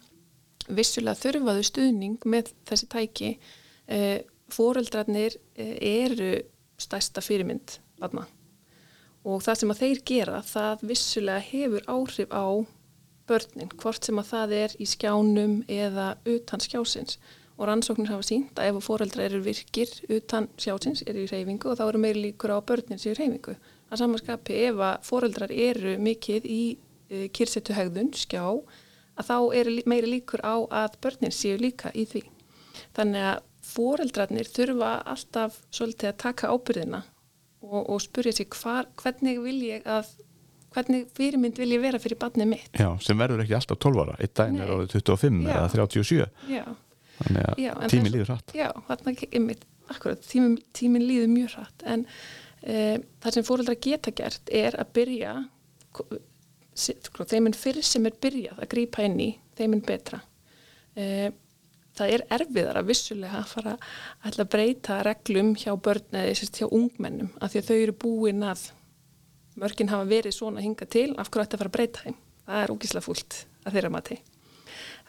vissulega 0.67 1.21
þurfaðu 1.21 1.67
stuðning 1.67 2.25
með 2.27 2.51
þessi 2.67 2.89
tæki. 2.91 3.35
Uh, 3.87 4.17
fóreldrarnir 4.51 5.37
uh, 5.37 5.75
eru 5.83 6.33
stærsta 6.77 7.23
fyrirmynd 7.23 7.79
barna 7.97 8.27
og 9.27 9.41
það 9.43 9.59
sem 9.59 9.71
að 9.73 9.81
þeir 9.81 10.01
gera 10.07 10.41
það 10.45 10.83
vissulega 10.91 11.45
hefur 11.49 11.87
áhrif 11.91 12.31
á 12.31 12.47
börnin, 13.27 13.71
hvort 13.75 14.07
sem 14.07 14.19
að 14.21 14.29
það 14.31 14.53
er 14.61 14.75
í 14.79 14.87
skjánum 14.87 15.57
eða 15.67 16.13
utan 16.31 16.63
skjásins. 16.63 17.17
Og 17.57 17.65
rannsóknir 17.67 18.11
hafa 18.11 18.23
sínt 18.23 18.59
að 18.61 18.69
ef 18.69 18.85
fóreldrar 18.85 19.25
eru 19.31 19.41
virkir 19.43 19.89
utan 20.13 20.47
skjásins 20.61 21.01
eru 21.09 21.25
í 21.25 21.31
reyfingu 21.31 21.71
og 21.71 21.79
þá 21.79 21.87
eru 21.87 22.01
meiri 22.03 22.27
líkur 22.27 22.53
á 22.53 22.57
að 22.59 22.67
börnin 22.69 23.01
séu 23.01 23.15
í 23.15 23.17
reyfingu. 23.17 23.57
Að 23.87 24.01
samanskapi 24.01 24.59
ef 24.67 24.81
að 24.83 25.07
fóreldrar 25.07 25.53
eru 25.53 25.95
mikið 26.03 26.47
í 26.51 26.61
uh, 26.75 27.27
kyrsetu 27.35 27.75
hegðun, 27.77 28.11
skjá, 28.17 28.43
að 29.17 29.29
þá 29.29 29.37
eru 29.61 29.75
meiri 29.89 30.11
líkur 30.17 30.43
á 30.43 30.55
að 30.83 30.97
börnin 31.03 31.35
séu 31.35 31.59
líka 31.61 31.93
í 31.95 32.05
því. 32.09 32.23
Þannig 32.97 33.29
að 33.31 33.43
fóreldrarnir 33.67 34.47
þurfa 34.49 34.93
alltaf 35.13 35.61
svolítið 35.75 36.11
að 36.11 36.19
taka 36.23 36.51
ábyrðina 36.53 37.01
og, 37.65 37.81
og 37.83 37.99
spurja 38.03 38.35
sig 38.37 38.49
hvar, 38.53 38.87
hvernig 38.99 39.41
vil 39.43 39.59
ég 39.65 39.87
að 39.89 40.13
hvernig 40.77 41.07
fyrirmynd 41.17 41.59
vil 41.59 41.69
ég 41.73 41.81
vera 41.81 41.99
fyrir 42.01 42.19
barnið 42.21 42.51
mitt. 42.51 42.67
Já, 42.77 42.89
sem 43.03 43.17
verður 43.19 43.43
ekki 43.43 43.55
alltaf 43.57 43.79
12 43.83 44.03
ára 44.03 44.17
einn 44.19 44.33
daginn 44.39 44.63
er 44.63 44.73
árið 44.73 44.97
25 44.97 45.39
Já. 45.47 45.53
eða 45.55 45.69
37 45.73 46.27
Já. 46.51 46.65
þannig 47.21 47.47
að 47.47 47.93
tíminn 47.93 48.13
líður 48.13 48.33
hratt 48.33 48.53
Já, 48.57 48.67
þarna 48.89 49.13
einmitt, 49.31 49.63
akkurat, 49.87 50.27
tíminn, 50.27 50.59
tíminn 50.77 51.07
líður 51.07 51.31
mjög 51.33 51.55
hratt 51.55 51.87
en 51.87 52.05
e, 52.63 52.97
það 53.23 53.35
sem 53.35 53.47
fóreldrar 53.47 53.79
geta 53.81 54.13
gert 54.15 54.53
er 54.53 54.77
að 54.79 54.93
byrja 54.97 55.33
sko, 56.77 57.25
þeim 57.25 57.49
en 57.49 57.57
fyrir 57.57 57.85
sem 57.85 58.05
er 58.07 58.17
byrjað 58.21 58.61
að 58.61 58.71
grípa 58.73 59.05
inn 59.05 59.19
í, 59.23 59.31
þeim 59.57 59.77
en 59.77 59.83
betra. 59.87 60.21
E, 60.97 61.31
það 61.97 62.13
er 62.13 62.25
erfiðar 62.37 62.79
að 62.81 62.89
vissulega 62.91 63.41
að 63.41 63.51
fara 63.51 63.75
að 64.29 64.49
breyta 64.53 65.01
reglum 65.05 65.53
hjá 65.57 65.71
börn 65.73 66.19
eða 66.21 66.37
sérst, 66.37 66.61
hjá 66.61 66.69
ungmennum 66.69 67.33
af 67.41 67.53
því 67.53 67.61
að 67.61 67.69
þau 67.69 67.77
eru 67.77 67.97
búin 68.05 68.45
að 68.45 68.67
mörgin 69.57 69.89
hafa 69.89 70.09
verið 70.09 70.35
svona 70.37 70.61
hinga 70.61 70.85
til 70.85 71.09
af 71.17 71.31
hverju 71.33 71.47
að 71.47 71.61
fara 71.61 71.71
að 71.71 71.77
breyta 71.77 72.03
þeim? 72.05 72.17
Það 72.47 72.63
er 72.63 72.73
ógísla 72.73 73.03
fúlt 73.03 73.39
að 73.65 73.77
þeirra 73.77 73.91
mati. 73.91 74.19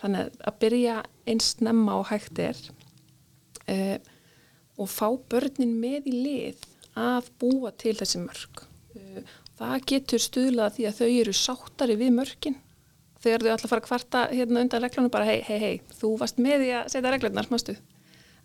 Þannig 0.00 0.38
að- 0.48 0.58
byrja 0.62 0.94
eins 1.28 1.52
snemma 1.54 1.98
og 2.00 2.08
hægt 2.08 2.38
er 2.38 2.56
uh, 3.68 3.98
og 4.78 4.88
fá 4.88 5.08
börnin 5.30 5.76
með 5.82 6.08
í 6.08 6.14
lið 6.24 6.66
að 6.98 7.28
búa 7.40 7.74
til 7.78 7.96
þessi 7.98 8.22
mörg 8.22 8.64
uh, 8.64 9.36
það 9.58 9.84
getur 9.92 10.24
stuðlað 10.24 10.66
að 10.66 10.78
því 10.78 10.88
að 10.88 10.98
þau 10.98 11.10
eru 11.10 11.36
sáttari 11.36 11.98
við 12.00 12.16
mörgin 12.18 12.58
þegar 13.22 13.44
þau 13.44 13.52
að 13.54 13.68
fara 13.68 13.82
að 13.82 13.88
kvarta 13.88 14.24
hérna 14.30 14.64
undan 14.64 14.84
reglunum 14.84 15.12
bara 15.12 15.28
hei, 15.28 15.40
hei, 15.46 15.58
hei, 15.58 15.76
þú 15.98 16.14
varst 16.20 16.38
með 16.42 16.68
í 16.68 16.72
að 16.78 16.90
setja 16.94 17.12
reglunar, 17.12 17.48
mástu 17.50 17.74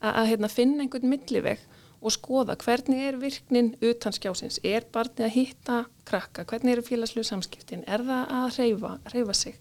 að, 0.04 0.28
hérna, 0.32 0.50
finna 0.52 0.84
einhvern 0.84 1.10
milliveg 1.12 1.62
og 2.04 2.12
skoða 2.12 2.58
hvernig 2.60 3.06
er 3.08 3.20
virknin 3.22 3.74
utan 3.84 4.16
skjásins, 4.16 4.60
er 4.66 4.84
barnið 4.92 5.28
að 5.28 5.36
hitta 5.38 5.78
krakka, 6.08 6.44
hvernig 6.50 6.76
eru 6.76 6.86
félagslegu 6.86 7.24
samskiptin? 7.28 7.86
Er 7.88 8.04
það 8.04 8.34
að 8.40 8.58
reyfa, 9.14 9.36
sig? 9.38 9.56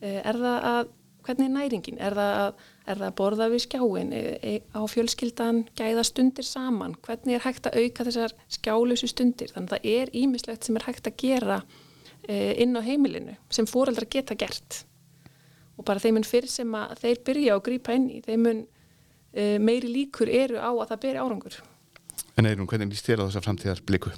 Eh, 0.00 0.20
er 0.22 0.38
það 0.38 0.68
að, 0.70 0.92
hvernig 1.26 1.48
er 1.48 1.54
næringin? 1.56 1.98
Er 1.98 2.18
það 2.18 2.36
að, 2.44 2.68
er 2.88 3.00
það 3.00 3.08
að 3.08 3.18
borða 3.20 3.50
við 3.52 3.64
skjáin 3.66 4.12
Eh, 4.18 4.38
eh, 4.42 4.60
á 4.74 4.82
fjölskyldan 4.88 5.66
gæða 5.76 6.04
stundir 6.06 6.46
saman, 6.46 6.96
hvernig 7.04 7.36
er 7.36 7.44
hægt 7.44 7.66
að 7.68 7.76
auka 7.82 8.06
þessar 8.08 8.34
skjálösu 8.48 9.08
stundir 9.10 9.52
þannig 9.52 9.72
að 9.72 9.74
það 9.74 9.90
er 9.92 10.12
ímislegt 10.16 10.64
sem 10.64 10.76
er 10.76 10.86
hægt 10.86 11.06
að 11.06 11.18
gera 11.20 11.58
eh, 12.28 12.54
inn 12.62 12.76
á 12.76 12.82
heimilinu 12.82 13.36
sem 13.50 13.68
fóreldrar 13.68 14.08
geta 14.10 14.34
gert 14.38 14.84
og 15.78 15.84
bara 15.86 16.02
þeim 16.02 16.18
mun 16.18 16.26
fyrir 16.26 16.50
sem 16.50 16.74
að 16.74 16.96
þeir 17.02 17.22
byrja 17.28 17.54
að 17.54 17.64
grípa 17.68 17.94
inn 17.94 18.08
í, 18.10 18.18
þeim 18.26 18.42
mun 18.42 18.62
uh, 18.64 19.58
meiri 19.62 19.92
líkur 19.92 20.26
eru 20.26 20.58
á 20.58 20.70
að 20.74 20.88
það 20.90 21.02
beri 21.04 21.20
árangur. 21.22 21.58
En 22.34 22.48
Eirún, 22.50 22.66
hvernig 22.66 22.90
líst 22.90 23.06
þér 23.06 23.22
á 23.22 23.26
þessa 23.28 23.44
framtíðar 23.44 23.82
bliku? 23.86 24.10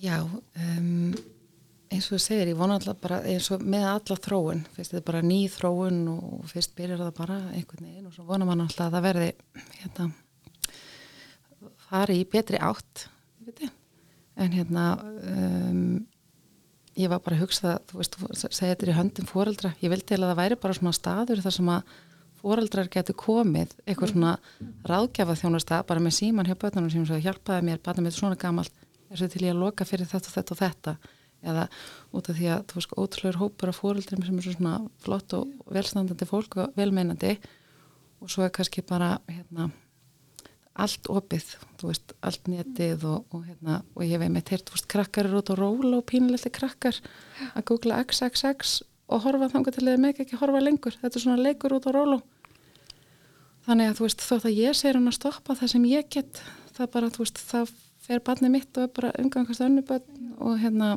Já, 0.00 0.24
um, 0.24 1.12
eins 1.92 2.08
og 2.08 2.16
þú 2.16 2.20
segir, 2.24 2.50
ég 2.52 2.58
vona 2.58 2.78
alltaf 2.78 2.98
bara 3.02 3.20
eins 3.28 3.48
og 3.52 3.62
með 3.62 3.86
alla 3.90 4.18
þróun, 4.26 4.62
fyrst 4.74 4.94
þetta 4.94 5.00
er 5.02 5.08
bara 5.10 5.22
ný 5.26 5.40
þróun 5.52 6.02
og 6.12 6.44
fyrst 6.50 6.76
byrjar 6.78 7.02
það 7.02 7.14
bara 7.18 7.38
einhvern 7.52 7.88
veginn 7.88 8.08
og 8.08 8.14
svo 8.16 8.26
vona 8.28 8.48
mann 8.48 8.64
alltaf 8.64 8.88
að 8.88 8.96
það 8.96 9.06
verði 9.08 9.32
hérna 9.82 10.08
fari 11.88 12.20
í 12.22 12.28
betri 12.32 12.60
átt 12.62 13.06
en 14.40 14.54
hérna 14.56 14.86
um, 15.02 15.82
ég 16.96 17.10
var 17.12 17.20
bara 17.24 17.36
að 17.36 17.44
hugsa 17.46 17.76
þú 17.90 18.00
veist, 18.00 18.16
þú 18.16 18.32
segir 18.40 18.72
þetta 18.72 18.86
er 18.86 18.92
í 18.92 18.96
höndum 18.96 19.28
fóreldra 19.28 19.74
ég 19.82 19.92
vildi 19.92 20.16
að 20.16 20.26
það 20.30 20.40
væri 20.40 20.60
bara 20.62 20.78
svona 20.78 20.96
staður 20.96 21.44
þar 21.44 21.56
sem 21.58 21.72
að 21.72 21.96
fóreldrar 22.42 22.90
getur 22.90 23.18
komið 23.18 23.74
eitthvað 23.86 24.14
svona 24.14 24.36
ráðgjafa 24.88 25.38
þjónasta 25.38 25.82
bara 25.86 26.02
með 26.02 26.16
síman 26.18 26.48
hjá 26.48 26.56
börnunum 26.58 26.90
sem 26.90 27.26
hjálpaði 27.26 27.68
mér, 27.68 27.82
barnum 27.84 28.08
mitt 28.08 28.16
svona 28.16 28.38
gamalt 28.40 28.72
er 29.12 29.20
svo 29.20 29.28
til 29.30 29.44
ég 29.44 29.54
að 29.54 29.62
loka 29.62 29.86
fyrir 29.86 30.08
þetta 30.10 30.30
og 30.30 30.36
þetta 30.38 30.54
og 30.56 30.62
þetta 30.62 30.96
eða 31.42 31.68
út 32.14 32.30
af 32.30 32.38
því 32.38 32.48
að 32.54 32.64
þú 32.70 32.78
veist 32.78 32.96
ótrúlegur 32.96 33.40
hópur 33.40 33.72
af 33.72 33.80
fóreldrum 33.80 34.24
sem 34.26 34.38
er 34.38 34.46
svo 34.46 34.56
svona 34.56 34.74
flott 35.04 35.36
og 35.38 35.52
velstandandi 35.74 36.28
fólk 36.28 36.58
og 36.62 36.76
velmeinandi. 36.78 37.36
Og 38.22 38.30
svo 38.30 38.46
er 38.46 38.54
kannski 38.54 38.84
bara 38.86 39.16
hérna 39.30 39.70
allt 40.72 41.08
opið, 41.12 41.50
þú 41.80 41.90
veist, 41.90 42.14
allt 42.24 42.46
netið 42.48 43.02
og, 43.04 43.26
og 43.34 43.42
hérna, 43.44 43.82
og 43.92 44.06
ég 44.08 44.22
veit 44.22 44.32
með 44.32 44.46
teirt, 44.48 44.70
þú 44.70 44.78
veist, 44.78 44.88
krakkar 44.88 45.28
eru 45.28 45.42
út 45.42 45.52
á 45.52 45.54
ról 45.58 45.90
og 45.98 46.06
pínulegt 46.08 46.48
krakkar 46.54 46.96
að 47.52 47.66
googla 47.68 47.98
XXX 48.06 48.78
og 49.12 49.26
horfa 49.26 49.50
þangar 49.52 49.76
til 49.76 49.84
þeir 49.84 50.00
með 50.00 50.22
ekki 50.24 50.38
horfa 50.40 50.62
lengur. 50.62 50.96
Þetta 51.02 51.18
er 51.18 51.24
svona 51.26 51.44
leikur 51.44 51.76
út 51.76 51.90
á 51.90 51.92
ról 51.92 52.22
þannig 53.66 53.92
að 53.92 53.98
þú 53.98 54.06
veist, 54.06 54.24
þótt 54.26 54.48
að 54.48 54.58
ég 54.58 54.76
segir 54.76 54.98
hann 54.98 55.10
að 55.10 55.18
stoppa 55.18 55.56
það 55.58 55.72
sem 55.74 55.88
ég 55.90 56.10
get 56.12 56.42
það 56.76 56.92
bara, 56.96 57.10
þú 57.14 57.24
veist, 57.24 57.42
það 57.50 57.72
fer 58.02 58.22
barnið 58.26 58.54
mitt 58.56 58.78
og 58.78 58.86
er 58.86 58.94
bara 58.96 59.12
umgangast 59.22 59.62
önnuböld 59.62 60.08
og 60.42 60.56
hérna 60.62 60.96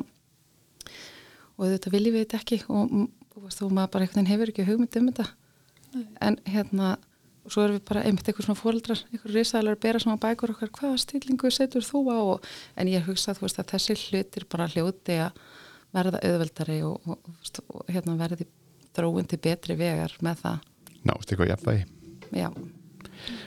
og 1.56 1.72
þetta 1.72 1.92
viljum 1.92 2.16
við 2.16 2.24
þetta 2.26 2.40
ekki 2.42 2.60
og 2.68 2.94
veist, 3.42 3.60
þú 3.60 3.68
maður 3.72 3.92
bara 3.94 4.06
einhvern 4.06 4.22
veginn 4.22 4.32
hefur 4.32 4.52
ekki 4.52 4.66
hugmynd 4.68 4.98
um 5.00 5.10
þetta. 5.10 5.28
Nei. 5.96 6.06
en 6.20 6.36
hérna 6.44 6.96
og 7.46 7.52
svo 7.54 7.62
erum 7.62 7.78
við 7.78 7.84
bara 7.88 8.02
einmitt 8.04 8.26
eitthvað 8.26 8.48
svona 8.48 8.58
fóreldrar 8.58 9.02
einhverju 9.06 9.36
risaðalar 9.36 9.76
að 9.76 9.82
bera 9.84 10.00
svona 10.02 10.20
bækur 10.22 10.52
okkar. 10.52 10.72
Hvaða 10.74 10.98
stílingu 11.00 11.50
setur 11.54 11.84
þú 11.86 12.02
á? 12.10 12.18
Og, 12.18 12.48
en 12.74 12.90
ég 12.90 13.06
hugsa 13.06 13.36
veist, 13.38 13.60
að 13.62 13.70
þessi 13.74 13.96
hlutir 14.00 14.46
bara 14.50 14.66
hljóti 14.72 15.20
að 15.22 15.38
verða 15.94 16.22
auðveldari 16.26 16.80
og, 16.88 17.06
og, 17.06 17.30
og 17.70 17.92
hérna, 17.92 18.16
verði 18.18 18.48
þróin 18.96 19.30
til 19.30 19.38
betri 19.46 19.76
vegar 19.78 20.16
með 20.26 20.42
það. 20.42 20.66
Nást 21.06 21.30
eitthvað 21.30 21.52
jafnvægi? 21.52 21.86
Já. 22.34 22.48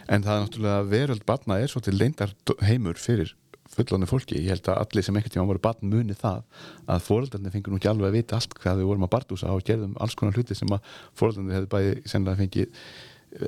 En 0.10 0.24
það 0.26 0.34
er 0.34 0.44
náttúrulega 0.46 0.90
veröld 0.90 1.28
batna 1.28 1.60
er 1.60 1.72
svo 1.72 1.84
til 1.84 1.98
leindar 2.00 2.32
heimur 2.66 2.98
fyrir 2.98 3.36
fullónu 3.76 4.10
fólki, 4.10 4.40
ég 4.42 4.54
held 4.54 4.70
að 4.72 4.82
allir 4.84 5.06
sem 5.06 5.20
ekkert 5.20 5.36
tíma 5.36 5.48
voru 5.50 5.62
batn 5.64 5.92
muni 5.92 6.16
það 6.18 6.42
að 6.90 7.04
fóröldarnir 7.06 7.54
fengur 7.54 7.74
nú 7.74 7.80
ekki 7.80 7.92
alveg 7.92 8.10
að 8.10 8.18
vita 8.18 8.40
allt 8.40 8.56
hvað 8.58 8.82
við 8.82 8.90
vorum 8.90 9.06
að 9.06 9.14
barndúsa 9.14 9.54
og 9.54 9.66
gerðum 9.68 9.94
alls 10.02 10.18
konar 10.20 10.38
hluti 10.38 10.58
sem 10.58 10.74
að 10.74 10.90
fóröldarnir 11.20 11.60
hefði 11.60 11.72
bæði 11.76 11.94
sennilega 12.10 12.42
fengið 12.42 12.82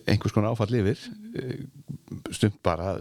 einhvers 0.05 0.36
konar 0.36 0.53
áfall 0.53 0.77
yfir. 0.77 1.01
Eh, 1.41 1.65
stumt 2.29 2.62
bara 2.63 2.95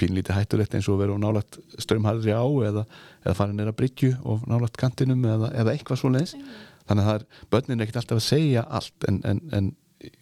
pínlítið 0.00 0.38
hættulegt 0.38 0.74
eins 0.76 0.88
og 0.88 1.00
veru 1.02 1.18
nálagt 1.20 1.58
strömharðri 1.82 2.32
á 2.32 2.44
eða, 2.70 2.86
eða 3.24 3.36
farin 3.36 3.60
er 3.60 3.70
að 3.70 3.78
bryggju 3.82 4.14
og 4.24 4.46
nálagt 4.48 4.78
kantinum 4.80 5.26
eða, 5.28 5.50
eða 5.60 5.74
eitthvað 5.74 6.00
svo 6.00 6.12
leiðis 6.14 6.36
þannig 6.88 7.02
að 7.02 7.08
það 7.10 7.18
er, 7.18 7.26
börnin 7.52 7.76
er 7.76 7.86
ekkert 7.86 8.00
alltaf 8.00 8.20
að 8.20 8.26
segja 8.26 8.62
allt 8.78 9.08
en, 9.10 9.20
en, 9.28 9.42
en 9.56 9.68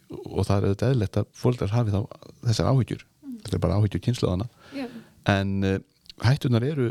og 0.09 0.49
það 0.49 0.57
er 0.57 0.67
auðvitað 0.67 0.95
eðlert 0.95 1.21
að 1.21 1.29
fólkdrar 1.39 1.75
hafi 1.77 1.95
þá 1.95 2.01
þessar 2.49 2.71
áhyggjur. 2.73 3.05
Mm. 3.23 3.37
þetta 3.45 3.57
er 3.57 3.63
bara 3.63 3.79
áhyggjur 3.79 4.05
kynnslóðana 4.09 4.49
yeah. 4.75 4.99
en 5.31 5.55
uh, 5.69 5.79
hættunar 6.25 6.67
eru 6.67 6.89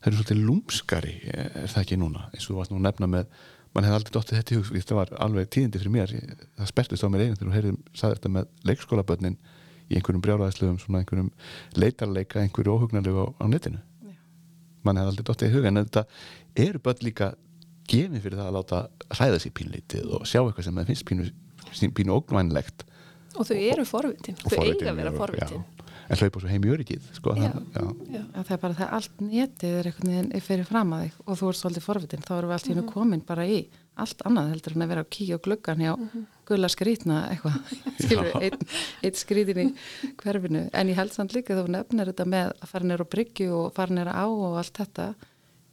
það 0.00 0.08
eru 0.10 0.18
svolítið 0.18 0.42
lúmskari 0.46 1.14
er 1.32 1.68
það 1.70 1.82
ekki 1.82 1.98
núna? 2.00 2.26
Eins 2.32 2.46
og 2.46 2.52
þú 2.52 2.58
varst 2.60 2.72
nú 2.72 2.80
nefna 2.84 3.08
með 3.10 3.30
mann 3.74 3.86
hefði 3.86 3.98
aldrei 3.98 4.14
dóttið 4.14 4.38
þetta 4.38 4.54
í 4.54 4.58
hug 4.58 4.68
þetta 4.72 4.98
var 4.98 5.12
alveg 5.26 5.48
tíðindi 5.52 5.80
fyrir 5.82 5.94
mér. 5.94 6.14
Það 6.56 6.70
spertist 6.70 7.04
á 7.04 7.08
mér 7.12 7.24
einu 7.24 7.36
þegar 7.36 7.48
þú 7.48 7.56
heyrðum 7.56 7.78
sagði 7.92 8.18
þetta 8.18 8.32
með 8.36 8.50
leikskólabönnin 8.70 9.38
í 9.86 9.98
einhverjum 9.98 10.22
brjálæðislegum 10.24 10.78
svona 10.82 11.02
einhverjum 11.02 11.30
leitarleika 11.76 12.42
einhverju 12.42 12.76
óhugnarlegu 12.76 13.26
á, 13.26 13.26
á 13.42 13.44
netinu. 13.50 13.82
Já. 14.06 14.14
mann 14.86 15.00
hefði 15.00 15.12
aldrei 15.12 15.28
dóttið 15.30 15.50
í 15.50 15.56
hug 15.56 15.68
en 15.68 15.82
þetta 15.82 16.04
eru 16.66 16.82
bönn 16.86 17.06
líka 17.06 17.32
gefið 17.86 18.24
fyrir 18.24 18.40
það 18.40 18.50
að 18.50 18.56
láta 18.56 18.82
hræða 19.14 19.42
sér 19.42 19.54
pínlítið 19.54 20.12
og 20.16 20.26
sjá 20.26 20.40
eitthvað 20.42 20.66
sem 20.66 20.80
það 20.80 20.90
finnst 20.90 21.06
pínu, 21.06 21.28
pínu 21.94 22.16
ógnvænlegt. 22.16 22.86
Og 23.36 23.46
þau 23.46 23.56
eru 23.60 23.84
forvitin, 23.86 24.38
þau 24.42 24.62
eiga 24.64 24.90
að 24.90 25.02
vera 25.02 25.14
forvitin 25.14 25.64
en 26.06 26.20
hlaupa 26.20 26.42
svo 26.42 26.50
heim 26.50 26.66
í 26.66 26.72
öryggið 26.74 27.08
sko, 27.16 27.34
já. 27.38 27.48
Það, 27.74 27.88
já. 28.10 28.18
Já, 28.18 28.22
það 28.36 28.54
er 28.56 28.62
bara 28.62 28.78
það 28.78 28.94
allt 28.98 29.24
netið 29.24 29.74
er 29.80 29.90
einhvern 29.90 30.12
veginn 30.12 30.46
fyrir 30.46 30.68
fram 30.68 30.94
að 30.96 31.04
þig 31.04 31.18
og 31.24 31.40
þú 31.40 31.50
ert 31.50 31.60
svolítið 31.60 31.86
forvitin, 31.86 32.24
þá 32.26 32.32
erum 32.36 32.50
við 32.52 32.56
allt 32.56 32.66
í 32.66 32.72
hennu 32.72 32.82
mm 32.82 32.88
-hmm. 32.88 32.94
komin 32.94 33.26
bara 33.26 33.46
í 33.46 33.58
allt 33.96 34.24
annað 34.28 34.50
heldur 34.52 34.74
en 34.76 34.84
að 34.84 34.90
vera 34.92 35.04
á 35.04 35.12
kíu 35.16 35.34
og 35.36 35.42
gluggan 35.42 35.80
hjá 35.80 35.92
mm 35.96 36.08
-hmm. 36.08 36.24
gulla 36.46 36.68
skrítna 36.68 37.16
eitthvað 37.30 37.56
einn 38.44 38.58
ein 39.02 39.14
skrítin 39.14 39.62
í 39.62 39.66
hverfinu 40.20 40.68
en 40.72 40.88
ég 40.88 40.96
held 40.96 41.12
samt 41.12 41.32
líka 41.32 41.56
þú 41.56 41.68
nefnir 41.68 42.06
þetta 42.12 42.24
með 42.24 42.52
að 42.60 42.68
fara 42.68 42.84
neyra 42.84 43.04
á 43.04 43.12
bryggju 43.14 43.50
og 43.52 43.72
fara 43.74 43.94
neyra 43.94 44.12
á 44.12 44.26
og 44.28 44.58
allt 44.58 44.76
þetta 44.76 45.14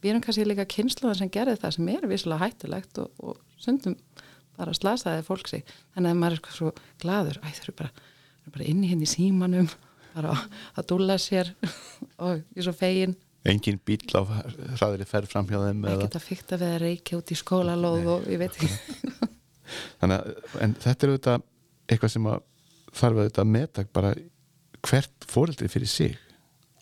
við 0.00 0.10
erum 0.10 0.22
kannski 0.22 0.44
líka 0.44 0.64
kynsluðan 0.64 1.18
sem 1.18 1.30
gerir 1.30 1.56
það 1.56 1.74
sem 1.76 1.88
er 1.88 2.06
visslega 2.06 2.44
hættulegt 2.44 2.98
og, 2.98 3.10
og 3.18 3.36
sundum 3.58 3.96
bara 4.56 4.74
slasaði 4.76 5.24
fólk 5.26 5.48
sig 5.48 5.64
þannig 5.94 6.10
að 6.10 6.20
maður 6.20 6.38
er 6.38 6.56
svo 6.58 6.72
gladur 7.02 7.40
æ 7.42 7.48
þau 7.50 7.62
eru 7.64 7.74
bara, 7.76 7.90
bara 8.52 8.64
inni 8.64 8.88
henni 8.88 9.04
hérna 9.04 9.08
í 9.08 9.14
símanum 9.14 9.68
bara 10.14 10.34
að 10.74 10.88
dúla 10.90 11.18
sér 11.20 11.52
og 12.22 12.40
ég 12.40 12.60
er 12.60 12.68
svo 12.68 12.74
fegin. 12.76 13.16
Engin 13.44 13.80
bíl 13.84 14.00
á 14.16 14.24
hraðri 14.78 15.04
ferð 15.08 15.32
fram 15.34 15.48
hjá 15.50 15.58
þeim 15.60 15.82
ekki 15.84 16.06
þetta 16.06 16.22
fyrta 16.24 16.58
við 16.60 16.70
að 16.70 16.82
reykja 16.86 17.18
út 17.18 17.32
í 17.34 17.36
skólalóð 17.36 18.06
og 18.14 18.28
ég 18.32 18.40
veit 18.40 18.54
ekki. 18.56 18.70
Þannig 20.00 20.16
að 20.16 20.60
en 20.64 20.76
þetta 20.80 21.06
er 21.06 21.12
auðvitað 21.12 21.48
eitthvað 21.88 22.14
sem 22.14 22.28
að 22.30 22.38
þarf 22.94 23.18
auðvitað 23.18 23.42
að 23.44 23.52
meta 23.56 23.84
bara 23.92 24.14
hvert 24.84 25.28
fóreldri 25.28 25.68
fyrir 25.72 25.90
sig. 25.90 26.16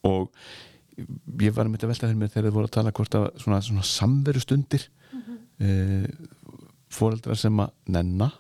Og 0.07 0.31
ég 1.41 1.55
var 1.57 1.67
með 1.67 1.81
þetta 1.81 1.91
veltaður 1.93 2.21
með 2.21 2.33
þegar 2.35 2.49
þið 2.49 2.57
voru 2.57 2.69
að 2.69 2.77
tala 2.77 2.95
hvort 2.97 3.19
að 3.19 3.29
svona, 3.43 3.61
svona 3.65 3.85
samveru 3.87 4.43
stundir 4.43 4.87
mm 4.87 5.21
-hmm. 5.21 5.39
e, 5.59 5.69
eh, 5.69 6.57
fóreldrar 6.93 7.39
sem 7.39 7.61
að 7.65 7.71
nenna 7.87 8.31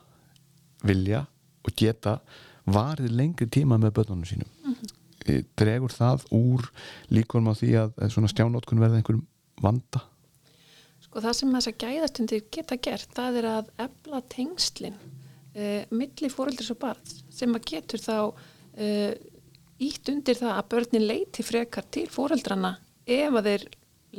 vilja 0.84 1.26
og 1.62 1.74
geta 1.76 2.18
varið 2.66 3.10
lengri 3.10 3.46
tíma 3.46 3.78
með 3.78 3.94
börnunum 3.98 4.26
sínum. 4.26 4.50
Dregur 5.58 5.92
það 5.94 6.24
úr 6.34 6.68
líkunum 7.12 7.52
á 7.52 7.54
því 7.58 7.72
að 7.82 8.00
svona 8.14 8.30
stjánótkun 8.32 8.82
verða 8.82 9.00
einhverjum 9.00 9.26
vanda 9.62 10.06
Sko 11.02 11.20
það 11.20 11.36
sem 11.38 11.52
þess 11.56 11.68
að 11.68 11.82
gæðastundir 11.82 12.46
geta 12.54 12.78
gert 12.80 13.10
það 13.16 13.42
er 13.42 13.50
að 13.50 13.74
ebla 13.84 14.22
tengslinn 14.32 14.96
eh, 15.54 15.84
milli 15.92 16.30
fóreldris 16.32 16.72
og 16.72 16.80
barn 16.82 17.14
sem 17.32 17.52
að 17.52 17.68
getur 17.74 18.02
þá 18.02 18.16
eh, 18.80 19.12
ítt 19.82 20.08
undir 20.12 20.38
það 20.38 20.56
að 20.56 20.68
börnin 20.74 21.06
leiti 21.08 21.44
frekar 21.44 21.86
til 21.92 22.06
fóreldrana 22.10 22.76
ef 23.04 23.38
að 23.38 23.48
þeir 23.50 23.68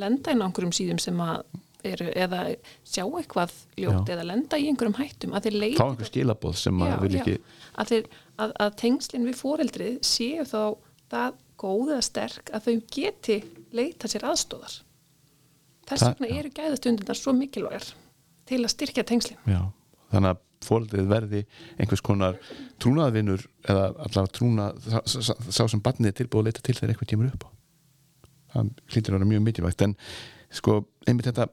lenda 0.04 0.34
inn 0.34 0.42
á 0.42 0.46
einhverjum 0.46 0.74
síðum 0.76 1.00
sem 1.02 1.20
að 1.24 1.44
eru 1.84 2.08
eða 2.16 2.40
sjá 2.86 3.04
eitthvað 3.04 3.52
ljótt 3.76 4.08
já. 4.08 4.14
eða 4.14 4.26
lenda 4.30 4.58
í 4.60 4.68
einhverjum 4.70 4.96
hættum 4.98 5.34
að 5.36 5.48
þeir 5.48 5.58
leita 5.60 5.80
þá 5.80 5.86
einhver 5.90 6.10
skilaboð 6.10 6.56
sem 6.60 6.80
já, 6.80 6.86
að 6.86 7.04
vil 7.04 7.18
ekki 7.18 7.34
að, 7.36 7.90
þeir, 7.90 8.08
að, 8.38 8.54
að 8.64 8.74
tengslinn 8.80 9.28
við 9.28 9.38
fóreldrið 9.40 9.98
séu 10.06 10.46
þá 10.48 10.60
það 11.12 11.36
góða 11.60 12.00
sterk 12.04 12.50
að 12.54 12.68
þau 12.68 12.74
geti 12.96 13.38
leita 13.74 14.10
sér 14.10 14.26
aðstóðar 14.30 14.80
þess 15.88 16.08
vegna 16.08 16.32
eru 16.40 16.52
gæðastundindar 16.56 17.18
svo 17.18 17.34
mikilvægur 17.36 17.92
til 18.48 18.60
að 18.62 18.72
styrkja 18.72 19.06
tengslinn 19.08 19.40
já, 19.48 19.60
þannig 20.12 20.34
að 20.34 20.42
fóreldrið 20.64 21.10
verði 21.10 21.42
einhvers 21.78 22.02
konar 22.04 22.38
trúnaðvinnur 22.82 23.44
eða 23.68 23.88
allavega 24.06 24.32
trúna 24.38 24.70
sá 25.04 25.64
sem 25.68 25.82
barnið 25.84 26.10
er 26.10 26.16
tilbúið 26.20 26.40
að 26.40 26.48
leita 26.48 26.64
til 26.64 26.76
þegar 26.78 26.94
eitthvað 26.94 27.10
kemur 27.12 27.30
upp 27.32 27.44
á. 27.44 27.48
Það 28.54 28.70
hlýttir 28.94 29.10
að 29.10 29.18
vera 29.18 29.30
mjög 29.32 29.44
mikilvægt 29.48 29.84
en 29.86 29.96
sko 30.54 30.78
einmitt 31.08 31.28
þetta 31.28 31.48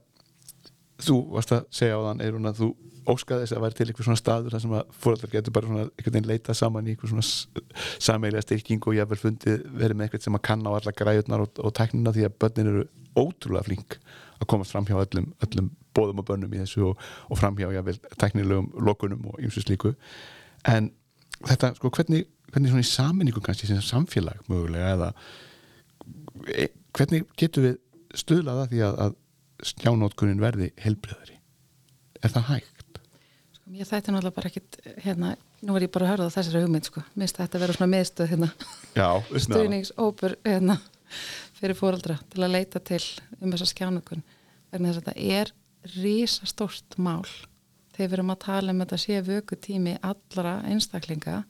þú 1.01 1.17
varst 1.35 1.53
að 1.55 1.67
segja 1.73 1.99
á 1.99 2.01
þann 2.07 2.23
Eirún 2.25 2.49
að 2.49 2.61
þú 2.61 2.69
óskaði 3.11 3.45
þess 3.45 3.55
að 3.55 3.63
væri 3.63 3.77
til 3.77 3.85
eitthvað 3.87 4.07
svona 4.07 4.19
staður 4.19 4.53
þar 4.53 4.63
sem 4.63 4.73
að 4.77 4.95
fóröldar 5.01 5.31
getur 5.31 5.55
bara 5.55 5.69
svona 5.69 5.85
einhvern 5.85 6.15
veginn 6.15 6.29
leita 6.29 6.55
saman 6.57 6.87
í 6.87 6.93
eitthvað 6.93 7.13
svona 7.13 7.73
sameilega 8.07 8.45
styrking 8.45 8.85
og 8.85 8.97
ég 8.97 9.05
haf 9.05 9.11
vel 9.11 9.21
fundið 9.21 9.63
verið 9.81 9.97
með 9.97 10.07
eitthvað 10.07 10.25
sem 10.27 10.37
að 10.37 10.43
kanna 10.49 10.73
á 10.73 10.77
alla 10.77 10.93
græjurnar 11.01 11.45
og, 11.45 11.61
og 11.65 11.73
tæknina 11.79 12.13
því 12.15 12.27
að 12.27 12.35
börnin 12.43 12.71
eru 12.71 12.83
ótrúlega 13.17 13.67
flink 13.67 13.97
að 14.37 14.49
komast 14.53 14.75
fram 14.75 14.87
hjá 14.89 14.97
öllum, 15.01 15.31
öllum 15.45 15.69
bóðum 15.97 16.21
og 16.21 16.27
börnum 16.29 16.53
í 16.55 16.61
þessu 16.61 16.91
og, 16.91 17.05
og 17.29 17.39
fram 17.39 17.57
hjá 17.59 17.69
jável 17.73 17.97
tæknilegum 18.21 18.69
lokunum 18.85 19.31
og 19.31 19.41
ymsu 19.43 19.63
slíku. 19.65 19.93
En 20.69 20.91
þetta 21.47 21.73
sko 21.77 21.91
hvernig, 21.93 22.27
hvernig 22.53 22.73
svona 22.73 22.85
í 22.85 22.91
saminningu 22.91 23.43
kannski 23.43 23.69
sem 23.69 23.81
samfélag 23.85 24.41
mögulega 24.51 24.93
eða 24.95 25.11
e, 26.53 26.69
hvernig 26.97 27.27
getur 27.39 27.67
við 27.67 27.77
stuðlaða 28.21 28.67
því 28.71 28.85
að, 28.87 29.01
að 29.05 29.17
skjánótkunin 29.65 30.41
verði 30.41 30.71
helbriðari 30.81 31.37
er 32.21 32.33
það 32.33 32.47
hægt? 32.51 32.99
Sko 33.51 33.87
þetta 33.87 34.11
er 34.11 34.15
náttúrulega 34.15 34.35
bara 34.35 34.49
ekkit 34.51 34.79
hérna, 35.05 35.29
nú 35.63 35.75
er 35.77 35.85
ég 35.85 35.93
bara 35.93 36.07
að 36.07 36.11
höra 36.11 36.25
það 36.25 36.35
þessari 36.37 36.63
hugmynd 36.65 36.89
sko. 36.89 37.03
Mér 37.13 37.23
finnst 37.23 37.39
þetta 37.39 37.57
að 37.57 37.63
vera 37.63 37.75
svona 37.77 37.91
meðstöð 37.93 38.31
hérna. 38.33 38.49
Stuðningsópur 39.45 40.35
hérna 40.45 40.77
fyrir 41.59 41.77
fóraldra 41.77 42.17
til 42.31 42.43
að 42.43 42.53
leita 42.55 42.81
til 42.83 43.01
um 43.39 43.53
þessa 43.53 43.69
skjánótkun 43.71 44.25
vegna 44.71 44.91
þess 44.91 45.01
að 45.01 45.07
þetta 45.07 45.39
er 45.39 45.53
rísastórt 45.95 46.97
mál. 47.01 47.25
Þegar 47.95 48.11
við 48.11 48.17
erum 48.17 48.33
að 48.33 48.43
tala 48.45 48.73
um 48.73 48.83
þetta 48.83 49.01
sé 49.01 49.21
vöku 49.25 49.57
tími 49.59 49.95
allra 50.05 50.57
einstaklinga 50.67 51.41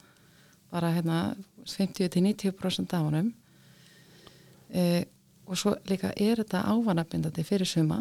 bara 0.71 0.93
hérna 0.95 1.19
50-90% 1.67 2.95
af 2.97 3.07
honum 3.07 3.33
eða 4.71 5.07
og 5.51 5.59
svo 5.59 5.75
líka 5.89 6.13
er 6.15 6.39
þetta 6.39 6.63
ávanabindandi 6.71 7.43
fyrir 7.43 7.67
suma. 7.67 7.99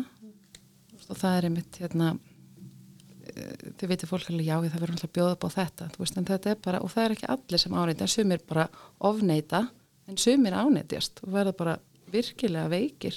Og 1.10 1.18
það 1.18 1.36
er 1.36 1.46
einmitt 1.48 1.78
hérna 1.82 2.12
eh, 2.14 3.70
þau 3.80 3.86
veitir 3.90 4.10
fólk 4.10 4.30
alveg 4.30 4.46
já 4.46 4.56
það 4.60 4.76
verður 4.78 4.94
alltaf 4.94 5.14
bjóða 5.16 5.34
upp 5.34 5.46
á 5.46 5.50
þetta 5.56 5.88
veist, 5.98 6.20
þetta 6.30 6.56
bara, 6.62 6.82
og 6.84 6.92
það 6.92 7.04
er 7.04 7.14
ekki 7.16 7.30
allir 7.34 7.62
sem 7.62 7.78
en 7.80 8.12
sumir 8.14 8.44
bara 8.46 8.68
ofneita 9.10 9.64
en 10.06 10.20
sumir 10.20 10.54
áneitjast 10.54 11.24
og 11.24 11.34
verða 11.34 11.56
bara 11.58 11.76
virkilega 12.10 12.70
veikir 12.70 13.16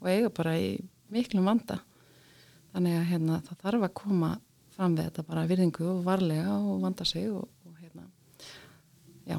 og 0.00 0.10
eiga 0.10 0.30
bara 0.34 0.56
í 0.58 0.72
miklum 1.10 1.46
vanda. 1.46 1.78
Þannig 2.74 2.98
að 2.98 3.08
hérna, 3.10 3.38
það 3.46 3.62
þarf 3.64 3.86
að 3.86 3.96
koma 4.00 4.32
fram 4.74 4.96
við 4.96 5.08
þetta 5.10 5.26
bara 5.28 5.46
virðingu 5.50 5.86
og 5.90 6.04
varlega 6.06 6.56
og 6.56 6.82
vanda 6.84 7.06
sig 7.06 7.30
og, 7.30 7.46
og 7.66 7.78
hérna 7.78 8.06
já. 9.26 9.38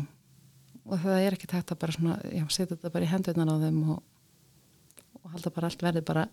Og 0.86 0.98
það 1.00 1.20
er 1.22 1.38
ekki 1.38 1.50
tægt 1.50 1.72
að 1.74 1.82
bara 1.84 1.96
svona, 1.96 2.18
já, 2.28 2.44
setja 2.50 2.76
þetta 2.76 2.92
bara 2.94 3.08
í 3.08 3.12
hendurnar 3.12 3.52
á 3.52 3.64
þeim 3.64 3.80
og, 3.96 4.02
og 5.24 5.34
halda 5.36 5.52
bara 5.56 5.70
allt 5.72 5.84
verði 5.86 6.04
bara 6.08 6.28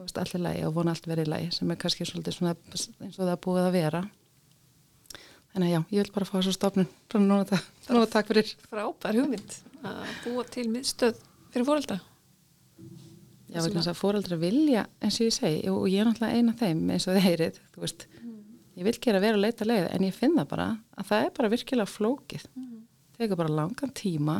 allt 0.00 0.34
í 0.34 0.40
lagi 0.42 0.64
og 0.66 0.74
vona 0.74 0.90
allt 0.94 1.06
verði 1.06 1.26
í 1.26 1.30
lagi 1.30 1.50
sem 1.54 1.70
er 1.70 1.78
kannski 1.80 2.06
svolítið 2.08 2.36
svona 2.36 2.54
eins 2.72 3.18
og 3.18 3.24
það 3.24 3.32
er 3.36 3.40
búið 3.44 3.66
að 3.68 3.74
vera. 3.76 4.00
Þannig 5.50 5.66
að 5.66 5.72
já, 5.74 5.80
ég 5.96 6.04
vil 6.04 6.12
bara 6.14 6.26
fá 6.28 6.36
þessu 6.38 6.52
stofnun. 6.54 6.88
Svona 7.10 7.26
núna, 7.26 7.46
ta- 7.50 7.62
núna 7.90 8.06
takk 8.10 8.28
fyrir. 8.30 8.52
Frábær 8.70 9.16
hugmynd 9.18 9.56
að 9.82 10.12
búa 10.24 10.44
til 10.46 10.66
miðstöð 10.70 11.18
fyrir 11.50 11.66
fórelda. 11.66 11.96
Já, 13.50 13.58
vegna 13.64 13.80
þess 13.82 13.90
að 13.90 13.98
fóreldra 13.98 14.36
vilja, 14.38 14.84
eins 15.02 15.16
og 15.18 15.26
ég 15.26 15.34
segi, 15.34 15.62
og 15.72 15.88
ég 15.90 16.00
er 16.04 16.06
náttúrulega 16.06 16.38
eina 16.38 16.52
þeim 16.60 16.84
eins 16.94 17.06
og 17.10 17.16
þið 17.16 17.24
heyrið, 17.24 17.56
þú 17.74 17.82
veist, 17.82 18.04
ég 18.78 18.86
vil 18.86 18.92
gera 19.02 19.22
vera 19.24 19.34
að 19.40 19.42
leita 19.42 19.66
leið, 19.66 19.86
en 19.96 20.04
ég 20.06 20.14
finna 20.14 20.44
bara 20.46 20.68
að 20.94 21.08
það 21.08 21.24
er 21.26 21.32
bara 21.40 21.50
virkilega 21.50 21.90
flókið. 21.90 22.44
Tekur 23.18 23.40
bara 23.40 23.50
langan 23.58 23.90
tíma, 23.98 24.36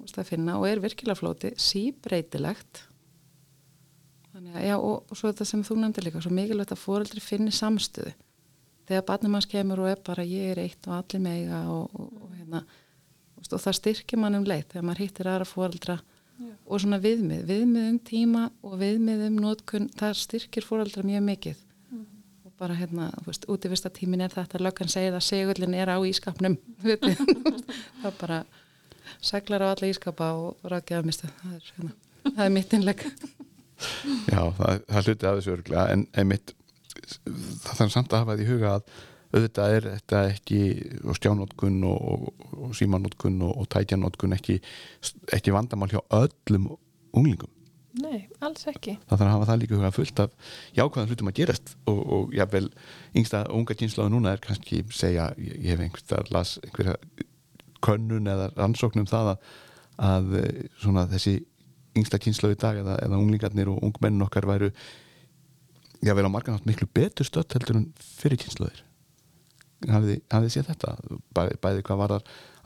veist, 0.00 0.16
að 0.16 0.30
finna 0.32 0.56
og 0.56 0.64
er 0.70 0.80
virkilega 0.80 1.18
flótið, 1.20 1.58
síbreytilegt. 1.60 2.86
Þannig 4.36 4.52
að, 4.52 4.64
já, 4.66 4.74
og, 4.76 4.96
og 5.08 5.16
svo 5.16 5.30
þetta 5.30 5.44
sem 5.48 5.60
þú 5.64 5.74
nefndir 5.80 6.04
líka, 6.04 6.20
svo 6.20 6.30
mikilvægt 6.36 6.72
að 6.74 6.80
fóreldri 6.82 7.22
finni 7.24 7.52
samstöðu. 7.56 8.10
Þegar 8.86 9.04
barnum 9.08 9.36
hans 9.38 9.46
kemur 9.48 9.80
og 9.80 9.88
er 9.88 10.02
bara 10.04 10.26
ég 10.28 10.50
er 10.52 10.58
eitt 10.60 10.88
og 10.90 10.92
allir 10.98 11.22
meiga 11.24 11.60
og, 11.72 11.94
og, 11.96 12.10
og 12.20 12.34
hérna, 12.36 12.60
og 13.40 13.62
það 13.62 13.78
styrkir 13.78 14.20
mann 14.20 14.36
um 14.36 14.44
leið 14.44 14.66
þegar 14.74 14.84
maður 14.84 15.00
hittir 15.06 15.30
aðra 15.32 15.46
fóreldra 15.48 15.96
og 16.68 16.82
svona 16.82 16.98
viðmið, 17.00 17.46
viðmið 17.48 17.88
um 17.88 17.96
tíma 18.10 18.42
og 18.60 18.76
viðmið 18.82 19.24
um 19.30 19.40
nótkun, 19.46 19.88
það 19.96 20.20
styrkir 20.20 20.68
fóraldra 20.68 21.06
mjög 21.06 21.24
mikið. 21.30 21.64
Og 22.44 22.52
bara 22.60 22.76
hérna, 22.76 23.08
þú 23.22 23.30
veist, 23.30 23.48
útivista 23.56 23.88
tímin 23.88 24.26
er 24.26 24.36
þetta 24.36 24.60
löggan 24.60 24.92
segir 24.92 25.16
að 25.16 25.24
segullin 25.30 25.78
er 25.80 25.96
á 25.96 25.98
ískapnum 26.04 26.58
það 28.02 28.20
bara 28.20 28.42
seglar 29.24 29.64
á 29.64 29.72
alla 29.72 29.88
ískapa 29.88 30.34
og 30.36 30.68
rákjaða 30.68 31.08
mistu, 31.08 31.32
það 31.40 31.56
er 31.56 31.72
hérna 31.72 31.96
það 32.34 32.44
er 32.46 32.56
mitt 32.60 32.76
innleg 32.76 33.06
Já, 34.30 34.40
það, 34.56 34.86
það 34.88 35.10
hluti 35.10 35.28
af 35.28 35.40
þessu 35.40 35.54
örglega 35.56 35.90
en 35.92 36.06
einmitt 36.16 36.54
það 37.06 37.74
þarf 37.82 37.92
samt 37.92 38.14
að 38.14 38.24
hafa 38.24 38.38
því 38.38 38.48
huga 38.50 38.72
að 38.78 38.88
auðvitað 39.36 39.74
er 39.76 39.88
þetta 39.90 40.22
ekki 40.30 40.60
og 41.04 41.18
stjánótkun 41.18 41.82
og, 41.88 42.06
og, 42.12 42.46
og 42.56 42.72
símanótkun 42.78 43.36
og, 43.44 43.52
og 43.60 43.68
tækjanótkun 43.74 44.36
ekki, 44.36 44.56
ekki 45.34 45.54
vandamál 45.54 45.90
hjá 45.92 46.00
öllum 46.14 46.70
unglingum. 47.16 47.50
Nei, 47.96 48.26
alls 48.44 48.66
ekki. 48.68 48.98
Það 49.08 49.20
þarf 49.20 49.26
að 49.26 49.32
hafa 49.32 49.48
það 49.48 49.60
líka 49.62 49.78
huga 49.78 49.90
fullt 49.96 50.22
af 50.24 50.54
jákvæðan 50.76 51.10
hlutum 51.10 51.30
að 51.30 51.38
gerast 51.38 51.72
og, 51.88 52.00
og 52.12 52.34
jável 52.36 52.66
yngsta 53.16 53.44
unga 53.56 53.76
kynsláðu 53.78 54.12
núna 54.12 54.34
er 54.36 54.42
kannski 54.44 54.82
segja, 54.92 55.30
ég, 55.40 55.54
ég 55.64 55.70
hef 55.72 55.84
einhverja 55.86 56.36
las 56.36 56.56
einhverja 56.62 56.96
könnun 57.86 58.28
eða 58.28 58.50
rannsóknum 58.56 59.08
það 59.08 59.32
að, 59.32 59.46
að 60.10 60.36
eh, 60.42 60.66
svona 60.82 61.06
þessi 61.12 61.38
yngsta 61.96 62.20
kynsláðu 62.22 62.56
í 62.56 62.60
dag 62.62 62.80
eða, 62.82 62.98
eða 63.04 63.20
unglingarnir 63.20 63.70
og 63.72 63.82
ungmennin 63.86 64.26
okkar 64.26 64.48
væru 64.48 64.72
jável 66.04 66.28
á 66.28 66.30
margan 66.30 66.58
átt 66.58 66.68
miklu 66.68 66.88
betur 66.92 67.28
stödd 67.28 67.56
heldur 67.56 67.80
en 67.80 67.88
fyrir 67.98 68.40
kynsláður 68.40 68.82
hafið 69.84 70.20
þið 70.32 70.52
séð 70.52 70.70
þetta? 70.70 70.94
Bæði, 71.36 71.58
bæði 71.62 71.84
hvað 71.86 72.00
var 72.02 72.14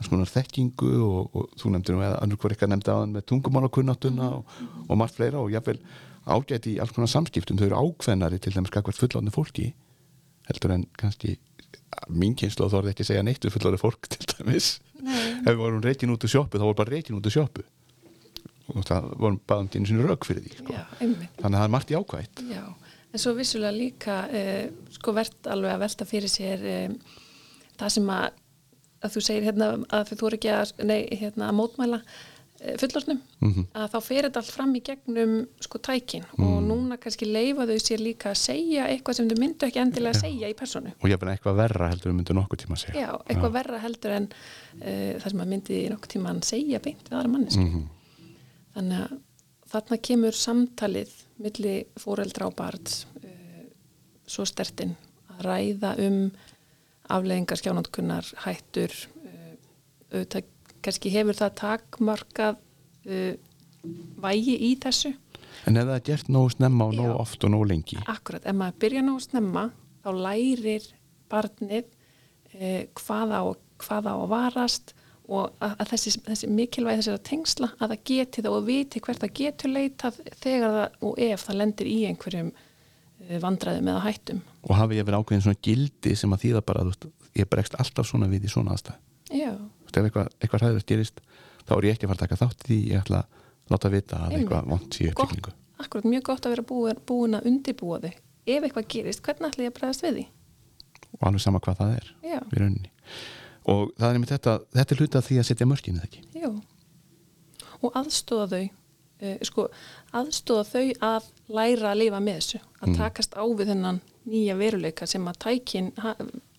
konar 0.08 0.30
þekkingu 0.30 0.92
og, 1.04 1.34
og 1.36 1.48
þú 1.60 1.74
nefndir 1.74 1.96
nú 1.96 2.04
eða 2.06 2.20
annur 2.24 2.40
hver 2.40 2.54
eitthvað 2.54 2.72
nefndi 2.72 2.92
aðan 2.92 3.16
með 3.16 3.26
tungumálakunnáttuna 3.32 4.30
og, 4.38 4.54
og 4.86 5.00
margt 5.00 5.18
fleira 5.18 5.42
og 5.42 5.50
jáfnvel 5.52 5.80
ágæti 6.30 6.76
í 6.76 6.80
alls 6.80 6.94
konar 6.94 7.10
samskiptum. 7.10 7.58
Þau 7.60 7.66
eru 7.66 7.80
ákveðnari 7.82 8.40
til 8.40 8.54
dæmis 8.54 8.72
kakvart 8.72 9.00
fullóðni 9.00 9.34
fólki 9.34 9.72
heldur 10.48 10.76
en 10.76 10.86
kannski 11.00 11.36
mín 12.08 12.36
kynslu 12.38 12.70
þó 12.70 12.80
er 12.80 12.92
ekki 12.94 13.04
að 13.04 13.10
segja 13.10 13.26
neitt 13.26 13.44
við 13.44 13.56
fullóðni 13.56 13.82
fólk 13.82 14.08
til 14.14 14.24
dæmis. 14.32 14.78
Nei. 15.00 15.40
ef 15.40 15.52
við 15.52 15.60
vorum 15.60 15.84
reytin 15.84 16.12
út 16.12 16.24
úr 16.24 16.32
sjópu 16.32 16.60
þá 16.60 16.66
voru 16.66 16.78
bara 16.80 16.92
reytin 16.92 17.16
út 17.16 17.28
úr 17.28 17.32
sjópu 17.32 17.64
og 18.74 18.84
það 18.88 19.08
vorum 19.20 19.40
bara 19.46 19.60
um 19.64 19.68
tínu 19.72 19.86
sinni 19.90 20.06
rauk 20.08 20.24
fyrir 20.28 20.42
því 20.46 20.56
sko. 20.60 20.72
Já, 20.76 20.84
þannig 21.00 21.44
að 21.44 21.58
það 21.58 21.64
er 21.68 21.74
margt 21.76 21.94
jákvætt. 21.94 22.42
Já, 22.50 22.64
en 23.12 23.18
svo 23.24 23.34
vissulega 23.38 23.74
líka 23.76 24.18
uh, 24.30 24.66
sko 24.98 25.16
verðt 25.16 25.50
alveg 25.50 25.74
að 25.76 25.84
velta 25.86 26.04
fyrir 26.06 26.30
sér 26.30 26.66
um, 26.74 26.98
það 27.80 27.94
sem 27.96 28.10
að, 28.16 28.28
að 29.02 29.14
þú 29.16 29.24
segir 29.28 29.48
hérna 29.50 29.72
að 29.88 30.12
þú 30.16 30.26
eru 30.30 30.40
ekki 30.42 30.52
að, 30.54 30.74
nei, 30.84 31.00
hérna, 31.20 31.48
að 31.50 31.58
mótmæla 31.62 32.02
uh, 32.04 32.76
fullornum 32.82 33.20
Mhm. 33.40 33.62
að 33.72 33.86
þá 33.94 33.98
fer 34.04 34.26
þetta 34.26 34.40
allt 34.42 34.50
fram 34.52 34.72
í 34.76 34.80
gegnum 34.84 35.30
sko 35.64 35.78
tækin. 35.80 36.26
Og 36.44 36.58
núna 36.60 36.98
kannski 37.00 37.24
leifa 37.24 37.64
þau 37.64 37.78
sér 37.80 38.02
líka 38.04 38.34
að 38.34 38.36
segja 38.36 38.84
eitthvað 38.92 39.16
sem 39.16 39.30
þau 39.30 39.38
myndu 39.40 39.64
ekki 39.64 39.80
endilega 39.80 40.12
að 40.12 40.26
segja 40.26 40.50
í 40.52 40.56
personu 40.58 40.92
og 41.00 41.06
jáfnvel 41.08 41.30
eitthvað 41.32 41.56
verra 41.56 41.88
heldur 41.88 42.10
við 42.12 42.18
myndum 42.18 42.36
nokkuð 42.36 42.60
tíma 42.66 42.76
að 42.76 42.82
segja. 42.82 43.00
Já, 43.00 43.08
eitthvað 43.32 43.54
verra 43.56 43.80
heldur 43.80 44.12
en 44.18 44.28
uh, 44.28 45.14
það 45.22 45.26
sem 45.32 45.40
að 45.46 45.50
myndi 45.54 45.78
nokkuð 45.94 46.12
tíma 46.12 46.34
að 46.36 46.42
segja 46.50 46.82
beint 46.84 47.08
við 47.08 47.16
aðra 47.16 47.32
manneski 47.32 47.64
Mhm. 47.64 47.88
Þannig 48.74 49.04
að 49.04 49.18
þarna 49.70 49.98
kemur 50.02 50.36
samtalið 50.36 51.12
milli 51.40 51.74
fóreldra 52.00 52.48
og 52.50 52.56
barns 52.58 53.04
uh, 53.22 53.66
svo 54.28 54.46
stertinn 54.48 54.96
að 55.30 55.44
ræða 55.46 55.94
um 56.06 56.22
afleðingar 57.10 57.60
skjánandkunnar, 57.60 58.26
hættur 58.44 58.94
uh, 59.24 59.54
auðvitað 60.12 60.50
kannski 60.80 61.12
hefur 61.12 61.36
það 61.36 61.56
takmarkað 61.60 62.60
uh, 63.10 63.34
vægi 64.20 64.56
í 64.70 64.74
þessu 64.80 65.14
en 65.68 65.76
ef 65.76 65.86
það 65.86 65.96
er 65.96 66.06
gert 66.06 66.30
nógu 66.32 66.54
snemma 66.54 66.88
og 66.88 66.96
nógu 66.98 67.12
Já. 67.12 67.20
oft 67.24 67.44
og 67.46 67.54
nógu 67.54 67.70
lengi 67.72 67.98
akkurat, 68.06 68.44
ef 68.44 68.56
maður 68.56 68.80
byrja 68.84 69.04
að 69.06 69.24
snemma 69.26 69.66
þá 70.00 70.10
lærir 70.16 70.86
barnið 71.30 71.90
hvað 72.98 73.34
á 73.38 73.42
að 74.16 74.30
varast 74.30 74.94
og 75.30 75.52
að, 75.62 75.74
að 75.84 75.90
þessi, 75.92 76.12
þessi 76.26 76.48
mikilvægi 76.50 77.00
þessara 77.02 77.20
tengsla 77.30 77.68
að 77.78 77.92
það 77.94 78.00
geti 78.10 78.42
það 78.44 78.56
og 78.58 78.64
viti 78.66 79.02
hvert 79.04 79.22
það 79.22 79.32
getur 79.40 79.72
leitað 79.74 80.18
þegar 80.42 80.74
það 80.76 81.06
og 81.10 81.20
ef 81.28 81.44
það 81.46 81.58
lendir 81.60 81.90
í 81.90 81.98
einhverjum 82.10 82.48
uh, 82.50 83.36
vandræðum 83.44 83.90
eða 83.92 84.04
hættum 84.08 84.40
og 84.66 84.74
hafi 84.76 84.98
ég 84.98 85.06
verið 85.08 85.22
ákveðin 85.22 85.44
svona 85.46 85.62
gildi 85.68 86.16
sem 86.18 86.34
að 86.36 86.42
þýða 86.44 86.62
bara, 86.70 86.82
þú 86.84 86.92
veist, 86.94 87.06
ég 87.40 87.50
bregst 87.54 87.76
alltaf 87.80 88.08
svona 88.10 88.26
við 88.28 88.44
í 88.44 88.50
svona 88.52 88.74
aðstæð. 88.74 88.98
Já, 89.30 89.52
Þú 89.54 89.86
veist, 89.86 89.96
ef 90.00 90.08
eitthvað, 90.10 90.32
eitthvað 90.42 90.64
hræður 90.66 90.84
gerist, 90.90 91.22
þá 91.64 91.72
er 91.78 91.86
ég 91.88 91.94
ekki 91.96 92.06
að 92.06 92.10
fara 92.10 92.18
að 92.18 92.24
taka 92.26 92.40
þátt 92.42 92.64
í 92.64 92.68
því, 92.68 92.78
ég 92.90 93.00
ætla 93.04 93.20
að 93.22 93.72
láta 93.72 93.90
vita 93.94 94.18
að 94.18 94.24
Einmitt. 94.26 94.40
eitthvað 94.42 94.68
vant 94.74 94.98
sé 94.98 95.08
uppbyggingu. 95.14 95.54
akkurat 95.84 96.08
mjög 96.10 96.24
gott 96.28 96.46
að 96.48 96.54
vera 96.56 96.66
búin, 96.68 97.00
búin 97.08 97.38
að 97.38 97.46
undibúa 97.52 98.00
þig 98.02 98.18
ef 98.50 98.66
eitthvað 98.66 98.88
gerist, 98.96 99.22
hvernig 99.24 99.48
ætla 99.52 99.64
ég 99.64 99.72
að 99.72 99.78
bregðast 99.78 100.04
við 100.04 100.18
því? 100.18 100.24
Og 101.16 101.26
alveg 101.30 101.44
sama 101.46 101.60
hvað 101.64 101.80
það 101.80 101.94
er 102.00 102.10
Já, 102.34 102.38
í 102.42 102.60
rauninni. 102.60 102.90
Og 103.68 103.90
það 103.98 104.08
er 104.08 104.18
einmitt 104.18 104.32
þetta, 104.32 104.58
þetta 104.72 104.94
er 104.94 105.02
hluta 105.02 105.24
því 105.24 105.40
að 105.40 105.48
setja 105.50 105.68
mörkinu 105.68 106.00
það 106.00 106.08
ekki. 106.08 106.22
já 106.40 106.50
og 107.80 107.96
aðstóða 107.96 108.46
þau 108.50 108.62
uh, 108.66 109.36
sko, 109.48 109.66
aðstóða 110.20 110.64
þau 110.68 110.86
að 111.10 111.28
læra 111.52 111.92
að 111.92 112.00
lifa 112.02 112.22
með 112.24 112.40
þessu 112.40 112.62
að 112.80 112.96
takast 112.98 113.36
á 113.36 113.44
við 113.44 113.72
þennan 113.72 114.00
nýja 114.30 114.56
veruleika 114.58 115.08
sem 115.08 115.24
að 115.28 115.38
tækin 115.46 115.88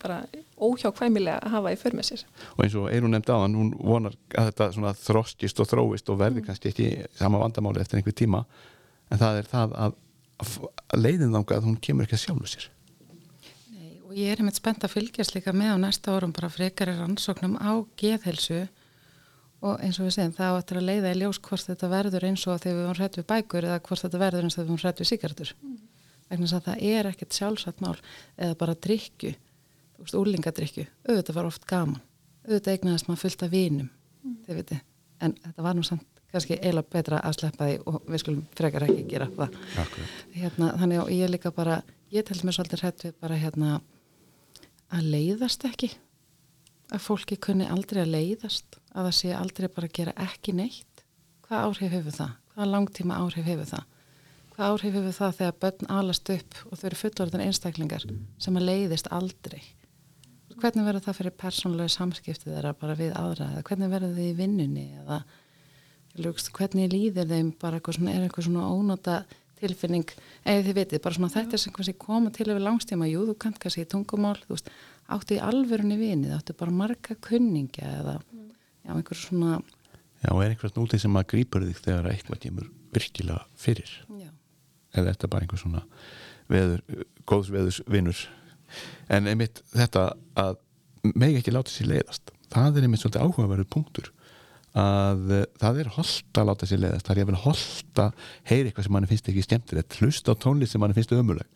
bara 0.01 0.23
óhjákvæmilega 0.57 1.37
að 1.45 1.55
hafa 1.55 1.73
í 1.73 1.77
för 1.79 1.95
með 1.97 2.07
sér 2.09 2.23
Og 2.55 2.63
eins 2.65 2.77
og 2.79 2.87
Eirún 2.89 3.13
nefndi 3.13 3.35
á 3.37 3.43
hann, 3.43 3.57
hún 3.57 3.71
vonar 3.77 4.17
að 4.33 4.49
þetta 4.49 4.93
þroskist 5.03 5.61
og 5.61 5.69
þróist 5.69 6.09
og 6.09 6.19
verði 6.21 6.45
kannski 6.47 6.71
ekki 6.71 6.89
sama 7.19 7.41
vandamáli 7.41 7.83
eftir 7.83 8.01
einhver 8.01 8.17
tíma, 8.17 8.43
en 9.13 9.21
það 9.21 9.41
er 9.43 9.49
það 9.51 9.75
að, 9.85 9.97
að 10.41 10.55
leiðin 10.97 11.35
þangað 11.37 11.59
að 11.59 11.67
hún 11.69 11.81
kemur 11.85 12.07
ekki 12.07 12.17
að 12.17 12.23
sjálfu 12.25 12.49
sér. 12.49 12.69
Og 14.11 14.17
ég 14.19 14.27
er 14.27 14.41
einmitt 14.43 14.57
spennt 14.59 14.83
að 14.83 14.91
fylgjast 14.97 15.31
líka 15.37 15.53
með 15.55 15.69
á 15.71 15.77
næsta 15.79 16.11
árum 16.11 16.33
bara 16.35 16.49
frekari 16.51 16.97
rannsóknum 16.97 17.53
á 17.63 17.79
geðhelsu 17.95 18.65
og 19.63 19.77
eins 19.79 20.01
og 20.01 20.09
við 20.09 20.15
segjum 20.17 20.33
það 20.35 20.51
á 20.51 20.59
eftir 20.59 20.79
að 20.81 20.89
leiða 20.89 21.13
í 21.13 21.19
ljós 21.21 21.39
hvort 21.45 21.69
þetta 21.69 21.89
verður 21.93 22.25
eins 22.27 22.43
og 22.43 22.59
þegar 22.59 22.75
við 22.75 22.81
vorum 22.81 22.97
hrætt 22.97 23.19
við 23.21 23.27
bækur 23.29 23.67
eða 23.69 23.77
hvort 23.85 24.03
þetta 24.03 24.21
verður 24.25 24.47
eins 24.47 24.51
og 24.51 24.57
þegar 24.57 24.67
við 24.67 24.73
vorum 24.73 24.81
hrætt 24.83 24.99
við 24.99 25.09
sigartur 25.11 25.53
vegna 26.31 26.49
þess 26.49 26.57
að 26.57 26.65
það 26.65 26.83
er 26.89 27.09
ekkert 27.11 27.37
sjálfsagt 27.37 27.85
mál 27.85 27.93
eða 28.35 28.57
bara 28.59 28.75
drikju 28.87 29.31
þú 29.31 30.03
veist, 30.03 30.17
úlingadrikju, 30.19 30.85
auðvitað 31.07 31.39
var 31.39 31.47
oft 31.47 31.69
gaman. 31.69 32.03
Auðvitað 32.49 32.75
eignaðist 32.75 33.07
maður 33.07 33.23
fullt 33.23 33.45
af 33.45 33.53
vinum 33.53 33.89
þið 34.47 34.59
viti, 34.59 34.81
en 35.21 35.37
þetta 35.45 35.65
var 35.69 35.77
nú 35.77 35.85
samt 35.87 36.21
kannski 36.31 36.57
eiginlega 36.57 36.91
betra 36.97 37.23
að 37.23 37.37
sleppa 37.37 37.69
því 37.69 37.79
og 37.87 38.11
við 38.11 38.23
skulum 38.25 38.43
frekar 38.55 38.85
ekki 38.87 39.07
gera 39.11 39.31
það. 39.35 39.57
Hérna, 40.35 40.69
þannig 40.79 41.01
að 41.01 41.15
ég 41.15 41.31
líka 41.31 41.51
bara 41.55 41.81
ég 42.11 42.27
tel 42.27 42.39
mér 42.43 42.55
svolítið 42.55 42.85
hrætt 42.85 43.05
við 43.05 43.17
bara 43.23 43.39
hérna 43.39 43.81
að 44.91 45.09
leiðast 45.15 45.65
ekki. 45.67 45.91
Að 46.91 47.05
fólki 47.05 47.39
kunni 47.39 47.67
aldrei 47.71 48.03
að 48.03 48.13
leiðast 48.17 48.77
að 48.91 49.07
það 49.07 49.17
sé 49.21 49.33
aldrei 49.35 49.67
bara 49.71 49.87
að 49.87 49.97
gera 49.99 50.17
ekki 50.27 50.55
neitt. 50.57 51.05
Hvað 51.47 51.67
áhrif 51.69 51.93
hefur 51.95 52.15
það? 52.19 52.37
hvað 52.55 52.71
langtíma 52.71 53.19
áhrif 53.21 53.47
hefur 53.47 53.69
það? 53.69 53.85
hvað 54.51 54.71
áhrif 54.71 54.95
hefur 54.97 55.13
það 55.15 55.37
þegar 55.37 55.59
börn 55.63 55.91
alast 55.97 56.29
upp 56.33 56.57
og 56.67 56.79
þau 56.79 56.87
eru 56.89 56.97
fullorðin 56.99 57.43
einstaklingar 57.45 58.03
sem 58.43 58.57
að 58.59 58.67
leiðist 58.67 59.07
aldrei? 59.15 59.61
Hvernig 60.61 60.85
verður 60.85 61.05
það 61.05 61.17
fyrir 61.17 61.37
persónlega 61.41 61.93
samskipti 61.93 62.51
þeirra 62.51 62.73
bara 62.77 62.97
við 62.99 63.15
aðra? 63.17 63.47
Eða 63.55 63.63
hvernig 63.69 63.93
verður 63.93 64.17
þið 64.17 64.27
í 64.27 64.35
vinnunni? 64.37 64.83
Eða 65.01 65.21
lúkst, 66.21 66.51
hvernig 66.53 66.91
líðir 66.91 67.29
þeim 67.31 67.53
bara 67.61 67.79
eitthvað 67.79 67.97
svona, 67.97 68.13
er 68.13 68.27
eitthvað 68.27 68.47
svona 68.49 68.67
ónóta 68.67 69.15
tilfinning, 69.61 70.13
eða 70.43 70.65
þið 70.67 70.77
vitið, 70.79 71.03
bara 71.05 71.17
svona 71.17 71.33
þetta 71.33 71.57
er 71.57 71.63
sem 71.63 71.75
kannski 71.75 71.95
koma 72.01 72.31
til 72.35 72.49
yfir 72.49 72.63
langstíma. 72.65 73.09
Jú, 73.09 73.25
þú 73.29 73.35
kannt 73.41 73.59
kannski 73.61 73.85
í 73.85 73.89
tungumál, 73.91 74.35
þú 74.43 74.57
veist 74.57 74.71
áttu 75.11 75.37
í 75.37 75.43
alvörunni 75.43 75.99
vinið, 75.99 76.33
áttu 76.37 76.55
bara 76.57 76.75
marga 76.75 77.17
kunningja 77.27 77.93
eða 78.01 78.17
já, 78.21 78.91
einhver 78.95 79.19
svona 79.19 79.61
Já, 80.21 80.29
og 80.35 80.43
er 80.43 80.51
einhvern 80.51 80.83
úti 80.83 80.99
sem 81.01 81.15
að 81.17 81.29
grípur 81.31 81.63
þig 81.65 81.79
þegar 81.81 82.11
eitthvað 82.11 82.41
kemur 82.43 82.67
virkilega 82.93 83.45
fyrir? 83.57 83.93
Já, 84.19 84.29
eða 84.93 85.07
er 85.07 85.15
þetta 85.15 85.29
bara 85.33 85.47
einhver 85.47 85.61
svona 85.61 85.81
veður, 86.51 86.83
góðs 87.25 87.49
veðurs 87.53 87.81
vinnur? 87.89 88.19
En 89.11 89.25
einmitt 89.27 89.63
þetta 89.73 90.11
að 90.37 90.59
megi 91.17 91.41
ekki 91.41 91.55
láta 91.55 91.73
sér 91.73 91.89
leiðast 91.89 92.29
það 92.51 92.77
er 92.77 92.87
einmitt 92.87 93.01
svolítið 93.01 93.25
áhugaverður 93.25 93.69
punktur 93.73 94.11
að 94.77 95.33
uh, 95.35 95.41
það 95.59 95.81
er 95.83 95.89
holdt 95.97 96.39
að 96.41 96.47
láta 96.51 96.69
sér 96.69 96.83
leiðast. 96.83 97.07
Það 97.07 97.15
er 97.15 97.21
jafnvel 97.23 97.41
holdt 97.45 98.03
að 98.05 98.27
heyra 98.51 98.69
eitthvað 98.69 98.87
sem 98.87 98.95
mann 98.95 99.09
finnst 99.09 99.31
ekki 99.31 99.47
skemmtilegt. 99.47 99.97
Hlusta 99.99 100.31
á 100.31 100.35
tónlist 100.39 100.75
sem 100.75 100.83
mann 100.83 100.95
finnst 100.95 101.11
ömuleg 101.15 101.49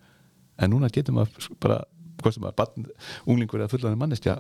en 0.62 0.72
núna 0.72 0.90
getur 0.94 1.16
maður 1.16 1.50
bara 1.64 1.82
hvað 2.22 2.38
sem 2.38 2.46
maður, 2.46 2.88
unglingur 3.28 3.64
eða 3.64 3.72
fullaði 3.72 4.00
mannestja 4.00 4.38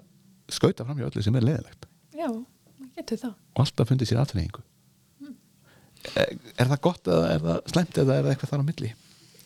skauta 0.51 0.85
fram 0.87 1.01
hjá 1.01 1.09
öllu 1.09 1.23
sem 1.25 1.35
er 1.39 1.45
leiðilegt 1.45 1.87
Já, 2.15 2.29
getur 2.95 3.21
það. 3.25 3.35
og 3.35 3.63
alltaf 3.65 3.91
fundið 3.91 4.11
sér 4.11 4.21
aðtreyingu 4.23 4.63
er, 6.15 6.35
er 6.55 6.71
það 6.71 6.81
gott 6.87 7.11
eða 7.11 7.29
er 7.33 7.45
það 7.45 7.61
slæmt 7.73 8.01
eða 8.03 8.17
er 8.17 8.27
það 8.27 8.33
eitthvað 8.33 8.53
þar 8.53 8.63
á 8.63 8.69
milli? 8.69 8.91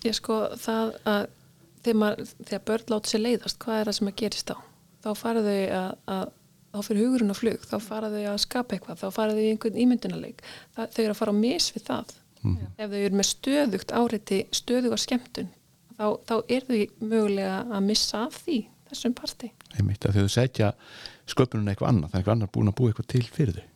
Ég 0.05 0.15
sko 0.15 0.39
það 0.59 0.91
að 1.13 1.21
þegar, 1.83 1.99
maður, 2.03 2.33
þegar 2.43 2.65
börn 2.69 2.93
láta 2.93 3.11
sér 3.11 3.23
leiðast, 3.25 3.61
hvað 3.63 3.79
er 3.79 3.89
það 3.89 3.97
sem 3.99 4.11
að 4.11 4.19
gerist 4.21 4.51
þá? 4.51 4.57
Þá 4.99 5.09
fara 5.15 5.43
þau 5.45 5.59
að, 5.79 5.91
að 6.15 6.23
þá 6.69 6.79
fyrir 6.85 7.05
hugurinn 7.05 7.33
á 7.33 7.37
flug, 7.37 7.67
þá 7.67 7.77
fara 7.83 8.09
þau 8.13 8.23
að 8.31 8.41
skapa 8.45 8.75
eitthvað, 8.75 8.99
þá 9.01 9.07
fara 9.15 9.37
þau 9.37 9.43
í 9.43 9.51
einhvern 9.53 9.79
ímyndunarleik. 9.83 10.43
Það, 10.77 10.91
þau 10.95 11.03
eru 11.03 11.13
að 11.13 11.21
fara 11.21 11.33
á 11.33 11.41
mis 11.43 11.69
við 11.75 11.85
það. 11.89 12.17
Ef 12.79 12.91
þau 12.91 12.99
eru 12.99 13.19
með 13.19 13.29
stöðugt 13.29 13.95
áreiti, 13.95 14.41
stöðuga 14.55 14.99
skemmtun, 15.01 15.49
þá, 15.97 16.05
þá 16.29 16.35
er 16.47 16.67
þau 16.69 16.83
mögulega 17.03 17.57
að 17.67 17.89
missa 17.89 18.21
af 18.29 18.37
því, 18.45 18.59
þessum 18.89 19.17
parti. 19.17 19.51
einmitt 19.77 20.05
að 20.07 20.21
þau 20.21 20.31
setja 20.33 20.71
sköpunum 21.29 21.67
eitthvað 21.69 21.91
annað, 21.91 22.13
það 22.13 22.15
er 22.15 22.23
eitthvað 22.23 22.37
annar 22.37 22.53
búin 22.55 22.71
að 22.71 22.77
búa 22.79 22.93
eitthvað 22.93 23.11
til 23.13 23.25
fyrir 23.27 23.59
þau 23.59 23.67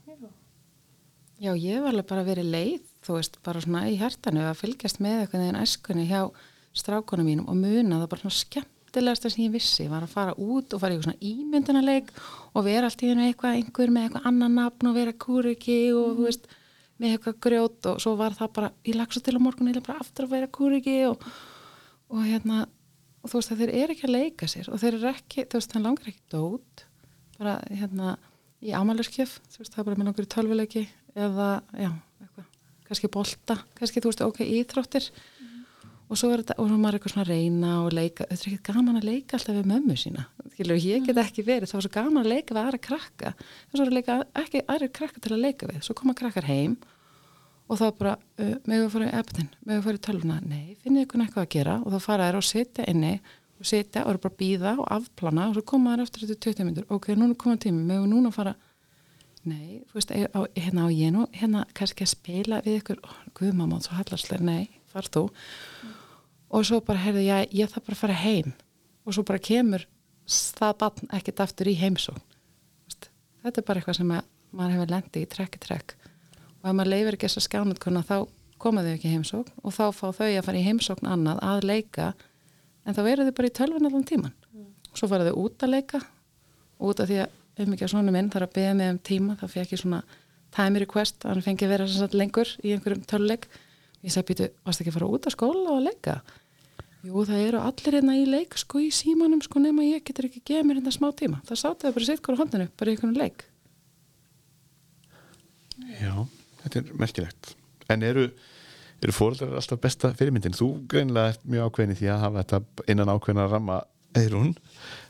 já, 1.44 1.52
ég 1.60 1.84
var 1.84 1.91
alveg 1.91 2.10
bara 2.10 2.26
verið 2.26 2.50
leið 2.54 2.89
þú 3.04 3.18
veist, 3.18 3.39
bara 3.46 3.62
svona 3.64 3.86
í 3.91 3.98
hærtanu 4.00 4.46
að 4.48 4.60
fylgjast 4.62 5.02
með 5.04 5.24
eitthvað 5.24 5.44
neginn 5.44 5.62
æskunni 5.62 6.06
hjá 6.08 6.22
strákunum 6.74 7.28
mínum 7.28 7.50
og 7.52 7.60
muna 7.60 8.00
það 8.02 8.10
bara 8.14 8.24
svona 8.24 8.38
skemmtilegasta 8.94 9.30
sem 9.32 9.48
ég 9.48 9.54
vissi, 9.54 9.88
var 9.89 10.04
að 10.06 10.12
fara 10.14 10.34
út 10.38 10.74
og 10.74 10.82
fara 10.82 10.94
í 10.94 11.02
svona 11.02 11.18
ímyndunarleik 11.18 12.12
og 12.54 12.66
vera 12.68 12.86
allt 12.86 13.02
í 13.02 13.10
hennu 13.10 13.26
eitthvað, 13.26 13.58
einhver 13.58 13.89
með 13.89 14.06
eitthvað 14.06 14.28
annan 14.30 14.58
nafn 14.60 14.89
og 14.89 14.94
vera 14.98 15.14
kúriki 15.14 15.78
og 15.98 16.14
þú 16.18 16.28
veist 16.28 16.46
með 17.02 17.16
eitthvað 17.16 17.39
grjót 17.41 17.89
og 17.89 18.04
svo 18.04 18.14
var 18.20 18.36
það 18.38 18.52
bara 18.54 18.70
ég 18.86 18.98
lagst 19.00 19.18
svo 19.18 19.24
til 19.26 19.38
á 19.41 19.41
morgun, 19.41 19.68
lagði 19.68 19.86
bara 19.88 20.04
aftur 20.04 20.28
að 20.28 20.36
vera 20.36 20.52
kúriki 20.54 20.96
og, 21.10 21.26
og 22.14 22.22
hérna 22.28 22.68
og 23.24 23.32
þú 23.32 23.39
veist 23.39 23.56
að 23.56 23.64
þeir 23.64 23.74
eru 23.82 23.96
ekki 23.96 24.08
að 24.08 24.14
leika 24.14 24.52
sér 24.52 24.70
og 24.70 24.84
þeir 24.84 25.00
eru 25.00 25.10
ekki, 25.10 25.48
þú 25.50 25.58
veist, 25.60 25.74
hann 25.74 25.88
langar 25.88 26.14
ekki 26.14 26.26
dót 26.30 26.86
bara 27.39 27.58
hérna 27.74 28.18
í 28.62 28.78
ámæluskjöf, 28.78 29.39
þú 29.50 29.64
veist, 29.64 29.74
það 29.74 29.82
er 29.82 29.89
bara 29.89 30.02
með 30.02 30.12
langar 30.12 30.28
í 30.28 30.34
tölvuleiki 30.38 30.86
eða, 31.18 31.50
já, 31.74 31.89
eitthvað 32.22 32.50
kannski 32.84 33.10
bolta, 33.10 33.58
kannski, 33.80 34.04
þú 34.04 34.12
veist, 34.12 34.28
ok, 34.28 34.44
íþróttir 34.62 35.10
og 36.14 36.20
svo 36.20 36.30
er 36.30 36.43
þetta, 36.43 36.55
og 36.61 36.68
svo 36.70 36.78
er 36.78 36.82
maður 36.82 36.97
eitthvað 36.99 37.14
svona 37.16 37.26
að 37.26 37.32
reyna 37.34 37.74
og 37.82 37.93
leika, 37.97 38.26
þetta 38.30 38.45
er 38.45 38.51
ekki 38.53 38.66
gaman 38.70 38.99
að 38.99 39.07
leika 39.07 39.38
alltaf 39.38 39.55
við 39.57 39.70
mömmu 39.72 39.95
sína, 39.97 40.26
skilur, 40.53 40.82
ég 40.84 41.05
get 41.07 41.22
ekki 41.24 41.45
verið 41.47 41.72
það 41.72 41.80
var 41.80 41.86
svo 41.86 41.93
gaman 41.95 42.22
að 42.22 42.30
leika 42.30 42.53
við 42.53 42.61
aðra 42.64 42.82
krakka 42.88 43.32
þess 43.41 43.84
að 43.84 43.93
leika 43.97 44.18
ekki 44.43 44.64
aðra 44.70 44.89
krakka 44.99 45.24
til 45.24 45.32
að 45.34 45.45
leika 45.47 45.70
við 45.72 45.80
svo 45.88 45.95
koma 45.97 46.16
krakkar 46.18 46.49
heim 46.49 46.76
og 47.72 47.80
þá 47.80 47.86
bara, 47.97 48.18
uh, 48.43 48.51
megum 48.68 48.86
við 48.86 48.91
fara 48.93 49.07
í 49.07 49.16
eppin 49.22 49.49
megum 49.64 49.80
við 49.80 49.88
fara 49.88 49.99
í 49.99 50.03
tölvuna, 50.07 50.38
nei, 50.45 50.76
finnið 50.84 51.07
ykkur 51.07 51.24
eitthvað 51.26 51.47
að 51.47 51.55
gera 51.55 51.80
og 51.82 51.95
þá 51.95 52.05
fara 52.05 52.28
þær 52.30 52.39
og 52.39 52.45
sitja 52.49 52.86
inni 52.91 53.16
og 53.64 53.70
sitja 53.70 54.03
og 54.03 54.14
eru 54.14 54.24
bara 54.28 54.36
að 54.36 54.43
býða 54.43 54.76
og 54.84 54.91
afplana 54.97 55.47
og 55.49 55.57
svo 55.57 55.66
koma 55.74 55.95
þær 55.95 56.05
eftir 56.05 56.28
þetta 56.28 56.51
20 56.51 56.70
minnur 56.70 56.93
ok, 56.93 57.09
núna 57.18 57.39
koma 57.39 57.57
tími, 57.57 57.82
megum 57.82 58.05
við 58.05 58.14
núna 58.14 58.34
fara 58.36 58.53
nei, 59.49 59.82
veist, 59.95 60.14
á, 60.14 60.41
hérna 60.55 60.86
á 60.86 60.89
ég 60.93 61.11
nú 61.16 61.26
hérna 61.34 61.66
kannski 61.76 62.05
að 62.05 62.14
spila 62.14 62.61
við 62.64 62.82
ykkur 62.82 63.01
oh, 63.03 63.20
guðmamma, 63.39 63.82
svo 63.84 63.97
hallarslega, 63.97 64.43
nei, 64.45 64.70
far 64.91 65.09
þú 65.09 65.28
og 66.54 66.68
svo 66.68 66.80
bara, 66.86 67.01
heyrðu, 67.01 67.24
ég, 67.26 67.49
ég 67.56 67.72
þarf 67.72 67.88
bara 67.88 67.97
að 67.97 68.04
fara 68.04 68.20
heim. 68.22 68.54
Og 69.04 69.16
svo 69.16 69.26
bara 69.28 69.41
kemur 69.43 69.88
það 70.30 70.78
barn 70.84 71.12
ekkert 71.18 71.43
aftur 71.43 71.72
í 71.72 71.76
Veist, 71.80 73.10
þetta 73.43 73.62
er 73.62 73.68
bara 73.68 73.82
eitthvað 73.82 73.99
sem 73.99 74.14
að, 74.14 74.30
maður 74.54 74.76
hefur 74.78 74.93
lendi 74.93 75.24
í 75.24 75.30
trekk 75.30 75.58
í 75.58 75.64
trekk. 75.64 75.95
Og 76.62 76.70
ef 76.70 76.78
maður 76.78 76.93
leifir 76.93 77.18
ekki 77.18 77.28
þessa 77.28 77.45
skjánutkona 77.47 78.04
þá 78.08 78.18
koma 78.64 78.84
þau 78.86 78.93
ekki 78.93 79.10
í 79.10 79.16
heimsókn 79.18 79.64
og 79.64 79.76
þá 79.76 79.86
fá 79.91 80.06
þau 80.16 80.28
að 80.30 80.45
fara 80.45 80.60
í 80.60 80.66
heimsókn 80.68 81.10
annað 81.10 81.41
að 81.43 81.66
leika. 81.68 82.12
En 82.86 82.95
þá 82.95 83.01
eru 83.10 83.26
þau 83.28 83.36
bara 83.39 83.49
í 83.49 83.56
tölvun 83.60 83.89
allan 83.89 84.08
tíman 84.08 84.36
og 84.93 84.99
svo 84.99 85.10
fara 85.10 85.26
þau 85.28 85.39
út 85.41 85.66
að 85.66 85.74
leika. 85.74 85.99
Út 86.84 87.01
af 87.01 87.10
því 87.10 87.24
að 87.24 87.39
um 87.64 87.74
ekki 87.74 87.86
að 87.86 87.91
svona 87.93 88.14
minn 88.14 88.32
þarf 88.34 88.49
að 88.49 88.56
beða 88.58 88.78
mig 88.78 88.91
um 88.93 88.99
tíma 89.10 89.36
þá 89.38 89.45
fekk 89.51 89.76
ég 89.76 89.82
svona 89.82 90.01
time 90.54 90.82
request 90.82 91.26
að 91.26 91.34
hann 91.34 91.45
fengi 91.45 91.68
að 91.68 91.74
vera 91.74 92.14
lengur 92.18 92.49
í 92.64 92.74
einhverjum 92.74 93.04
töluleik 93.10 93.45
ég 94.04 94.14
sagði 94.14 94.30
býtu, 94.32 94.47
varst 94.66 94.82
ekki 94.82 94.93
að 94.93 94.97
fara 94.97 95.12
út 95.14 95.28
að 95.28 95.36
skóla 95.36 95.76
og 95.76 95.84
leika 95.86 96.16
jú 97.04 97.24
það 97.28 97.41
eru 97.49 97.60
allir 97.60 97.97
hérna 97.97 98.16
í 98.16 98.24
leik 98.28 98.56
sko 98.60 98.80
í 98.80 98.89
símanum 98.95 99.41
sko 99.43 99.60
nema 99.60 99.84
ég 99.86 100.06
getur 100.08 100.30
ekki 100.30 100.43
geða 100.47 100.68
mér 100.68 100.80
hérna 100.80 100.93
smá 100.95 101.10
tíma. 101.20 101.41
Það 101.47 101.60
sátu 101.60 101.88
þau 101.88 101.95
bara 101.97 102.08
sitt 102.08 102.24
hver 102.24 102.38
á 102.38 102.41
hondinu 102.41 102.68
bara 102.80 102.91
í 102.91 102.95
einhvern 102.95 103.18
leik. 103.20 103.45
Já, 105.99 106.14
þetta 106.64 106.80
er 106.80 106.91
merkilegt. 107.01 107.54
En 107.91 108.06
eru, 108.08 108.28
eru 109.04 109.16
fóreldrar 109.16 109.58
alltaf 109.60 109.82
besta 109.84 110.14
fyrirmyndin? 110.16 110.56
Þú 110.56 110.70
greinlega 110.89 111.34
ert 111.34 111.47
mjög 111.49 111.72
ákveðin 111.72 111.95
í 111.95 111.97
því 111.99 112.12
að 112.14 112.24
hafa 112.24 112.43
þetta 112.43 112.91
innan 112.93 113.12
ákveðin 113.12 113.43
að 113.43 113.56
ramma 113.58 113.80
eirún, 114.14 114.54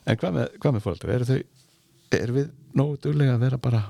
en 0.08 0.20
hvað 0.20 0.38
með, 0.38 0.56
hvað 0.64 0.76
með 0.76 0.86
fóreldrar? 0.88 1.14
Eru 1.18 1.28
þau, 1.30 1.42
eru 2.18 2.38
við 2.38 2.50
nógu 2.80 2.98
duglega 3.04 3.36
að 3.36 3.46
vera 3.46 3.60
bara 3.62 3.84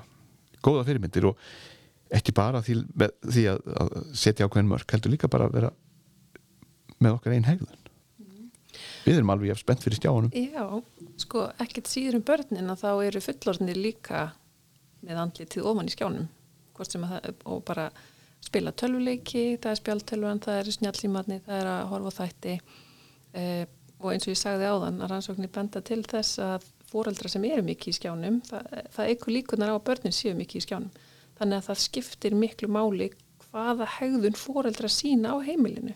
góða 0.64 0.84
fyrirmyndir 0.90 1.30
og 1.30 1.48
ekki 2.14 2.36
bara 2.36 2.62
því, 2.66 2.82
með, 3.00 3.16
því 3.30 3.46
að, 3.54 3.64
að 3.80 3.96
setja 4.18 4.50
ákveðin 4.50 4.74
mörg, 4.74 4.90
heldur 4.92 5.14
líka 5.14 5.32
bara 5.32 5.48
að 5.48 5.58
vera 5.60 5.72
með 7.00 7.16
okkar 7.16 7.38
einn 7.38 7.48
hegðun 7.48 7.83
Við 9.04 9.20
erum 9.20 9.34
alveg 9.34 9.60
spennt 9.60 9.84
fyrir 9.84 10.00
stjáunum 10.00 10.32
Já, 10.32 10.64
sko, 11.20 11.48
ekkert 11.64 11.92
síður 11.92 12.20
um 12.20 12.26
börnin 12.28 12.72
að 12.72 12.84
þá 12.86 12.90
eru 13.10 13.22
fullorðnir 13.24 13.80
líka 13.80 14.24
með 15.04 15.22
andlitið 15.26 15.68
ofan 15.68 15.90
í 15.90 15.94
skjánum. 15.94 16.28
Það, 16.74 17.28
og 17.52 17.64
bara 17.68 17.90
spila 18.44 18.74
tölvuleiki, 18.76 19.58
það 19.62 19.72
er 19.72 19.80
spjaltölvan 19.80 20.42
það 20.44 20.60
er 20.60 20.72
snjallímatni, 20.78 21.40
það 21.46 21.60
er 21.60 21.72
að 21.74 21.90
horfa 21.92 22.14
þætti. 22.22 22.56
Eh, 23.40 23.66
og 24.04 24.10
eins 24.12 24.28
og 24.28 24.34
ég 24.34 24.40
sagði 24.40 24.70
áðan 24.70 25.02
að 25.04 25.12
rannsóknir 25.14 25.52
benda 25.54 25.82
til 25.86 26.02
þess 26.08 26.40
að 26.44 26.66
fóreldra 26.90 27.32
sem 27.32 27.46
eru 27.48 27.64
mikið 27.66 27.94
í 27.94 27.98
skjánum 27.98 28.40
það, 28.46 28.72
það 28.94 29.12
eikur 29.12 29.34
líkunar 29.34 29.74
á 29.74 29.76
að 29.76 29.86
börnin 29.88 30.16
séu 30.16 30.34
mikið 30.38 30.60
í 30.60 30.66
skjánum. 30.68 31.04
Þannig 31.40 31.60
að 31.60 31.68
það 31.70 31.84
skiptir 31.84 32.36
miklu 32.38 32.70
máli 32.72 33.10
hvaða 33.48 33.88
hegðun 33.98 34.38
fóreldra 34.38 34.90
sína 34.92 35.34
á 35.34 35.38
heimilinu. 35.46 35.96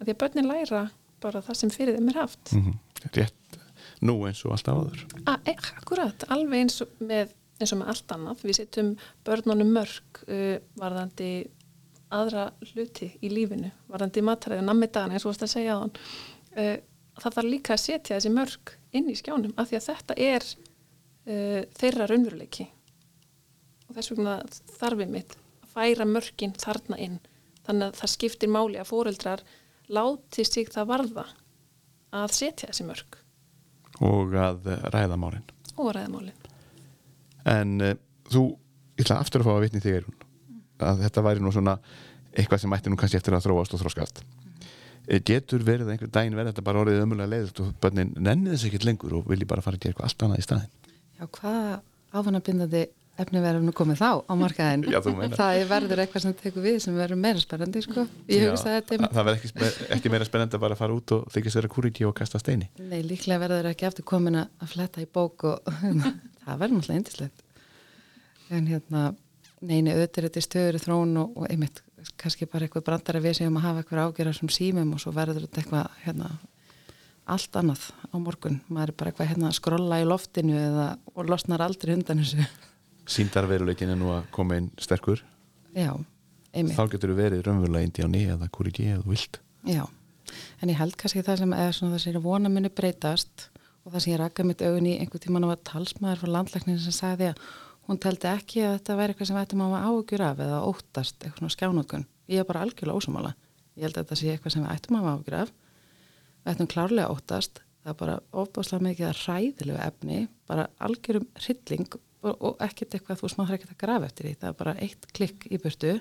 Að 0.00 0.08
því 0.08 0.14
að 0.14 0.20
börnin 0.22 0.50
læra 0.50 0.82
bara 1.22 1.42
það 1.44 1.60
sem 1.60 1.72
fyrir 1.74 1.98
þeim 1.98 2.12
er 2.12 2.20
haft. 2.22 2.52
Mm 2.52 2.76
Rétt. 3.14 3.58
Nú 4.04 4.16
eins 4.26 4.42
og 4.44 4.54
alltaf 4.56 4.78
áður. 4.80 5.02
E, 5.46 5.52
akkurat, 5.52 6.24
alveg 6.32 6.64
eins 6.64 6.80
og 6.84 6.96
með, 6.98 7.30
eins 7.60 7.72
og 7.72 7.80
með 7.80 7.92
allt 7.92 8.14
annað. 8.16 8.42
Við 8.44 8.58
setjum 8.58 8.90
börnunum 9.24 9.70
mörg 9.72 10.20
uh, 10.26 10.56
varðandi 10.80 11.30
aðra 12.16 12.48
hluti 12.72 13.12
í 13.24 13.30
lífinu, 13.32 13.70
varðandi 13.92 14.24
mataræði. 14.26 14.64
Og 14.64 14.68
nammi 14.68 14.90
dagana 14.90 15.16
eins 15.16 15.24
og 15.24 15.32
vorst 15.32 15.46
að 15.46 15.54
segja 15.54 15.76
á 15.76 15.82
hann 15.84 15.94
uh, 15.94 16.76
það 17.20 17.36
þarf 17.38 17.50
líka 17.50 17.74
að 17.76 17.82
setja 17.84 18.16
þessi 18.16 18.32
mörg 18.34 18.74
inn 18.96 19.10
í 19.10 19.16
skjánum 19.16 19.54
af 19.56 19.70
því 19.70 19.78
að 19.78 19.86
þetta 19.90 20.16
er 20.26 20.48
uh, 20.48 21.62
þeirra 21.78 22.08
raunveruleiki. 22.10 22.68
Og 23.86 23.96
þess 23.96 24.12
vegna 24.12 24.36
þarfið 24.76 25.14
mitt 25.14 25.36
að 25.36 25.72
færa 25.76 26.08
mörgin 26.08 26.56
þarna 26.60 27.00
inn. 27.02 27.20
Þannig 27.66 27.88
að 27.88 28.00
það 28.00 28.12
skiptir 28.12 28.52
máli 28.52 28.80
að 28.80 28.90
fóreldrar 28.90 29.44
láti 29.92 30.46
sig 30.46 30.70
það 30.72 30.90
varða 30.92 31.26
að 32.16 32.34
setja 32.36 32.70
þessi 32.70 32.86
mörg 32.88 33.20
og 34.04 34.34
að 34.36 34.66
eh, 34.68 34.88
ræða 34.92 35.16
málin. 35.20 35.44
Og 35.76 35.92
ræðamálin 35.94 36.46
en 37.46 37.76
uh, 37.84 37.94
þú, 38.32 38.48
ég 38.98 39.06
ætla 39.06 39.20
aftur 39.22 39.44
að 39.44 39.48
fá 39.48 39.54
að 39.54 39.64
vitni 39.66 39.82
þig 39.84 39.98
Eirún, 40.00 40.16
að 40.82 41.04
þetta 41.04 41.24
væri 41.26 41.44
nú 41.44 41.52
svona 41.54 41.76
eitthvað 42.36 42.62
sem 42.62 42.76
ætti 42.76 42.92
nú 42.92 42.98
kannski 43.00 43.20
eftir 43.20 43.36
að 43.36 43.46
þróast 43.46 43.76
og 43.76 43.82
þróskast 43.82 44.22
mm. 44.24 45.20
getur 45.28 45.64
verið 45.64 45.86
að 45.86 45.94
einhver 45.94 46.12
daginn 46.12 46.36
verið 46.36 46.52
þetta 46.52 46.66
bara 46.66 46.82
orðið 46.82 47.04
ömulega 47.04 47.32
leiðilt 47.32 47.62
og 47.62 47.72
bönnin 47.82 48.12
nennið 48.16 48.56
þess 48.56 48.68
ekkert 48.70 48.88
lengur 48.88 49.18
og 49.20 49.30
vilji 49.30 49.48
bara 49.48 49.64
fara 49.64 49.78
að 49.78 49.86
gera 49.86 49.94
eitthvað 49.94 50.10
allt 50.10 50.26
annað 50.26 50.42
í 50.42 50.46
staðin 50.48 50.72
Já, 51.16 51.24
hvað 51.38 51.70
áfannabindandi 52.16 52.82
efni 53.22 53.40
verður 53.40 53.64
nú 53.64 53.72
komið 53.76 54.00
þá 54.02 54.08
á 54.28 54.32
markaðin 54.36 54.84
Já, 54.92 54.98
það 55.00 55.60
er 55.60 55.68
verður 55.70 56.02
eitthvað 56.04 56.24
sem 56.26 56.34
tekur 56.40 56.64
við 56.66 56.78
sem 56.84 56.96
verður 56.98 57.20
meira 57.22 57.40
spennandi 57.42 57.82
sko. 57.84 58.04
Já, 58.28 58.50
að 58.52 58.64
þetta 58.66 58.98
það 59.06 59.28
verður 59.28 59.38
ekki, 59.38 59.50
spe- 59.52 59.88
ekki 59.96 60.12
meira 60.12 60.28
spennandi 60.28 60.58
að 60.58 60.64
bara 60.66 60.78
fara 60.78 60.96
út 60.96 61.14
og 61.16 61.26
þykist 61.32 61.58
vera 61.60 61.70
kúriki 61.72 62.06
og 62.08 62.14
kasta 62.18 62.40
steini. 62.42 62.68
Er 62.76 62.90
nei, 62.90 63.00
líklega 63.06 63.40
verður 63.46 63.70
ekki 63.72 63.88
aftur 63.88 64.06
komin 64.08 64.36
að 64.42 64.50
að 64.60 64.72
fletta 64.74 65.04
í 65.04 65.08
bók 65.16 65.46
og 65.48 65.70
það 66.44 66.60
verður 66.60 66.76
náttúrulega 66.76 67.00
indislegt 67.00 67.42
en 68.56 68.68
hérna 68.70 69.06
neini, 69.66 69.94
auðvitað 69.94 70.20
er 70.20 70.28
þetta 70.28 70.42
í 70.42 70.46
stöður 70.46 70.78
þrón 70.84 71.16
og, 71.22 71.32
og 71.40 71.48
einmitt, 71.50 71.80
kannski 72.20 72.46
bara 72.50 72.68
eitthvað 72.68 72.84
brandara 72.86 73.22
við 73.24 73.38
segjum 73.40 73.56
að 73.58 73.64
hafa 73.66 73.82
eitthvað 73.82 74.10
ágjörðar 74.10 74.36
sem 74.38 74.52
símum 74.52 74.92
og 74.94 75.00
svo 75.02 75.14
verður 75.16 75.46
þetta 75.46 75.62
eitthvað 75.64 75.96
hérna, 76.04 76.28
allt 77.26 77.58
annað 77.58 77.88
á 78.12 78.16
morgun. 78.22 78.60
Maður 78.70 78.92
er 78.92 78.98
bara 79.00 79.10
eitthvað 79.10 79.30
hérna 79.32 79.48
að 79.50 79.56
skrolla 79.58 79.98
í 79.98 80.06
loftinu 80.06 80.54
eða, 80.60 80.86
og 81.16 81.30
losnar 81.32 81.64
aldrei 81.64 81.96
undan 81.96 82.20
þessu 82.22 82.44
síndarveruleikin 83.10 83.92
er 83.94 83.98
nú 84.00 84.12
að 84.14 84.30
koma 84.34 84.58
inn 84.60 84.70
sterkur 84.82 85.22
já, 85.76 85.92
einmitt 86.52 86.76
þá 86.78 86.84
getur 86.94 87.12
þú 87.12 87.18
verið 87.20 87.44
raunverulega 87.46 87.88
indiáni 87.90 88.22
eða 88.34 88.50
hvori 88.52 88.72
ekki 88.72 88.88
eða 88.94 89.06
vilt 89.10 89.40
Já, 89.66 89.82
en 90.62 90.70
ég 90.70 90.78
held 90.78 90.94
kannski 90.98 91.24
það 91.26 91.40
sem 91.42 91.52
er 91.58 91.72
svona 91.74 91.96
það 91.96 92.02
sem 92.04 92.14
er 92.14 92.22
vona 92.22 92.48
muni 92.52 92.70
breytast 92.70 93.48
og 93.86 93.94
það 93.94 94.02
sem 94.02 94.12
ég 94.12 94.20
rakkaði 94.20 94.48
mitt 94.50 94.62
augun 94.66 94.90
í 94.90 94.98
einhver 95.00 95.22
tíma 95.22 95.42
var 95.46 95.62
talsmaður 95.66 96.20
frá 96.22 96.30
landlæknin 96.36 96.82
sem 96.82 96.94
sagði 96.94 97.26
að 97.32 97.36
hún 97.86 98.00
teldi 98.02 98.26
ekki 98.30 98.64
að 98.66 98.72
þetta 98.76 98.96
væri 98.98 99.10
eitthvað 99.14 99.28
sem 99.30 99.40
ættum 99.40 99.62
að 99.62 99.70
hafa 99.70 99.86
áhugjur 99.86 100.22
af 100.26 100.38
eða 100.42 100.58
óttast 100.66 101.16
eitthvað 101.20 101.40
svona 101.42 101.54
skjánókun. 101.54 102.06
Ég 102.26 102.38
er 102.42 102.48
bara 102.48 102.62
algjörlega 102.66 102.98
ósumála. 102.98 103.32
Ég 103.76 103.82
held 103.86 103.94
að 103.94 104.02
þetta 104.02 104.16
sé 104.18 104.26
eitthvað 104.32 104.54
sem 104.56 104.66
ættum 104.72 104.96
að 104.96 105.02
hafa 105.04 105.12
áhugjur 105.14 105.38
af. 105.42 105.50
Við 106.42 106.50
ættum 111.86 112.02
og, 112.26 112.36
og 112.40 112.66
ekkert 112.66 112.96
eitthvað 112.96 113.22
þú 113.22 113.32
smáður 113.32 113.56
ekkert 113.56 113.74
að 113.76 113.82
grafa 113.84 114.10
eftir 114.10 114.28
því. 114.28 114.34
Það 114.40 114.50
er 114.50 114.58
bara 114.60 114.76
eitt 114.84 115.08
klikk 115.16 115.46
í 115.48 115.60
burtu 115.62 115.94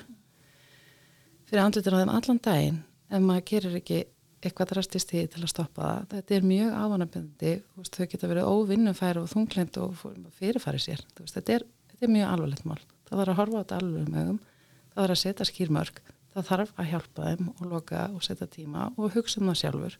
fyrir 1.45 1.61
andlutur 1.61 1.95
á 1.95 2.01
þeim 2.01 2.13
allan 2.15 2.41
daginn 2.41 2.83
ef 3.13 3.21
maður 3.23 3.47
gerir 3.51 3.79
ekki 3.79 4.01
eitthvað 4.45 4.71
drastist 4.73 5.13
í 5.15 5.23
til 5.31 5.41
að 5.41 5.51
stoppa 5.51 5.85
það. 5.85 6.09
Þetta 6.13 6.35
er 6.35 6.47
mjög 6.49 6.73
ávanabindandi, 6.81 7.53
þau 7.89 8.07
geta 8.11 8.29
verið 8.29 8.49
óvinnufæri 8.51 9.21
og 9.21 9.31
þunglind 9.31 9.79
og 9.81 10.03
fyrirfæri 10.37 10.81
sér. 10.81 11.01
Veist, 11.17 11.37
þetta, 11.37 11.57
er, 11.57 11.65
þetta 11.93 12.07
er 12.07 12.13
mjög 12.13 12.33
alvarlegt 12.33 12.67
mál. 12.69 12.81
Það 13.05 13.21
þarf 13.21 13.33
að 13.33 13.39
horfa 13.39 13.55
á 13.57 13.61
þetta 13.63 13.79
alveg 13.81 14.03
um 14.03 14.19
ögum, 14.21 14.41
það 14.91 15.01
þarf 15.01 15.15
að 15.15 15.21
setja 15.21 15.47
skýrmörk, 15.49 16.01
það 16.35 16.49
þarf 16.51 16.75
að 16.75 16.91
hjálpa 16.91 17.29
þeim 17.29 17.49
og 17.55 17.65
loka 17.71 18.03
og 18.11 18.25
setja 18.25 18.49
tíma 18.51 18.89
og 18.95 19.17
hugsa 19.17 19.41
um 19.41 19.49
það 19.49 19.59
sjálfur. 19.63 19.97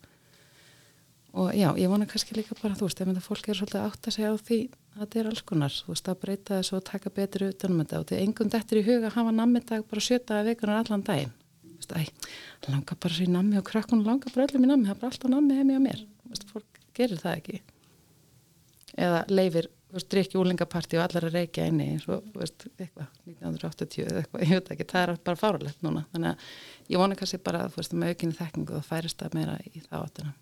Og 1.35 1.51
já, 1.51 1.67
ég 1.75 1.89
vona 1.91 2.05
kannski 2.07 2.35
líka 2.37 2.55
bara, 2.61 2.77
þú 2.79 2.87
veist, 2.87 2.99
ef 3.03 3.09
þetta 3.09 3.21
fólk 3.25 3.47
er 3.51 3.57
svolítið 3.59 3.81
átt 3.83 4.07
að 4.07 4.13
segja 4.15 4.29
á 4.31 4.35
því 4.39 4.59
að 4.71 4.99
þetta 5.01 5.17
er 5.19 5.27
alls 5.27 5.41
konar, 5.49 5.73
þú 5.75 5.89
veist, 5.91 6.07
að 6.07 6.19
breyta 6.21 6.59
þessu 6.61 6.75
og 6.77 6.83
taka 6.87 7.09
betur 7.17 7.43
utanum 7.49 7.81
þetta. 7.81 7.97
Og 7.97 8.05
þetta 8.05 8.15
er 8.15 8.21
engum 8.23 8.51
dettur 8.53 8.79
í 8.79 8.83
huga 8.85 9.09
að 9.09 9.17
hafa 9.17 9.33
nammidag 9.35 9.83
bara 9.89 10.03
sjötaði 10.05 10.53
vikunar 10.53 10.79
allan 10.79 11.03
daginn. 11.03 11.33
Veist, 11.73 11.91
æ, 11.91 12.07
langar 12.69 12.99
bara 13.03 13.19
í 13.19 13.27
nammi 13.33 13.59
og 13.59 13.65
krakkun 13.67 14.05
langar 14.07 14.31
bara 14.31 14.47
öllum 14.47 14.63
í 14.63 14.69
nammi, 14.69 14.87
það 14.87 14.95
er 14.95 15.01
bara 15.01 15.11
alltaf 15.11 15.33
nammi 15.33 15.57
heim 15.59 15.73
í 15.73 15.75
að 15.75 15.83
mér, 15.89 16.05
veist, 16.29 16.47
fólk 16.53 16.79
gerir 16.95 17.19
það 17.25 17.41
ekki. 17.41 17.59
Eða 18.95 19.19
leifir 19.27 19.69
drikki 20.07 20.39
úlingaparti 20.39 21.01
og 21.01 21.03
allar 21.03 21.27
að 21.27 21.35
reykja 21.35 21.67
einni 21.67 21.89
eins 21.97 22.07
og 22.11 22.23
veist, 22.35 22.69
eitthvað 22.79 23.11
1980 23.27 24.07
eða 24.07 24.23
eitthvað, 24.23 24.47
ég 24.47 24.55
veit 24.55 24.71
ekki, 24.71 24.87
það 24.91 25.03
er 25.03 25.21
bara 25.27 25.39
fáralegt 25.39 25.83
núna, 25.83 26.07
þannig 26.15 26.31
að 26.31 26.95
ég 26.95 27.03
vona 27.03 27.19
kannski 27.19 27.43
bara 27.43 27.63
að 27.67 27.75
þú 27.75 27.81
veist, 27.81 27.95
með 27.99 28.15
aukinni 28.15 28.39
þekkingu 28.39 28.79
og 28.79 28.87
færist 28.87 29.23
það 29.23 29.39
meira 29.39 29.55
í 29.71 29.83
það 29.85 30.01
áttina 30.01 30.35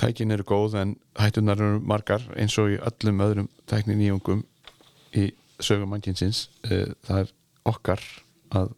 Tækin 0.00 0.34
eru 0.34 0.46
góð 0.48 0.76
en 0.80 0.96
hættunar 1.20 1.60
eru 1.60 1.80
margar 1.80 2.24
eins 2.34 2.56
og 2.58 2.72
í 2.74 2.78
öllum 2.82 3.22
öðrum 3.22 3.50
tæknin 3.70 4.00
nýjungum 4.00 4.42
í 5.14 5.28
sögum 5.62 5.92
mannkinsins 5.94 6.48
eh, 6.66 6.90
það 7.06 7.24
er 7.24 7.34
okkar 7.70 8.02
að 8.54 8.72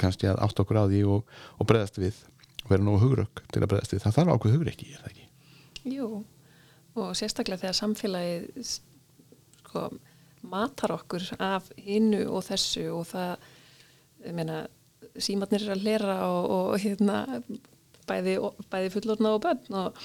kannski 0.00 0.28
að 0.30 0.42
átt 0.46 0.62
okkur 0.62 0.80
á 0.80 0.84
því 0.88 1.00
og, 1.10 1.32
og 1.58 1.68
breðast 1.68 1.98
við 2.00 2.20
og 2.64 2.70
vera 2.72 2.86
nógu 2.86 3.02
hugrökk 3.04 3.42
til 3.52 3.62
að 3.62 3.72
breðast 3.72 3.94
við 3.94 4.04
það 4.04 4.16
þarf 4.18 4.34
ákveð 4.34 4.54
hugur 4.56 4.70
ekki, 4.72 4.92
er 4.94 5.02
það 5.02 5.10
ekki? 5.10 5.26
Jú, 5.90 6.08
og 7.00 7.10
sérstaklega 7.18 7.64
þegar 7.64 7.78
samfélagið 7.80 8.70
sko, 8.70 9.86
matar 10.50 10.94
okkur 10.96 11.26
af 11.42 11.70
hinnu 11.80 12.22
og 12.30 12.44
þessu 12.46 12.86
og 12.94 13.08
það, 13.10 13.48
ég 14.26 14.36
meina 14.36 14.62
símatnir 15.20 15.66
er 15.66 15.74
að 15.74 15.84
lera 15.84 16.16
og, 16.30 16.50
og 16.54 16.80
hérna 16.80 17.22
bæði, 18.08 18.36
bæði 18.72 18.92
fullorna 18.94 19.34
og 19.36 19.44
bönn 19.44 19.80
og 19.82 20.04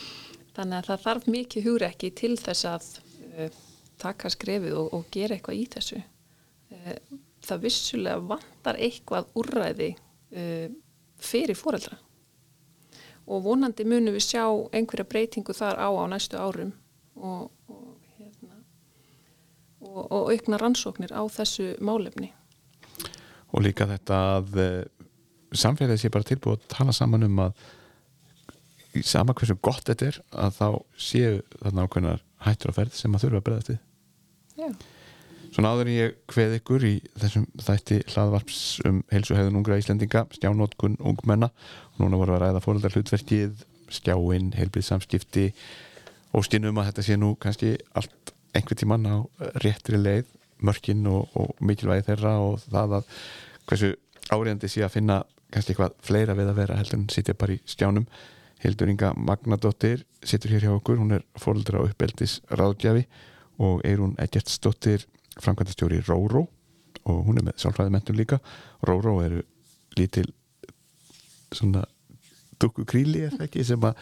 þannig 0.55 0.77
að 0.79 0.89
það 0.89 1.03
þarf 1.05 1.27
mikið 1.35 1.67
hugrekki 1.69 2.11
til 2.15 2.33
þess 2.39 2.67
að 2.69 2.87
uh, 3.35 3.59
taka 4.01 4.31
skrefið 4.33 4.77
og, 4.79 4.89
og 4.95 5.05
gera 5.13 5.35
eitthvað 5.35 5.59
í 5.59 5.65
þessu 5.75 5.99
uh, 6.01 6.97
það 7.45 7.67
vissulega 7.67 8.23
vantar 8.33 8.79
eitthvað 8.81 9.29
úrræði 9.41 9.91
uh, 9.95 10.67
fyrir 11.21 11.59
fóreldra 11.59 11.99
og 13.25 13.45
vonandi 13.45 13.85
munum 13.89 14.13
við 14.13 14.27
sjá 14.27 14.45
einhverja 14.75 15.07
breytingu 15.09 15.55
þar 15.57 15.81
á 15.81 15.89
á 15.89 16.03
næstu 16.11 16.37
árum 16.37 16.73
og, 17.15 17.49
og, 17.71 17.95
hérna, 18.19 18.59
og, 19.81 20.29
aukna 20.29 20.59
rannsóknir 20.61 21.09
á 21.15 21.25
þessu 21.33 21.71
málefni. 21.81 22.29
Og 23.55 23.63
líka 23.65 23.87
þetta 23.89 24.19
að 24.35 24.59
samfélagið 25.55 26.03
sé 26.03 26.11
bara 26.13 26.27
tilbúið 26.27 26.59
að 26.59 26.69
tala 26.75 26.95
saman 26.95 27.25
um 27.27 27.41
að 27.47 27.65
í 28.95 29.03
sama 29.05 29.35
hversu 29.37 29.57
gott 29.63 29.85
þetta 29.87 30.09
er 30.11 30.19
að 30.45 30.57
þá 30.59 30.67
séu 30.97 31.39
þarna 31.61 31.85
ákveðnar 31.85 32.25
hættur 32.45 32.73
á 32.73 32.77
ferð 32.77 32.97
sem 32.97 33.15
að 33.15 33.25
þurfa 33.25 33.41
að 33.41 33.47
breyðast 33.47 33.71
við. 33.71 33.79
Já. 34.55 34.69
Svona 35.55 35.71
áður 35.71 35.87
en 35.87 35.95
ég 35.95 36.15
hveð 36.33 36.53
ykkur 36.57 36.83
í 36.83 36.93
þessum 37.15 37.45
þætti 37.63 38.01
hlaðvarps 38.11 38.61
um 38.89 38.97
heilsuhegðun 39.13 39.59
ungra 39.61 39.77
Íslendinga, 39.79 40.25
stjánótkun 40.35 40.97
ungmenna 40.99 41.47
og 41.93 42.01
núna 42.03 42.19
voru 42.19 42.35
að 42.35 42.41
ræða 42.43 42.63
fóröldar 42.65 42.95
hlutverkið, 42.97 43.61
stjáinn, 43.87 44.49
heilbrið 44.57 44.87
samskipti 44.89 45.45
og 46.35 46.43
stínum 46.43 46.81
að 46.81 46.89
þetta 46.89 47.05
sé 47.07 47.15
nú 47.21 47.31
kannski 47.39 47.71
allt 47.95 48.33
einhver 48.55 48.79
tíman 48.79 49.07
á 49.07 49.15
réttri 49.63 49.99
leið, 50.01 50.27
mörkin 50.59 51.07
og, 51.07 51.31
og 51.39 51.55
mikilvægi 51.63 52.09
þeirra 52.09 52.35
og 52.43 52.59
það 52.65 52.99
að 52.99 53.15
hversu 53.69 53.93
áriðandi 54.31 54.71
sé 54.71 54.83
að 54.83 54.95
finna 54.97 55.21
kannski 55.53 55.71
eitthvað 55.71 55.95
fleira 56.03 56.35
við 56.35 56.51
að 56.51 56.59
vera 56.59 56.79
heldur 56.81 56.99
en 56.99 57.09
sitja 57.13 57.37
bara 57.37 57.55
í 57.55 57.61
stjánum. 57.69 58.09
Hildur 58.65 58.89
Inga 58.89 59.13
Magnadóttir 59.13 60.05
situr 60.25 60.55
hér 60.55 60.65
hjá 60.65 60.73
okkur, 60.73 60.97
hún 60.97 61.13
er 61.13 61.25
fóröldra 61.37 61.83
og 61.83 61.91
uppeldis 61.91 62.39
ráðgjafi 62.49 63.05
og 63.61 63.83
Eirún 63.85 64.15
Eggertsdóttir 64.21 65.05
framkvæmtastjóri 65.37 66.01
Róró. 66.07 66.47
Og 67.05 67.19
hún 67.27 67.37
er 67.37 67.45
með 67.45 67.59
sálfræði 67.61 67.93
mentum 67.93 68.17
líka. 68.17 68.39
Róró 68.81 69.19
eru 69.21 69.43
lítil 69.99 70.31
svona 71.53 71.83
dukku 72.59 72.87
kríli 72.89 73.27
er 73.27 73.35
ekki 73.45 73.63
sem 73.67 73.83
að 73.85 73.99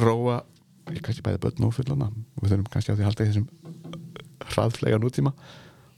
róa 0.00 0.40
kannski 0.86 1.24
bæði 1.26 1.42
börn 1.42 1.66
og 1.66 1.74
fullana 1.74 2.08
við 2.38 2.52
þurfum 2.54 2.70
kannski 2.72 2.94
á 2.94 2.96
því 2.96 3.02
að 3.02 3.08
halda 3.10 3.26
í 3.26 3.30
þessum 3.32 3.46
hraðflega 4.54 5.02
nútíma. 5.02 5.34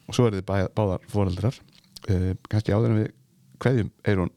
Og 0.09 0.17
svo 0.17 0.27
er 0.27 0.41
þið 0.41 0.73
báðar 0.75 1.07
foreldrar. 1.13 1.63
Uh, 2.09 2.33
kannski 2.51 2.75
áður 2.75 2.95
en 2.95 3.01
við 3.03 3.15
hverjum 3.63 3.95
er 4.03 4.23
hún 4.25 4.35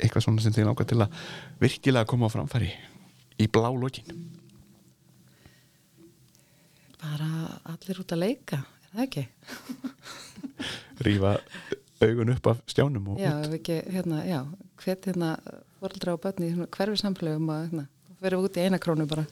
eitthvað 0.00 0.26
svona 0.26 0.44
sem 0.44 0.54
þið 0.56 0.68
langar 0.68 0.88
til 0.88 1.00
að 1.04 1.18
virkilega 1.60 2.08
koma 2.08 2.28
á 2.28 2.34
framfæri 2.34 2.72
í 3.40 3.48
blá 3.48 3.70
lokin. 3.72 4.12
Bara 7.00 7.30
allir 7.72 8.02
út 8.02 8.12
að 8.12 8.22
leika 8.26 8.60
það 8.90 9.04
ekki? 9.06 9.24
Rífa 11.06 11.36
augun 12.00 12.32
upp 12.34 12.50
af 12.52 12.60
stjánum 12.70 13.08
Já, 13.20 13.32
ef 13.44 13.56
ekki, 13.56 13.80
hérna, 13.92 14.22
já 14.26 14.40
hvert 14.80 15.08
hérna, 15.08 15.32
fóröldra 15.80 16.16
og 16.16 16.22
börni 16.24 16.50
hverfi 16.66 17.00
samfélögum 17.00 17.50
og 17.52 17.64
hérna, 17.64 17.86
verðum 18.20 18.46
út 18.48 18.56
í 18.56 18.64
eina 18.64 18.80
krónu 18.80 19.06
bara, 19.08 19.26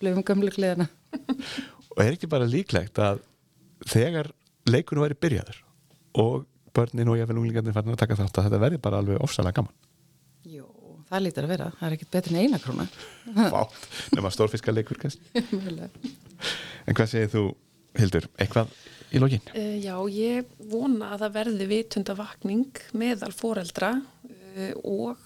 blefum 0.00 0.26
gömlu 0.26 0.52
gleðina 0.54 0.88
Og 1.94 2.04
er 2.04 2.14
ekki 2.14 2.30
bara 2.30 2.46
líklegt 2.46 2.98
að 3.02 3.22
þegar 3.88 4.30
leikunum 4.70 5.06
væri 5.06 5.18
byrjaður 5.18 5.60
og 6.22 6.46
börnin 6.76 7.10
og 7.10 7.18
jáfnvel 7.18 7.40
unglingarnir 7.40 7.74
farin 7.74 7.94
að 7.94 8.02
taka 8.04 8.18
þátt 8.18 8.38
að 8.38 8.48
þetta 8.48 8.62
verði 8.62 8.82
bara 8.82 9.02
alveg 9.02 9.22
ofsalega 9.24 9.58
gaman 9.58 9.87
það 11.08 11.24
lítur 11.24 11.46
að 11.46 11.54
vera, 11.54 11.70
það 11.78 11.88
er 11.88 11.96
ekkit 11.96 12.12
betur 12.16 12.34
en 12.34 12.42
eina 12.42 12.60
krónu 12.62 12.86
Vátt, 13.54 13.88
nema 14.16 14.32
stórfiskaleikur 14.34 15.00
kannski 15.00 15.42
En 16.88 16.96
hvað 16.96 17.10
segir 17.10 17.32
þú 17.32 17.48
Hildur, 17.98 18.28
eitthvað 18.38 18.70
í 19.12 19.20
lokin? 19.20 19.42
Uh, 19.54 19.76
já, 19.80 19.94
ég 20.12 20.48
vona 20.70 21.12
að 21.14 21.24
það 21.24 21.34
verði 21.38 21.68
vitundavakning 21.72 22.82
meðal 23.00 23.32
foreldra 23.34 23.94
uh, 23.98 24.72
og 24.84 25.24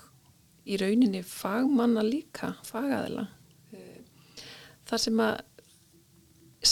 í 0.63 0.79
rauninni 0.79 1.25
fagmanna 1.27 2.05
líka, 2.07 2.53
fagaðila. 2.67 3.27
Uh, 3.75 3.99
þar 4.89 5.05
sem 5.05 5.25
að 5.25 5.41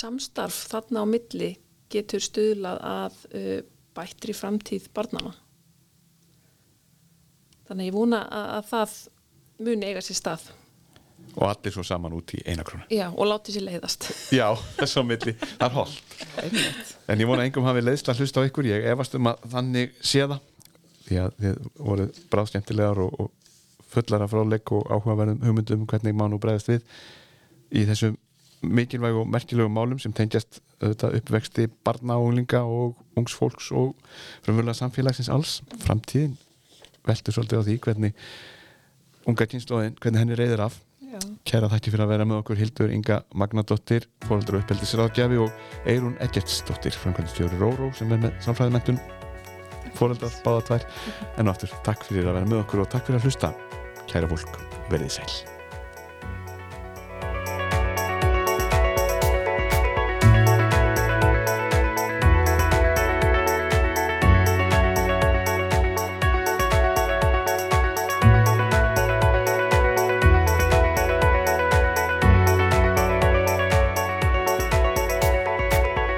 samstarf 0.00 0.62
þarna 0.70 1.02
á 1.02 1.06
milli 1.10 1.50
getur 1.90 2.22
stuðlað 2.22 2.76
að 2.86 3.16
bættri 3.98 4.34
framtíð 4.38 4.84
barnana. 4.94 5.32
Þannig 7.70 7.86
ég 7.86 7.94
vona 7.94 8.24
að, 8.26 8.46
að 8.56 8.64
það 8.66 8.94
muni 9.62 9.86
eiga 9.86 10.02
sér 10.02 10.18
stað. 10.18 10.46
Og 11.36 11.44
allir 11.46 11.74
svo 11.74 11.84
saman 11.86 12.14
út 12.16 12.32
í 12.34 12.40
einakrónu 12.42 12.88
Já, 12.90 13.04
og 13.12 13.28
láti 13.28 13.52
sér 13.54 13.62
leiðast. 13.68 14.08
Já, 14.40 14.48
þess 14.80 14.98
á 14.98 15.02
milli, 15.06 15.34
það 15.52 15.66
er 15.68 15.76
hold 15.76 16.96
En 17.12 17.22
ég 17.22 17.30
vona 17.30 17.44
engum 17.46 17.68
hafi 17.68 17.84
leiðst 17.84 18.10
að 18.10 18.24
hlusta 18.24 18.42
á 18.42 18.48
ykkur. 18.48 18.66
Ég 18.72 18.88
efast 18.90 19.14
um 19.18 19.30
að 19.30 19.44
þannig 19.52 19.94
sé 20.02 20.24
það. 20.24 20.40
Því 21.06 21.20
að 21.22 21.38
þið 21.44 21.62
voru 21.78 22.08
bráðskemmtilegar 22.34 23.02
og, 23.04 23.14
og 23.22 23.86
fullar 23.90 24.26
af 24.26 24.34
fráleik 24.34 24.74
og 24.74 24.90
áhugaverðum 24.90 25.46
hugmyndum 25.46 25.84
um 25.84 25.88
hvernig 25.90 26.18
mann 26.18 26.34
og 26.34 26.42
bregðast 26.42 26.70
við 26.72 26.84
í 27.70 27.86
þessum 27.86 28.18
mikilvæg 28.66 29.22
og 29.22 29.30
merkilögum 29.30 29.78
málum 29.78 30.02
sem 30.02 30.12
tengjast 30.14 30.58
uppvexti 30.82 31.70
barna 31.86 32.18
og 32.18 32.32
unglinga 32.32 32.66
og 32.66 32.98
ungs 33.18 33.34
fólks 33.38 33.70
og 33.70 33.94
frumvöla 34.42 34.74
samfélagsins 34.76 35.30
alls. 35.32 35.60
Framtíðin 35.86 36.36
veldur 37.08 37.36
svolítið 37.36 37.60
á 37.60 37.66
því 37.66 37.80
hvernig 37.86 38.30
unga 39.30 39.46
kynnslóðin, 39.50 39.98
hvernig 40.00 40.24
henni 40.24 40.38
reyðir 40.38 40.64
af 40.68 40.80
Já. 41.10 41.18
Kæra 41.48 41.66
þakki 41.72 41.90
fyrir 41.90 42.04
að 42.04 42.12
vera 42.12 42.26
með 42.28 42.40
okkur 42.44 42.60
Hildur 42.60 42.92
Inga 42.94 43.16
Magnadóttir, 43.34 44.06
fóröldra 44.28 44.60
uppeldisráðgjafi 44.60 45.40
og 45.42 45.88
Eirún 45.90 46.14
Eggertsdóttir, 46.22 46.94
framkvæmdistjóri 47.02 47.58
Róró 47.58 47.90
sem 47.98 48.14
er 48.14 48.22
með 48.22 48.38
samfræðimentun, 48.46 49.02
fóröldrar 49.98 50.40
báða 50.46 50.66
tvær. 50.70 50.90
En 51.42 51.50
aftur, 51.50 51.74
takk 51.86 52.06
fyrir 52.06 52.30
að 52.30 52.38
vera 52.38 52.54
með 52.54 52.62
okkur 52.62 52.86
og 52.86 52.92
takk 52.94 53.10
fyrir 53.10 53.18
að 53.18 53.26
hlusta. 53.30 53.56
Kæra 54.06 54.30
fólk, 54.30 54.60
verðið 54.92 55.18
sæl. 55.18 55.49